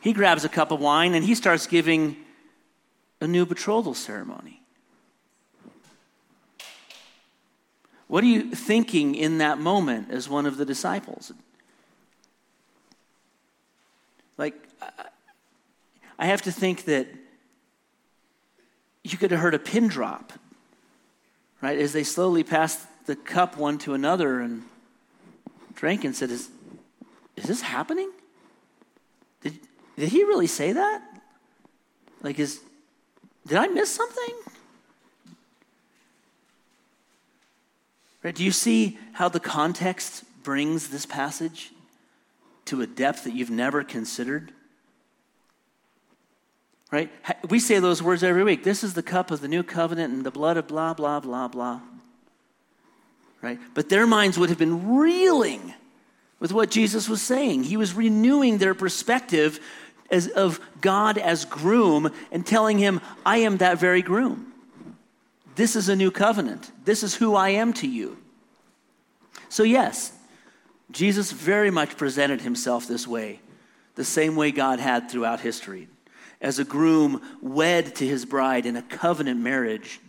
He 0.00 0.12
grabs 0.12 0.44
a 0.44 0.48
cup 0.48 0.70
of 0.70 0.80
wine 0.80 1.14
and 1.14 1.24
he 1.24 1.34
starts 1.34 1.66
giving 1.66 2.16
a 3.20 3.26
new 3.26 3.46
betrothal 3.46 3.94
ceremony. 3.94 4.63
What 8.06 8.22
are 8.22 8.28
you 8.28 8.50
thinking 8.50 9.14
in 9.14 9.38
that 9.38 9.58
moment 9.58 10.10
as 10.10 10.28
one 10.28 10.46
of 10.46 10.56
the 10.56 10.64
disciples? 10.64 11.32
Like, 14.36 14.54
I 16.18 16.26
have 16.26 16.42
to 16.42 16.52
think 16.52 16.84
that 16.84 17.08
you 19.02 19.18
could 19.18 19.30
have 19.30 19.40
heard 19.40 19.54
a 19.54 19.58
pin 19.58 19.88
drop, 19.88 20.32
right? 21.60 21.78
As 21.78 21.92
they 21.92 22.04
slowly 22.04 22.42
passed 22.42 22.80
the 23.06 23.16
cup 23.16 23.56
one 23.56 23.78
to 23.78 23.94
another 23.94 24.40
and 24.40 24.62
drank 25.74 26.04
and 26.04 26.16
said, 26.16 26.30
Is, 26.30 26.50
is 27.36 27.44
this 27.44 27.60
happening? 27.60 28.10
Did, 29.42 29.58
did 29.96 30.08
he 30.08 30.24
really 30.24 30.46
say 30.46 30.72
that? 30.72 31.02
Like, 32.22 32.38
is, 32.38 32.60
did 33.46 33.58
I 33.58 33.66
miss 33.66 33.94
something? 33.94 34.34
Right? 38.24 38.34
Do 38.34 38.42
you 38.42 38.52
see 38.52 38.98
how 39.12 39.28
the 39.28 39.38
context 39.38 40.24
brings 40.42 40.88
this 40.88 41.04
passage 41.04 41.72
to 42.64 42.80
a 42.80 42.86
depth 42.86 43.24
that 43.24 43.34
you've 43.34 43.50
never 43.50 43.84
considered? 43.84 44.50
Right? 46.90 47.10
We 47.50 47.58
say 47.58 47.80
those 47.80 48.02
words 48.02 48.24
every 48.24 48.42
week. 48.42 48.64
This 48.64 48.82
is 48.82 48.94
the 48.94 49.02
cup 49.02 49.30
of 49.30 49.42
the 49.42 49.48
new 49.48 49.62
covenant 49.62 50.14
and 50.14 50.24
the 50.24 50.30
blood 50.30 50.56
of 50.56 50.66
blah, 50.66 50.94
blah, 50.94 51.20
blah, 51.20 51.48
blah. 51.48 51.80
Right? 53.42 53.58
But 53.74 53.90
their 53.90 54.06
minds 54.06 54.38
would 54.38 54.48
have 54.48 54.58
been 54.58 54.96
reeling 54.96 55.74
with 56.40 56.50
what 56.52 56.70
Jesus 56.70 57.08
was 57.08 57.20
saying. 57.20 57.64
He 57.64 57.76
was 57.76 57.92
renewing 57.92 58.56
their 58.56 58.74
perspective 58.74 59.60
as, 60.10 60.28
of 60.28 60.60
God 60.80 61.18
as 61.18 61.44
groom 61.44 62.10
and 62.32 62.46
telling 62.46 62.78
him, 62.78 63.02
I 63.26 63.38
am 63.38 63.58
that 63.58 63.78
very 63.78 64.00
groom. 64.00 64.53
This 65.56 65.76
is 65.76 65.88
a 65.88 65.96
new 65.96 66.10
covenant. 66.10 66.70
This 66.84 67.02
is 67.02 67.14
who 67.14 67.34
I 67.34 67.50
am 67.50 67.72
to 67.74 67.86
you. 67.86 68.18
So, 69.48 69.62
yes, 69.62 70.12
Jesus 70.90 71.32
very 71.32 71.70
much 71.70 71.96
presented 71.96 72.40
himself 72.40 72.86
this 72.86 73.06
way, 73.06 73.40
the 73.94 74.04
same 74.04 74.36
way 74.36 74.50
God 74.50 74.80
had 74.80 75.10
throughout 75.10 75.40
history, 75.40 75.88
as 76.40 76.58
a 76.58 76.64
groom 76.64 77.22
wed 77.40 77.94
to 77.96 78.06
his 78.06 78.24
bride 78.24 78.66
in 78.66 78.76
a 78.76 78.82
covenant 78.82 79.40
marriage, 79.40 80.00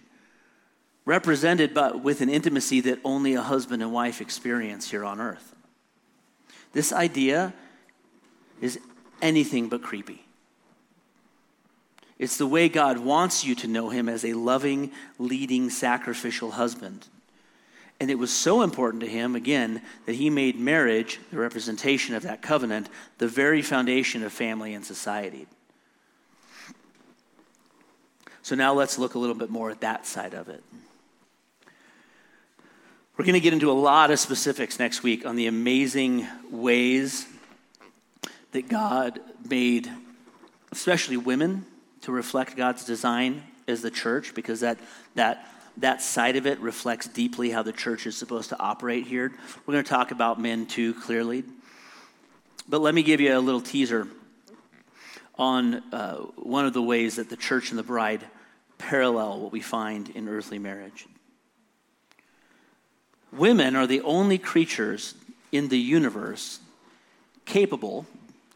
represented 1.06 1.74
but 1.74 2.02
with 2.02 2.22
an 2.22 2.30
intimacy 2.30 2.82
that 2.82 3.00
only 3.04 3.36
a 3.36 3.42
husband 3.42 3.84
and 3.84 3.94
wife 3.94 4.22
experience 4.22 4.90
here 4.90 5.06
on 5.06 5.22
earth. 5.22 5.56
This 6.74 6.92
idea 6.92 7.54
is 8.60 8.80
anything 9.22 9.70
but 9.70 9.84
creepy. 9.84 10.26
It's 12.18 12.38
the 12.38 12.48
way 12.48 12.70
God 12.70 13.00
wants 13.00 13.44
you 13.44 13.56
to 13.56 13.68
know 13.68 13.90
him 13.90 14.08
as 14.08 14.24
a 14.24 14.34
loving, 14.34 14.92
leading, 15.20 15.70
sacrificial 15.70 16.52
husband. 16.52 17.08
And 18.00 18.10
it 18.10 18.16
was 18.16 18.32
so 18.32 18.62
important 18.62 19.02
to 19.04 19.10
him, 19.10 19.36
again, 19.36 19.82
that 20.06 20.16
he 20.16 20.30
made 20.30 20.60
marriage, 20.60 21.20
the 21.32 21.38
representation 21.38 22.16
of 22.16 22.24
that 22.24 22.42
covenant, 22.42 22.90
the 23.18 23.28
very 23.28 23.62
foundation 23.62 24.24
of 24.24 24.34
family 24.34 24.74
and 24.74 24.86
society. 24.86 25.48
So 28.42 28.56
now 28.56 28.74
let's 28.74 29.00
look 29.00 29.16
a 29.16 29.20
little 29.20 29.36
bit 29.36 29.50
more 29.50 29.72
at 29.72 29.82
that 29.82 30.06
side 30.06 30.34
of 30.34 30.50
it. 30.50 30.64
We're 33.18 33.26
going 33.26 33.34
to 33.34 33.40
get 33.40 33.54
into 33.54 33.72
a 33.72 33.74
lot 33.74 34.12
of 34.12 34.20
specifics 34.20 34.78
next 34.78 35.02
week 35.02 35.26
on 35.26 35.38
the 35.38 35.48
amazing 35.48 36.28
ways 36.52 37.26
that 38.52 38.68
God 38.68 39.20
made, 39.50 39.90
especially 40.72 41.16
women, 41.16 41.66
to 42.06 42.12
reflect 42.12 42.56
God's 42.56 42.86
design 42.86 43.42
as 43.68 43.82
the 43.82 43.90
church 43.90 44.36
because 44.36 44.60
that, 44.60 44.78
that, 45.16 45.48
that 45.78 46.04
side 46.04 46.36
of 46.36 46.46
it 46.46 46.60
reflects 46.60 47.08
deeply 47.08 47.50
how 47.50 47.64
the 47.64 47.72
church 47.72 48.06
is 48.06 48.16
supposed 48.16 48.50
to 48.50 48.60
operate 48.60 49.08
here. 49.08 49.32
We're 49.66 49.72
going 49.72 49.84
to 49.84 49.90
talk 49.90 50.12
about 50.12 50.40
men 50.40 50.68
too, 50.68 50.94
clearly. 50.94 51.44
But 52.70 52.82
let 52.82 52.94
me 52.94 53.02
give 53.02 53.22
you 53.22 53.36
a 53.36 53.40
little 53.40 53.62
teaser 53.62 54.08
on 55.34 55.76
uh, 55.92 56.18
one 56.36 56.68
of 56.68 56.74
the 56.74 56.82
ways 56.82 57.16
that 57.16 57.32
the 57.32 57.36
church 57.36 57.72
and 57.72 57.80
the 57.80 57.84
bride 57.84 58.24
parallel 58.78 59.40
what 59.40 59.52
we 59.52 59.60
find 59.60 60.10
in 60.10 60.30
earthly 60.30 60.60
marriage. 60.60 61.08
Women 63.32 63.76
are 63.76 63.88
the 63.88 64.02
only 64.02 64.38
creatures 64.38 65.16
in 65.52 65.70
the 65.70 65.80
universe 65.80 66.60
capable 67.46 68.06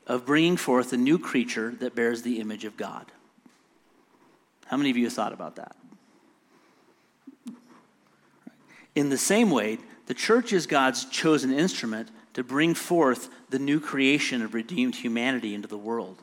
of 0.05 0.27
bringing 0.27 0.55
forth 0.55 0.93
a 0.93 0.97
new 0.97 1.17
creature 1.17 1.71
that 1.79 1.95
bears 1.95 2.21
the 2.21 2.39
image 2.39 2.63
of 2.63 2.77
God. 2.77 3.11
How 4.69 4.77
many 4.77 4.91
of 4.91 4.97
you 4.97 5.05
have 5.05 5.13
thought 5.13 5.33
about 5.33 5.55
that? 5.55 5.75
In 8.93 9.09
the 9.09 9.17
same 9.17 9.49
way, 9.49 9.79
the 10.05 10.13
church 10.13 10.53
is 10.53 10.67
God's 10.67 11.05
chosen 11.05 11.51
instrument 11.51 12.09
to 12.33 12.43
bring 12.43 12.75
forth 12.75 13.29
the 13.49 13.57
new 13.57 13.79
creation 13.79 14.43
of 14.43 14.53
redeemed 14.53 14.95
humanity 14.95 15.55
into 15.55 15.67
the 15.67 15.77
world. 15.77 16.21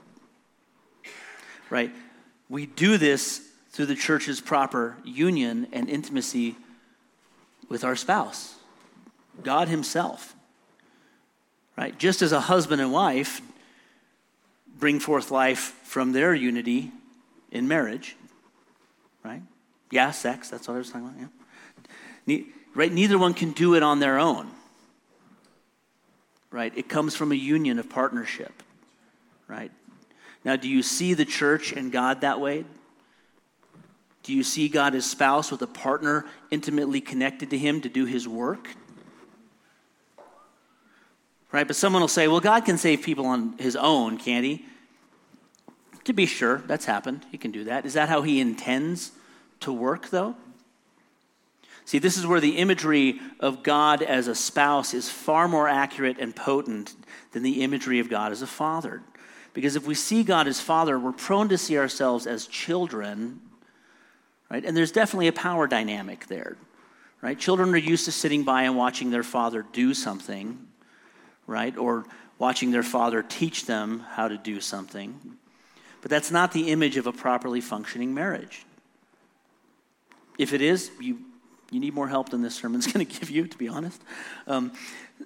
Right? 1.71 1.93
We 2.49 2.67
do 2.67 2.99
this 2.99 3.43
through 3.71 3.87
the 3.87 3.97
church's 3.97 4.41
proper 4.41 4.97
union 5.05 5.67
and 5.73 5.91
intimacy 5.91 6.55
with 7.69 7.83
our 7.83 7.97
spouse, 7.97 8.55
God 9.43 9.67
Himself. 9.67 10.37
Right? 11.77 11.99
Just 11.99 12.23
as 12.23 12.31
a 12.31 12.43
husband 12.43 12.81
and 12.81 12.93
wife 12.93 13.41
bring 14.79 15.01
forth 15.01 15.33
life 15.33 15.75
from 15.83 16.13
their 16.13 16.33
unity 16.33 16.93
in 17.51 17.67
marriage, 17.67 18.15
right? 19.27 19.43
Yeah, 19.91 20.11
sex, 20.11 20.49
that's 20.49 20.69
what 20.69 20.75
I 20.75 20.79
was 20.79 20.91
talking 20.91 21.09
about, 21.09 21.31
yeah. 22.27 22.39
right? 22.75 22.93
Neither 22.93 23.19
one 23.19 23.35
can 23.35 23.53
do 23.53 23.75
it 23.75 23.83
on 23.83 24.01
their 24.01 24.19
own, 24.19 24.51
right? 26.51 26.73
It 26.77 26.89
comes 26.89 27.15
from 27.15 27.33
a 27.33 27.37
union 27.37 27.79
of 27.79 27.89
partnership, 27.89 28.63
right? 29.49 29.71
Now, 30.45 30.57
do 30.57 30.69
you 30.69 30.83
see 30.83 31.15
the 31.15 31.25
church 31.25 31.73
and 31.73 31.91
God 31.91 32.21
that 32.21 32.41
way? 32.41 32.65
Do 34.23 34.33
you 34.33 34.43
see 34.43 34.69
God 34.69 34.95
as 34.95 35.09
spouse 35.09 35.51
with 35.51 35.63
a 35.63 35.67
partner 35.69 36.25
intimately 36.51 37.01
connected 37.01 37.51
to 37.51 37.59
him 37.59 37.81
to 37.83 37.89
do 37.89 38.07
his 38.07 38.27
work? 38.27 38.69
Right? 41.53 41.67
But 41.67 41.77
someone 41.77 42.03
will 42.03 42.09
say, 42.09 42.27
well, 42.29 42.41
God 42.41 42.65
can 42.65 42.77
save 42.77 43.03
people 43.03 43.27
on 43.27 43.57
his 43.59 43.77
own, 43.77 44.19
can't 44.19 44.45
he? 44.45 44.65
To 46.05 46.13
be 46.13 46.27
sure, 46.27 46.59
that's 46.67 46.85
happened. 46.85 47.25
He 47.31 47.39
can 47.39 47.51
do 47.51 47.65
that. 47.65 47.87
Is 47.87 47.95
that 47.95 48.09
how 48.09 48.23
he 48.23 48.41
intends 48.41 49.13
to 49.67 49.73
work, 49.73 50.11
though? 50.11 50.37
See, 51.85 51.99
this 51.99 52.17
is 52.17 52.27
where 52.27 52.41
the 52.41 52.57
imagery 52.57 53.21
of 53.39 53.63
God 53.63 54.01
as 54.03 54.27
a 54.27 54.35
spouse 54.35 54.95
is 54.95 55.09
far 55.09 55.47
more 55.47 55.69
accurate 55.69 56.19
and 56.19 56.35
potent 56.35 56.95
than 57.33 57.43
the 57.43 57.63
imagery 57.63 58.01
of 58.01 58.09
God 58.09 58.33
as 58.33 58.43
a 58.43 58.47
father. 58.47 59.03
Because 59.55 59.77
if 59.77 59.87
we 59.87 59.95
see 59.95 60.23
God 60.23 60.47
as 60.47 60.61
father, 60.61 60.99
we're 60.99 61.13
prone 61.13 61.49
to 61.49 61.59
see 61.59 61.79
ourselves 61.79 62.27
as 62.27 62.47
children, 62.47 63.41
right? 64.51 64.65
And 64.65 64.77
there's 64.77 64.93
definitely 64.93 65.29
a 65.29 65.33
power 65.33 65.67
dynamic 65.67 66.27
there, 66.27 66.57
right? 67.23 67.39
Children 67.39 67.73
are 67.75 67.79
used 67.79 68.05
to 68.05 68.13
sitting 68.13 68.43
by 68.43 68.63
and 68.63 68.77
watching 68.77 69.11
their 69.11 69.23
father 69.23 69.65
do 69.73 69.95
something, 69.95 70.59
right? 71.47 71.77
Or 71.77 72.05
watching 72.39 72.71
their 72.71 72.83
father 72.83 73.23
teach 73.23 73.67
them 73.67 74.05
how 74.11 74.29
to 74.29 74.37
do 74.37 74.61
something. 74.61 75.19
But 76.03 76.11
that's 76.11 76.31
not 76.31 76.53
the 76.53 76.71
image 76.71 76.97
of 76.97 77.07
a 77.07 77.13
properly 77.13 77.61
functioning 77.61 78.13
marriage. 78.15 78.65
If 80.39 80.53
it 80.53 80.61
is, 80.61 80.91
you, 81.01 81.19
you 81.71 81.81
need 81.81 81.95
more 81.95 82.09
help 82.09 82.31
than 82.31 82.43
this 82.43 82.55
sermon's 82.55 82.87
going 82.93 83.05
to 83.05 83.21
give 83.21 83.31
you, 83.31 83.47
to 83.47 83.59
be 83.59 83.69
honest. 83.69 84.01
Um, 84.47 84.73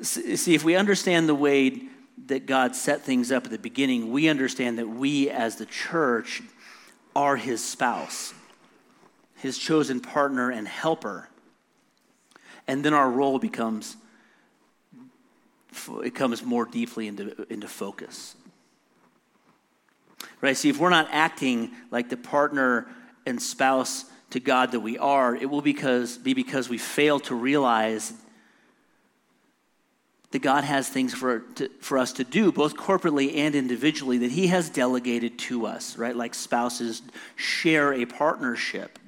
see, 0.02 0.54
if 0.54 0.64
we 0.64 0.76
understand 0.76 1.28
the 1.28 1.34
way 1.34 1.82
that 2.26 2.46
God 2.46 2.76
set 2.76 3.02
things 3.02 3.32
up 3.32 3.44
at 3.44 3.50
the 3.50 3.58
beginning, 3.58 4.12
we 4.12 4.28
understand 4.28 4.78
that 4.78 4.88
we 4.88 5.30
as 5.30 5.56
the 5.56 5.66
church 5.66 6.42
are 7.16 7.36
his 7.36 7.64
spouse, 7.64 8.34
his 9.36 9.58
chosen 9.58 10.00
partner 10.00 10.50
and 10.50 10.68
helper. 10.68 11.28
And 12.68 12.84
then 12.84 12.94
our 12.94 13.10
role 13.10 13.38
becomes 13.38 13.96
it 16.02 16.14
comes 16.14 16.42
more 16.42 16.64
deeply 16.64 17.06
into, 17.06 17.46
into 17.50 17.68
focus. 17.68 18.34
Right? 20.40 20.56
See, 20.56 20.68
if 20.68 20.78
we're 20.78 20.90
not 20.90 21.08
acting 21.10 21.70
like 21.90 22.08
the 22.08 22.16
partner 22.16 22.86
and 23.26 23.40
spouse 23.40 24.04
to 24.30 24.40
God 24.40 24.72
that 24.72 24.80
we 24.80 24.98
are, 24.98 25.34
it 25.34 25.50
will 25.50 25.62
because, 25.62 26.18
be 26.18 26.34
because 26.34 26.68
we 26.68 26.78
fail 26.78 27.20
to 27.20 27.34
realize 27.34 28.12
that 30.30 30.40
God 30.40 30.62
has 30.62 30.88
things 30.88 31.12
for, 31.12 31.40
to, 31.56 31.68
for 31.80 31.98
us 31.98 32.12
to 32.14 32.24
do, 32.24 32.52
both 32.52 32.76
corporately 32.76 33.36
and 33.36 33.54
individually, 33.54 34.18
that 34.18 34.30
He 34.30 34.46
has 34.46 34.70
delegated 34.70 35.38
to 35.40 35.66
us, 35.66 35.96
right? 35.96 36.14
Like 36.14 36.34
spouses 36.34 37.02
share 37.34 37.92
a 37.92 38.04
partnership. 38.04 38.98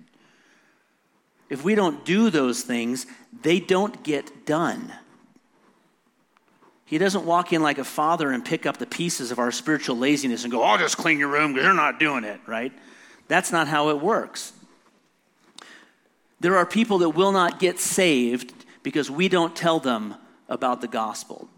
If 1.49 1.63
we 1.65 1.75
don't 1.75 2.05
do 2.05 2.31
those 2.31 2.63
things, 2.63 3.07
they 3.43 3.61
don't 3.61 4.03
get 4.03 4.47
done. 4.47 4.93
He 6.87 6.99
doesn't 6.99 7.25
walk 7.25 7.53
in 7.53 7.63
like 7.63 7.79
a 7.79 7.85
father 7.85 8.33
and 8.33 8.45
pick 8.45 8.67
up 8.67 8.79
the 8.79 8.87
pieces 8.87 9.31
of 9.31 9.39
our 9.39 9.53
spiritual 9.53 9.97
laziness 9.97 10.43
and 10.43 10.51
go, 10.51 10.63
I'll 10.63 10.79
just 10.79 10.97
clean 10.97 11.19
your 11.19 11.29
room 11.29 11.53
because 11.53 11.65
you're 11.65 11.75
not 11.75 11.99
doing 11.99 12.25
it, 12.25 12.41
right? 12.47 12.73
That's 13.29 13.53
not 13.53 13.69
how 13.69 13.91
it 13.91 14.01
works. 14.01 14.53
There 16.43 16.57
are 16.57 16.67
people 16.67 16.99
that 16.99 17.11
will 17.11 17.31
not 17.31 17.61
get 17.61 17.79
saved 17.79 18.53
because 18.83 19.09
we 19.09 19.29
don't 19.29 19.55
tell 19.55 19.79
them 19.79 20.17
about 20.49 20.81
the 20.81 20.89
gospel. 20.89 21.49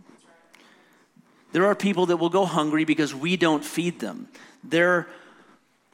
There 1.53 1.65
are 1.65 1.75
people 1.75 2.05
that 2.07 2.19
will 2.19 2.29
go 2.29 2.45
hungry 2.45 2.85
because 2.85 3.15
we 3.15 3.39
don't 3.39 3.65
feed 3.65 4.01
them. 4.01 4.29
There 4.63 5.09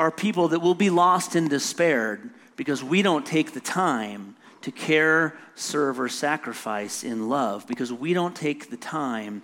are 0.01 0.11
people 0.11 0.49
that 0.49 0.59
will 0.59 0.75
be 0.75 0.91
lost 0.91 1.37
and 1.37 1.49
despaired 1.49 2.31
because 2.57 2.83
we 2.83 3.01
don't 3.01 3.25
take 3.25 3.53
the 3.53 3.61
time 3.61 4.35
to 4.63 4.73
care, 4.73 5.37
serve, 5.55 6.01
or 6.01 6.09
sacrifice 6.09 7.05
in 7.05 7.29
love 7.29 7.69
because 7.69 7.93
we 7.93 8.13
don't 8.13 8.35
take 8.35 8.71
the 8.71 8.77
time 8.77 9.43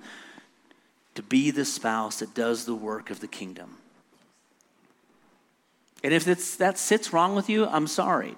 to 1.14 1.22
be 1.22 1.52
the 1.52 1.64
spouse 1.64 2.18
that 2.18 2.34
does 2.34 2.64
the 2.64 2.74
work 2.74 3.10
of 3.10 3.20
the 3.20 3.28
kingdom. 3.28 3.76
And 6.02 6.12
if 6.12 6.24
that 6.58 6.78
sits 6.78 7.12
wrong 7.12 7.36
with 7.36 7.48
you, 7.48 7.64
I'm 7.66 7.86
sorry. 7.86 8.34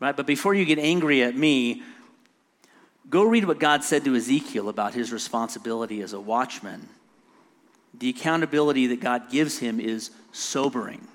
Right? 0.00 0.16
But 0.16 0.26
before 0.26 0.54
you 0.54 0.64
get 0.64 0.78
angry 0.78 1.22
at 1.22 1.36
me, 1.36 1.82
go 3.08 3.24
read 3.24 3.46
what 3.46 3.58
God 3.58 3.82
said 3.82 4.04
to 4.04 4.14
Ezekiel 4.14 4.68
about 4.68 4.94
his 4.94 5.12
responsibility 5.12 6.02
as 6.02 6.12
a 6.12 6.20
watchman. 6.20 6.88
The 7.98 8.10
accountability 8.10 8.88
that 8.88 9.00
God 9.00 9.30
gives 9.30 9.58
him 9.58 9.80
is 9.80 10.10
sobering. 10.32 11.06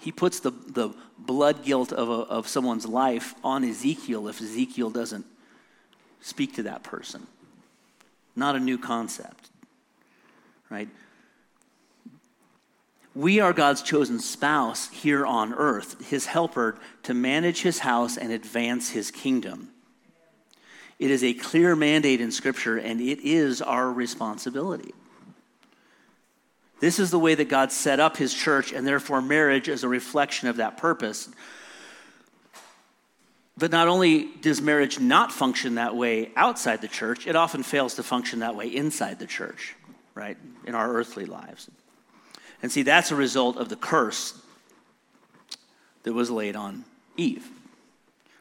He 0.00 0.12
puts 0.12 0.38
the, 0.38 0.50
the 0.50 0.94
blood 1.18 1.64
guilt 1.64 1.92
of, 1.92 2.08
a, 2.08 2.12
of 2.12 2.46
someone's 2.46 2.86
life 2.86 3.34
on 3.42 3.64
Ezekiel 3.64 4.28
if 4.28 4.40
Ezekiel 4.40 4.90
doesn't 4.90 5.26
speak 6.20 6.54
to 6.56 6.62
that 6.64 6.84
person. 6.84 7.26
Not 8.36 8.54
a 8.54 8.60
new 8.60 8.78
concept, 8.78 9.48
right? 10.70 10.88
We 13.16 13.40
are 13.40 13.54
God's 13.54 13.80
chosen 13.80 14.20
spouse 14.20 14.90
here 14.90 15.24
on 15.24 15.54
earth, 15.54 16.06
his 16.10 16.26
helper 16.26 16.78
to 17.04 17.14
manage 17.14 17.62
his 17.62 17.78
house 17.78 18.18
and 18.18 18.30
advance 18.30 18.90
his 18.90 19.10
kingdom. 19.10 19.70
It 20.98 21.10
is 21.10 21.24
a 21.24 21.32
clear 21.32 21.74
mandate 21.74 22.20
in 22.20 22.30
Scripture, 22.30 22.76
and 22.76 23.00
it 23.00 23.20
is 23.20 23.62
our 23.62 23.90
responsibility. 23.90 24.92
This 26.80 26.98
is 26.98 27.10
the 27.10 27.18
way 27.18 27.34
that 27.34 27.48
God 27.48 27.72
set 27.72 28.00
up 28.00 28.18
his 28.18 28.34
church, 28.34 28.70
and 28.74 28.86
therefore 28.86 29.22
marriage 29.22 29.68
is 29.68 29.82
a 29.82 29.88
reflection 29.88 30.48
of 30.48 30.58
that 30.58 30.76
purpose. 30.76 31.30
But 33.56 33.70
not 33.70 33.88
only 33.88 34.28
does 34.42 34.60
marriage 34.60 35.00
not 35.00 35.32
function 35.32 35.76
that 35.76 35.96
way 35.96 36.32
outside 36.36 36.82
the 36.82 36.86
church, 36.86 37.26
it 37.26 37.34
often 37.34 37.62
fails 37.62 37.94
to 37.94 38.02
function 38.02 38.40
that 38.40 38.56
way 38.56 38.66
inside 38.66 39.18
the 39.18 39.26
church, 39.26 39.74
right? 40.14 40.36
In 40.66 40.74
our 40.74 40.92
earthly 40.92 41.24
lives. 41.24 41.70
And 42.66 42.72
see, 42.72 42.82
that's 42.82 43.12
a 43.12 43.14
result 43.14 43.58
of 43.58 43.68
the 43.68 43.76
curse 43.76 44.34
that 46.02 46.12
was 46.12 46.32
laid 46.32 46.56
on 46.56 46.84
Eve. 47.16 47.48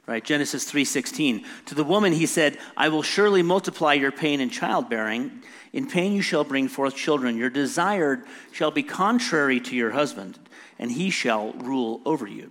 Right? 0.08 0.24
Genesis 0.24 0.66
3:16. 0.66 1.46
To 1.68 1.76
the 1.76 1.84
woman 1.84 2.12
he 2.12 2.26
said, 2.26 2.58
"I 2.76 2.90
will 2.90 3.04
surely 3.04 3.44
multiply 3.44 3.94
your 3.94 4.12
pain 4.12 4.42
in 4.42 4.50
childbearing. 4.50 5.44
In 5.74 5.86
pain 5.86 6.12
you 6.12 6.24
shall 6.24 6.44
bring 6.44 6.68
forth 6.68 6.96
children. 6.96 7.38
Your 7.38 7.52
desire 7.52 8.26
shall 8.52 8.72
be 8.72 8.82
contrary 8.82 9.60
to 9.60 9.76
your 9.76 9.92
husband, 9.92 10.40
and 10.80 10.94
he 10.94 11.12
shall 11.12 11.54
rule 11.54 12.02
over 12.04 12.26
you." 12.26 12.50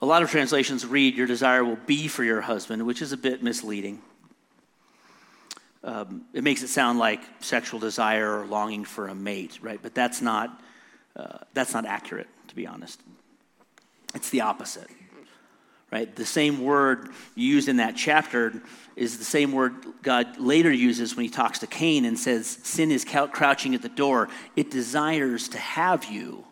A 0.00 0.06
lot 0.06 0.22
of 0.22 0.30
translations 0.30 0.86
read, 0.86 1.16
Your 1.16 1.26
desire 1.26 1.62
will 1.62 1.76
be 1.84 2.08
for 2.08 2.24
your 2.24 2.40
husband, 2.40 2.86
which 2.86 3.02
is 3.02 3.12
a 3.12 3.18
bit 3.18 3.42
misleading. 3.42 4.00
Um, 5.86 6.22
it 6.32 6.42
makes 6.42 6.64
it 6.64 6.68
sound 6.68 6.98
like 6.98 7.20
sexual 7.38 7.78
desire 7.78 8.40
or 8.40 8.46
longing 8.46 8.84
for 8.84 9.06
a 9.06 9.14
mate, 9.14 9.60
right? 9.62 9.78
But 9.80 9.94
that's 9.94 10.20
not, 10.20 10.60
uh, 11.14 11.38
that's 11.54 11.72
not 11.72 11.86
accurate, 11.86 12.26
to 12.48 12.56
be 12.56 12.66
honest. 12.66 13.00
It's 14.12 14.28
the 14.30 14.40
opposite, 14.40 14.88
right? 15.92 16.14
The 16.14 16.26
same 16.26 16.64
word 16.64 17.10
used 17.36 17.68
in 17.68 17.76
that 17.76 17.94
chapter 17.94 18.60
is 18.96 19.18
the 19.18 19.24
same 19.24 19.52
word 19.52 19.74
God 20.02 20.38
later 20.38 20.72
uses 20.72 21.14
when 21.14 21.24
he 21.24 21.30
talks 21.30 21.60
to 21.60 21.68
Cain 21.68 22.04
and 22.04 22.18
says, 22.18 22.58
Sin 22.64 22.90
is 22.90 23.04
crouching 23.04 23.76
at 23.76 23.82
the 23.82 23.88
door. 23.88 24.28
It 24.56 24.72
desires 24.72 25.48
to 25.50 25.58
have 25.58 26.06
you, 26.06 26.44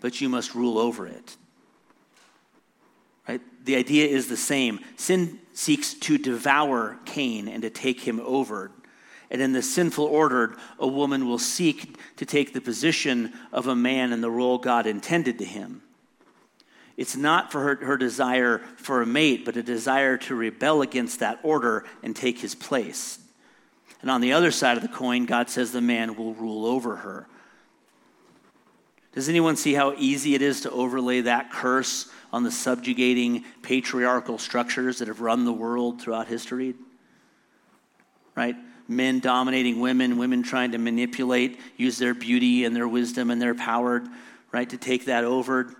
but 0.00 0.20
you 0.20 0.28
must 0.28 0.56
rule 0.56 0.76
over 0.76 1.06
it. 1.06 1.36
Right? 3.28 3.40
The 3.64 3.76
idea 3.76 4.06
is 4.06 4.28
the 4.28 4.36
same. 4.36 4.80
Sin 4.96 5.38
seeks 5.52 5.94
to 5.94 6.18
devour 6.18 6.98
Cain 7.04 7.48
and 7.48 7.62
to 7.62 7.70
take 7.70 8.00
him 8.00 8.20
over. 8.20 8.70
And 9.30 9.40
in 9.40 9.52
the 9.52 9.62
sinful 9.62 10.04
order, 10.04 10.56
a 10.78 10.86
woman 10.86 11.26
will 11.26 11.38
seek 11.38 11.96
to 12.16 12.26
take 12.26 12.52
the 12.52 12.60
position 12.60 13.32
of 13.52 13.66
a 13.66 13.74
man 13.74 14.12
in 14.12 14.20
the 14.20 14.30
role 14.30 14.58
God 14.58 14.86
intended 14.86 15.38
to 15.38 15.44
him. 15.44 15.82
It's 16.96 17.16
not 17.16 17.50
for 17.50 17.60
her, 17.60 17.84
her 17.86 17.96
desire 17.96 18.58
for 18.76 19.02
a 19.02 19.06
mate, 19.06 19.44
but 19.44 19.56
a 19.56 19.62
desire 19.62 20.16
to 20.18 20.34
rebel 20.34 20.82
against 20.82 21.20
that 21.20 21.40
order 21.42 21.84
and 22.02 22.14
take 22.14 22.38
his 22.38 22.54
place. 22.54 23.18
And 24.00 24.10
on 24.10 24.20
the 24.20 24.32
other 24.32 24.50
side 24.50 24.76
of 24.76 24.82
the 24.82 24.88
coin, 24.88 25.24
God 25.24 25.48
says 25.48 25.72
the 25.72 25.80
man 25.80 26.14
will 26.14 26.34
rule 26.34 26.66
over 26.66 26.96
her. 26.96 27.26
Does 29.12 29.28
anyone 29.28 29.56
see 29.56 29.74
how 29.74 29.94
easy 29.96 30.34
it 30.34 30.42
is 30.42 30.60
to 30.60 30.70
overlay 30.70 31.22
that 31.22 31.50
curse 31.50 32.10
on 32.34 32.42
the 32.42 32.50
subjugating 32.50 33.44
patriarchal 33.62 34.38
structures 34.38 34.98
that 34.98 35.06
have 35.06 35.20
run 35.20 35.44
the 35.44 35.52
world 35.52 36.02
throughout 36.02 36.26
history? 36.26 36.74
Right? 38.34 38.56
Men 38.88 39.20
dominating 39.20 39.78
women, 39.78 40.18
women 40.18 40.42
trying 40.42 40.72
to 40.72 40.78
manipulate, 40.78 41.60
use 41.76 41.96
their 41.96 42.12
beauty 42.12 42.64
and 42.64 42.74
their 42.74 42.88
wisdom 42.88 43.30
and 43.30 43.40
their 43.40 43.54
power, 43.54 44.02
right, 44.50 44.68
to 44.68 44.76
take 44.76 45.04
that 45.04 45.22
over. 45.22 45.76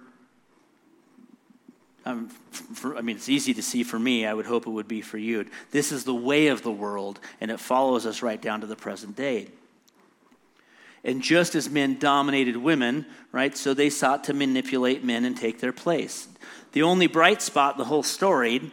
Um, 2.05 2.28
for, 2.28 2.96
I 2.96 3.00
mean, 3.00 3.16
it's 3.16 3.28
easy 3.28 3.52
to 3.55 3.62
see 3.62 3.82
for 3.82 3.98
me. 3.98 4.24
I 4.24 4.32
would 4.32 4.46
hope 4.46 4.68
it 4.68 4.70
would 4.70 4.86
be 4.86 5.00
for 5.00 5.18
you. 5.18 5.46
This 5.72 5.90
is 5.90 6.05
the 6.05 6.14
way 6.14 6.46
of 6.46 6.62
the 6.62 6.70
world, 6.70 7.18
and 7.40 7.50
it 7.50 7.59
follows 7.59 8.07
us 8.07 8.22
right 8.22 8.40
down 8.40 8.61
to 8.61 8.68
the 8.68 8.76
present 8.76 9.16
day. 9.16 9.48
And 11.05 11.20
just 11.20 11.55
as 11.55 11.68
men 11.68 11.98
dominated 11.98 12.57
women, 12.57 13.05
right, 13.30 13.55
so 13.57 13.74
they 13.74 13.90
sought 13.90 14.24
to 14.24 14.32
manipulate 14.32 15.05
men 15.05 15.26
and 15.26 15.36
take 15.36 15.61
their 15.61 15.72
place. 15.72 16.26
The 16.72 16.82
only 16.82 17.07
bright 17.07 17.42
spot 17.42 17.74
in 17.74 17.78
the 17.78 17.84
whole 17.84 18.02
story 18.02 18.72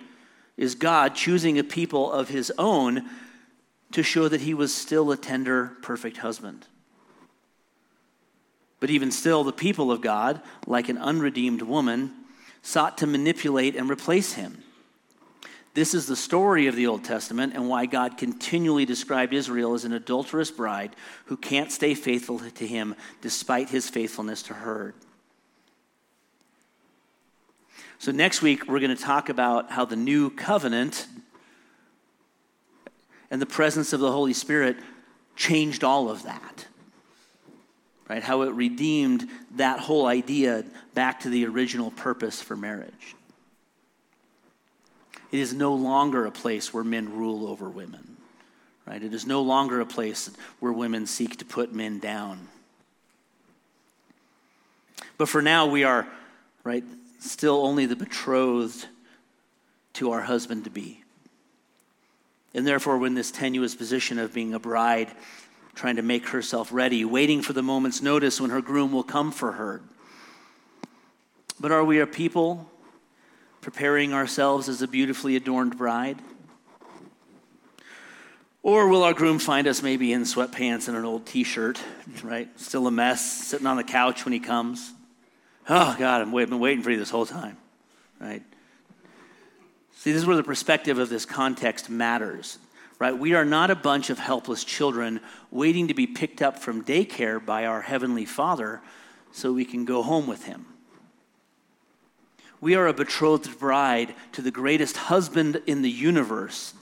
is 0.56 0.76
God 0.76 1.14
choosing 1.14 1.60
a 1.60 1.64
people 1.64 2.12
of 2.12 2.30
his 2.30 2.52
own 2.58 3.10
to 3.92 4.02
show 4.02 4.30
that 4.30 4.42
he 4.42 4.54
was 4.54 4.74
still 4.74 5.12
a 5.12 5.18
tender, 5.18 5.74
perfect 5.82 6.18
husband. 6.18 6.66
But 8.80 8.90
even 8.90 9.12
still, 9.12 9.44
the 9.44 9.52
people 9.52 9.92
of 9.92 10.02
God, 10.02 10.42
like 10.66 10.90
an 10.90 10.98
unredeemed 10.98 11.62
woman, 11.62 12.12
sought 12.62 12.98
to 13.00 13.08
manipulate 13.08 13.76
and 13.76 13.90
replace 13.90 14.34
him. 14.34 14.64
This 15.74 15.94
is 15.94 16.06
the 16.06 16.16
story 16.16 16.68
of 16.68 16.76
the 16.76 16.88
Old 16.88 17.04
Testament 17.04 17.54
and 17.56 17.70
why 17.70 17.86
God 17.86 18.18
continually 18.18 18.86
described 18.86 19.34
Israel 19.34 19.74
as 19.74 19.86
an 19.86 19.94
adulterous 19.94 20.52
bride 20.52 20.96
who 21.26 21.38
can't 21.38 21.72
stay 21.72 21.94
faithful 21.94 22.40
to 22.40 22.68
him 22.68 22.96
despite 23.22 23.70
his 23.70 23.90
faithfulness 23.90 24.44
to 24.44 24.54
her. 24.54 24.94
So, 28.00 28.12
next 28.12 28.42
week, 28.42 28.68
we're 28.68 28.80
going 28.80 28.96
to 28.96 29.02
talk 29.02 29.30
about 29.30 29.72
how 29.72 29.86
the 29.86 29.96
new 29.96 30.30
covenant 30.32 31.08
and 33.30 33.42
the 33.42 33.46
presence 33.46 33.94
of 33.94 34.00
the 34.00 34.12
Holy 34.12 34.34
Spirit 34.34 34.78
changed 35.36 35.84
all 35.84 36.10
of 36.10 36.24
that 36.24 36.66
right? 38.12 38.24
How 38.24 38.42
it 38.42 38.52
redeemed 38.52 39.26
that 39.56 39.80
whole 39.80 40.06
idea 40.06 40.66
back 40.94 41.22
to 41.22 41.30
the 41.30 41.46
original 41.46 41.92
purpose 41.92 42.42
for 42.42 42.58
marriage. 42.58 43.16
It 45.32 45.40
is 45.40 45.54
no 45.54 45.74
longer 45.74 46.26
a 46.26 46.32
place 46.32 46.74
where 46.74 46.84
men 46.84 47.16
rule 47.16 47.48
over 47.48 47.70
women, 47.70 48.18
right? 48.86 49.02
It 49.02 49.14
is 49.14 49.26
no 49.26 49.42
longer 49.42 49.80
a 49.80 49.86
place 49.86 50.30
where 50.60 50.74
women 50.74 51.06
seek 51.06 51.38
to 51.38 51.46
put 51.46 51.74
men 51.74 52.00
down. 52.00 52.48
But 55.18 55.30
for 55.30 55.42
now, 55.42 55.68
we 55.68 55.84
are, 55.84 56.08
right, 56.64 56.84
still 57.20 57.66
only 57.66 57.86
the 57.86 57.96
betrothed 57.96 58.88
to 59.94 60.12
our 60.12 60.22
husband 60.22 60.64
to 60.66 60.70
be. 60.70 61.04
And 62.54 62.66
therefore, 62.66 62.98
when 62.98 63.14
this 63.14 63.32
tenuous 63.32 63.76
position 63.76 64.20
of 64.20 64.34
being 64.34 64.54
a 64.54 64.60
bride 64.60 65.12
trying 65.76 65.96
to 65.98 66.02
make 66.02 66.30
herself 66.30 66.72
ready, 66.74 67.06
waiting 67.06 67.42
for 67.42 67.54
the 67.54 67.62
moment's 67.64 68.02
notice 68.02 68.42
when 68.42 68.50
her 68.50 68.62
groom 68.62 68.92
will 68.92 69.04
come 69.04 69.32
for 69.32 69.54
her. 69.54 69.82
But 71.60 71.72
are 71.72 71.84
we 71.84 72.00
a 72.00 72.08
people 72.08 72.71
preparing 73.62 74.14
ourselves 74.14 74.68
as 74.68 74.82
a 74.82 74.88
beautifully 74.88 75.36
adorned 75.36 75.78
bride? 75.78 76.18
Or 78.64 78.88
will 78.88 79.04
our 79.04 79.14
groom 79.14 79.40
find 79.40 79.68
us 79.68 79.82
maybe 79.82 80.14
in 80.14 80.24
sweatpants 80.24 80.88
and 80.88 80.98
an 80.98 81.06
old 81.06 81.26
t 81.26 81.44
shirt, 81.44 81.82
right? 82.24 82.48
Still 82.60 82.86
a 82.88 82.92
mess, 82.92 83.48
sitting 83.48 83.68
on 83.68 83.78
the 83.78 83.84
couch 83.84 84.26
when 84.26 84.34
he 84.34 84.40
comes? 84.40 84.94
Oh, 85.70 85.96
God, 85.98 86.22
I've 86.22 86.50
been 86.50 86.60
waiting 86.60 86.84
for 86.84 86.92
you 86.92 86.98
this 86.98 87.10
whole 87.10 87.26
time, 87.26 87.58
right? 88.20 88.44
See, 89.96 90.12
this 90.12 90.22
is 90.22 90.28
where 90.28 90.36
the 90.36 90.44
perspective 90.44 90.98
of 90.98 91.10
this 91.10 91.26
context 91.26 91.90
matters 91.90 92.58
right? 93.02 93.18
We 93.18 93.34
are 93.34 93.44
not 93.44 93.72
a 93.72 93.76
bunch 93.76 94.12
of 94.12 94.20
helpless 94.20 94.64
children 94.64 95.22
waiting 95.50 95.88
to 95.88 95.96
be 95.96 96.06
picked 96.06 96.40
up 96.40 96.60
from 96.60 96.86
daycare 96.86 97.44
by 97.44 97.66
our 97.66 97.82
Heavenly 97.82 98.26
Father 98.26 98.80
so 99.32 99.52
we 99.52 99.66
can 99.66 99.86
go 99.86 100.04
home 100.04 100.28
with 100.28 100.46
Him. 100.46 100.68
We 102.62 102.76
are 102.76 102.88
a 102.88 102.94
betrothed 102.94 103.60
bride 103.60 104.14
to 104.34 104.42
the 104.44 104.52
greatest 104.52 104.96
husband 104.96 105.62
in 105.66 105.82
the 105.82 105.90
universe. 105.90 106.76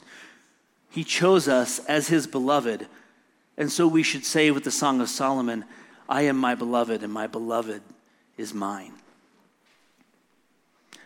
He 0.90 1.06
chose 1.06 1.48
us 1.48 1.80
as 1.86 2.10
His 2.10 2.28
beloved. 2.28 2.86
And 3.58 3.72
so 3.72 3.88
we 3.88 4.04
should 4.04 4.26
say 4.26 4.52
with 4.52 4.66
the 4.66 4.72
Song 4.72 5.00
of 5.00 5.10
Solomon, 5.10 5.64
I 6.10 6.24
am 6.24 6.38
my 6.38 6.54
beloved, 6.54 7.02
and 7.02 7.14
my 7.14 7.28
beloved 7.28 7.82
is 8.38 8.54
mine. 8.54 8.94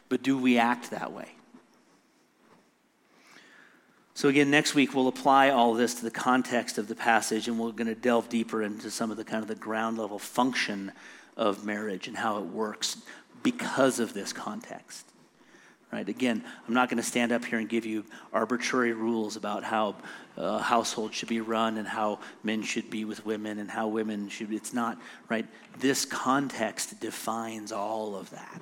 But 0.09 0.23
do 0.23 0.37
we 0.37 0.57
act 0.57 0.89
that 0.91 1.11
way? 1.11 1.29
So, 4.15 4.29
again, 4.29 4.51
next 4.51 4.75
week 4.75 4.93
we'll 4.93 5.07
apply 5.07 5.49
all 5.49 5.73
this 5.73 5.95
to 5.95 6.03
the 6.03 6.11
context 6.11 6.77
of 6.77 6.87
the 6.87 6.95
passage 6.95 7.47
and 7.47 7.59
we're 7.59 7.71
going 7.71 7.87
to 7.87 7.95
delve 7.95 8.29
deeper 8.29 8.61
into 8.61 8.91
some 8.91 9.09
of 9.09 9.17
the 9.17 9.23
kind 9.23 9.41
of 9.41 9.47
the 9.47 9.55
ground 9.55 9.97
level 9.97 10.19
function 10.19 10.91
of 11.35 11.65
marriage 11.65 12.07
and 12.07 12.15
how 12.15 12.37
it 12.37 12.45
works 12.45 12.97
because 13.43 13.99
of 13.99 14.13
this 14.13 14.33
context. 14.33 15.05
Right? 15.91 16.09
Again, 16.09 16.43
I'm 16.67 16.73
not 16.73 16.89
going 16.89 16.97
to 16.97 17.07
stand 17.07 17.31
up 17.31 17.45
here 17.45 17.59
and 17.59 17.69
give 17.69 17.85
you 17.85 18.03
arbitrary 18.33 18.93
rules 18.93 19.35
about 19.35 19.63
how 19.63 19.95
a 20.37 20.57
household 20.57 21.13
should 21.13 21.29
be 21.29 21.39
run 21.39 21.77
and 21.77 21.87
how 21.87 22.17
men 22.41 22.63
should 22.63 22.89
be 22.89 23.05
with 23.05 23.23
women 23.27 23.59
and 23.59 23.69
how 23.69 23.87
women 23.89 24.27
should. 24.27 24.51
It's 24.51 24.73
not, 24.73 24.97
right? 25.29 25.45
This 25.77 26.03
context 26.03 26.99
defines 26.99 27.71
all 27.71 28.15
of 28.15 28.31
that. 28.31 28.59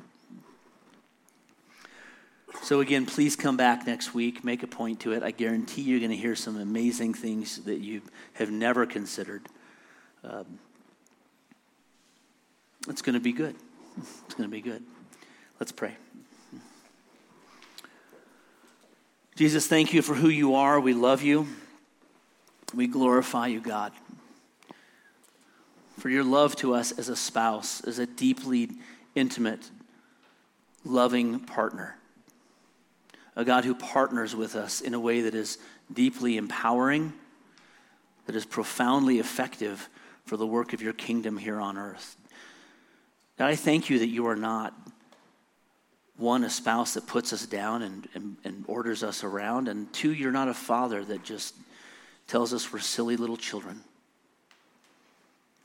So, 2.64 2.82
again, 2.82 3.06
please 3.06 3.38
come 3.38 3.56
back 3.56 3.88
next 3.88 4.14
week. 4.14 4.44
Make 4.44 4.62
a 4.62 4.68
point 4.68 5.00
to 5.02 5.14
it. 5.14 5.24
I 5.24 5.32
guarantee 5.32 5.84
you're 5.84 6.00
going 6.00 6.12
to 6.12 6.18
hear 6.18 6.36
some 6.36 6.60
amazing 6.60 7.14
things 7.14 7.64
that 7.64 7.80
you 7.80 8.02
have 8.34 8.52
never 8.52 8.86
considered. 8.86 9.48
Um, 10.22 10.60
it's 12.90 13.02
going 13.02 13.14
to 13.14 13.22
be 13.22 13.32
good. 13.32 13.56
It's 14.26 14.36
going 14.36 14.50
to 14.50 14.52
be 14.52 14.62
good. 14.62 14.84
Let's 15.60 15.72
pray. 15.72 15.96
Jesus, 19.36 19.68
thank 19.68 19.94
you 19.94 20.02
for 20.02 20.14
who 20.14 20.30
you 20.30 20.56
are. 20.56 20.80
We 20.80 20.94
love 20.94 21.22
you. 21.22 21.48
We 22.74 22.88
glorify 22.88 23.48
you, 23.48 23.60
God, 23.60 23.92
for 26.00 26.10
your 26.10 26.24
love 26.24 26.56
to 26.58 26.74
us 26.74 26.92
as 26.92 27.10
a 27.10 27.16
spouse, 27.16 27.82
as 27.82 28.00
a 28.00 28.06
deeply 28.06 28.70
intimate, 29.16 29.70
loving 30.86 31.40
partner 31.40 31.98
a 33.36 33.46
God 33.46 33.66
who 33.66 33.74
partners 33.74 34.36
with 34.36 34.56
us 34.56 34.82
in 34.82 34.94
a 34.94 35.00
way 35.00 35.22
that 35.22 35.36
is 35.36 35.58
deeply 35.92 36.38
empowering, 36.38 37.14
that 38.26 38.36
is 38.36 38.46
profoundly 38.46 39.20
effective 39.20 39.90
for 40.26 40.38
the 40.38 40.48
work 40.48 40.74
of 40.74 40.82
your 40.82 40.94
kingdom 40.94 41.38
here 41.38 41.60
on 41.60 41.78
earth. 41.78 42.18
God, 43.42 43.50
I 43.50 43.56
thank 43.56 43.90
you 43.90 43.98
that 43.98 44.08
you 44.08 44.28
are 44.28 44.36
not 44.36 44.72
one, 46.16 46.44
a 46.44 46.50
spouse 46.52 46.94
that 46.94 47.08
puts 47.08 47.34
us 47.34 47.48
down 47.48 47.82
and, 47.82 48.08
and, 48.14 48.38
and 48.44 48.64
orders 48.68 49.02
us 49.02 49.24
around, 49.24 49.68
and 49.68 49.92
two, 49.92 50.14
you're 50.14 50.32
not 50.32 50.48
a 50.48 50.54
father 50.54 51.04
that 51.04 51.24
just 51.24 51.56
tells 52.28 52.54
us 52.54 52.72
we're 52.72 52.78
silly 52.78 53.18
little 53.18 53.38
children. 53.38 53.82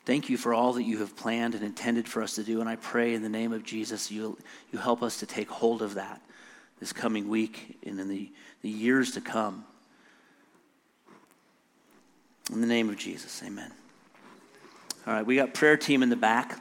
Thank 0.07 0.31
you 0.31 0.39
for 0.39 0.55
all 0.55 0.73
that 0.73 0.85
you 0.85 1.01
have 1.01 1.19
planned 1.19 1.55
and 1.55 1.63
intended 1.63 2.09
for 2.09 2.23
us 2.23 2.37
to 2.37 2.43
do, 2.43 2.63
and 2.63 2.69
I 2.71 2.77
pray 2.77 3.13
in 3.13 3.21
the 3.21 3.29
name 3.29 3.53
of 3.53 3.63
Jesus 3.63 4.11
you, 4.11 4.39
you 4.73 4.79
help 4.79 5.03
us 5.03 5.19
to 5.19 5.27
take 5.27 5.51
hold 5.51 5.83
of 5.83 5.97
that 5.97 6.23
this 6.81 6.95
coming 6.95 7.29
week 7.29 7.77
and 7.85 8.01
in 8.01 8.09
the, 8.09 8.33
the 8.63 8.71
years 8.71 9.11
to 9.11 9.21
come. 9.21 9.67
In 12.51 12.63
the 12.63 12.67
name 12.67 12.89
of 12.89 12.97
Jesus, 12.97 13.43
amen. 13.45 13.71
All 15.07 15.13
right, 15.13 15.27
we 15.27 15.37
got 15.37 15.53
prayer 15.53 15.77
team 15.77 16.03
in 16.03 16.09
the 16.09 16.17
back. 16.17 16.59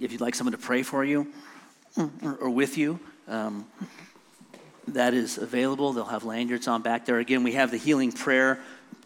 If 0.00 0.12
you'd 0.12 0.20
like 0.20 0.34
someone 0.34 0.52
to 0.52 0.58
pray 0.58 0.82
for 0.82 1.04
you 1.04 1.28
or, 1.96 2.36
or 2.40 2.50
with 2.50 2.78
you, 2.78 3.00
um, 3.26 3.66
that 4.88 5.14
is 5.14 5.38
available. 5.38 5.92
They'll 5.92 6.04
have 6.04 6.24
lanyards 6.24 6.68
on 6.68 6.82
back 6.82 7.04
there. 7.06 7.18
Again, 7.18 7.42
we 7.42 7.52
have 7.52 7.70
the 7.70 7.76
healing 7.76 8.12
prayer 8.12 8.60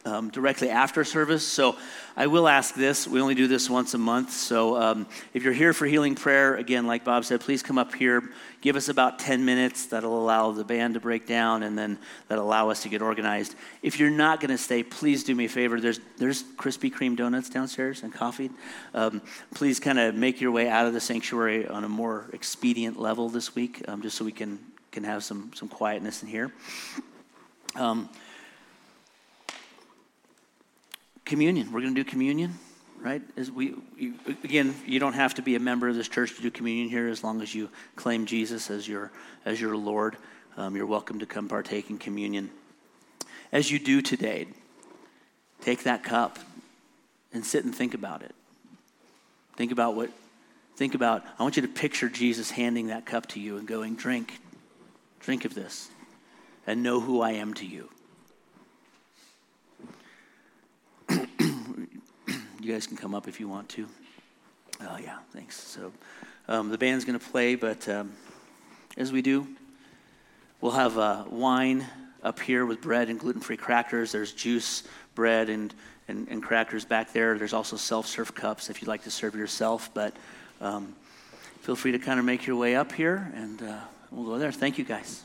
um, 0.05 0.31
directly 0.31 0.69
after 0.69 1.05
service. 1.05 1.47
So 1.47 1.77
I 2.17 2.27
will 2.27 2.49
ask 2.49 2.75
this. 2.75 3.07
We 3.07 3.21
only 3.21 3.35
do 3.35 3.47
this 3.47 3.71
once 3.71 3.95
a 3.95 3.99
month. 3.99 4.33
So 4.33 4.77
um, 4.77 5.07
if 5.33 5.43
you're 5.45 5.53
here 5.53 5.73
for 5.73 5.87
healing 5.87 6.15
prayer, 6.15 6.57
again, 6.57 6.87
like 6.87 7.05
Bob 7.05 7.25
said, 7.25 7.41
please 7.41 7.63
come 7.63 7.79
up 7.79 7.95
here. 7.95 8.23
Give 8.61 8.77
us 8.77 8.89
about 8.89 9.19
10 9.19 9.45
minutes. 9.45 9.87
That'll 9.87 10.19
allow 10.19 10.53
the 10.53 10.65
band 10.65 10.95
to 10.95 11.01
break 11.01 11.27
down 11.27 11.63
and 11.63 11.79
then 11.79 11.99
that'll 12.29 12.45
allow 12.45 12.71
us 12.71 12.83
to 12.83 12.89
get 12.89 13.01
organized. 13.01 13.55
If 13.83 13.99
you're 13.99 14.11
not 14.11 14.41
going 14.41 14.51
to 14.51 14.59
stay, 14.59 14.83
please 14.83 15.25
do 15.25 15.35
me 15.35 15.47
a 15.47 15.49
favor. 15.49 15.81
There's, 15.81 16.01
there's 16.19 16.43
Krispy 16.43 16.93
Kreme 16.93 17.17
donuts 17.17 17.49
downstairs 17.49 18.03
and 18.03 18.13
coffee. 18.13 18.51
Um, 18.95 19.23
please 19.55 19.79
kind 19.81 19.99
of 19.99 20.15
make 20.15 20.41
your 20.41 20.51
way 20.51 20.69
out 20.69 20.87
of 20.87 20.95
the 20.95 21.01
sanctuary 21.01 21.67
on 21.67 21.85
a 21.85 21.89
more 21.89 22.27
expedient 22.33 22.99
level 22.99 23.29
this 23.29 23.55
week, 23.55 23.83
um, 23.89 24.03
just 24.03 24.17
so 24.17 24.25
we 24.25 24.33
can, 24.33 24.59
can 24.91 25.05
have 25.05 25.25
some, 25.25 25.53
some 25.55 25.69
quietness 25.69 26.23
in 26.23 26.29
here. 26.29 26.53
Communion. 31.25 31.73
We're 31.73 31.81
going 31.81 31.95
to 31.95 32.05
do 32.05 32.09
communion, 32.09 32.59
right? 33.01 33.23
As 33.37 33.51
we 33.51 33.75
you, 33.97 34.15
again, 34.45 34.75
you 34.87 34.99
don't 34.99 35.15
have 35.15 35.35
to 35.35 35.43
be 35.43 35.55
a 35.55 35.61
member 35.61 35.89
of 35.89 35.95
this 35.95 36.09
church 36.09 36.37
to 36.37 36.43
do 36.43 36.51
communion 36.51 36.89
here, 36.89 37.09
as 37.09 37.23
long 37.25 37.41
as 37.41 37.55
you 37.55 37.71
claim 37.97 38.27
Jesus 38.27 38.71
as 38.71 38.87
your 38.87 39.11
as 39.45 39.61
your 39.61 39.77
Lord. 39.77 40.17
Um, 40.57 40.77
you're 40.77 40.85
welcome 40.87 41.21
to 41.21 41.27
come 41.27 41.49
partake 41.49 41.91
in 41.91 41.99
communion. 41.99 42.51
As 43.53 43.71
you 43.71 43.79
do 43.79 44.03
today, 44.03 44.47
take 45.61 45.85
that 45.85 46.03
cup 46.03 46.39
and 47.33 47.47
sit 47.47 47.65
and 47.65 47.75
think 47.75 47.95
about 47.95 48.23
it. 48.23 48.35
Think 49.57 49.73
about 49.73 49.95
what. 49.95 50.11
Think 50.77 50.95
about. 50.95 51.25
I 51.39 51.43
want 51.45 51.57
you 51.57 51.63
to 51.63 51.69
picture 51.69 52.09
Jesus 52.09 52.51
handing 52.51 52.89
that 52.89 53.07
cup 53.07 53.27
to 53.29 53.41
you 53.41 53.59
and 53.59 53.67
going, 53.67 53.95
"Drink, 53.95 54.41
drink 55.21 55.45
of 55.45 55.55
this, 55.55 55.89
and 56.67 56.83
know 56.83 57.01
who 57.01 57.21
I 57.21 57.33
am 57.33 57.55
to 57.55 57.67
you." 57.67 57.91
You 62.63 62.73
guys 62.73 62.87
can 62.87 62.97
come 62.97 63.13
up 63.13 63.27
if 63.27 63.41
you 63.41 63.49
want 63.49 63.69
to. 63.71 63.89
Oh, 64.83 64.97
yeah, 64.97 65.19
thanks. 65.33 65.61
So 65.61 65.91
um, 66.47 66.69
the 66.69 66.79
band's 66.79 67.05
going 67.05 67.19
to 67.19 67.25
play, 67.25 67.57
but 67.57 67.89
um, 67.89 68.13
as 68.97 69.11
we 69.11 69.21
do, 69.21 69.49
we'll 70.61 70.71
have 70.71 70.97
uh, 70.97 71.25
wine 71.29 71.85
up 72.23 72.39
here 72.39 72.65
with 72.65 72.81
bread 72.81 73.09
and 73.09 73.19
gluten 73.19 73.41
free 73.41 73.57
crackers. 73.57 74.13
There's 74.13 74.31
juice, 74.31 74.85
bread, 75.17 75.49
and, 75.49 75.75
and, 76.07 76.29
and 76.29 76.41
crackers 76.41 76.85
back 76.85 77.13
there. 77.13 77.37
There's 77.37 77.53
also 77.53 77.77
self 77.77 78.07
serve 78.07 78.33
cups 78.33 78.71
if 78.71 78.81
you'd 78.81 78.87
like 78.87 79.03
to 79.03 79.11
serve 79.11 79.35
yourself, 79.35 79.91
but 79.93 80.15
um, 80.61 80.95
feel 81.63 81.75
free 81.75 81.91
to 81.91 81.99
kind 81.99 82.21
of 82.21 82.25
make 82.25 82.47
your 82.47 82.55
way 82.55 82.77
up 82.77 82.93
here, 82.93 83.33
and 83.35 83.61
uh, 83.61 83.81
we'll 84.13 84.27
go 84.27 84.39
there. 84.39 84.53
Thank 84.53 84.79
you, 84.79 84.85
guys. 84.85 85.25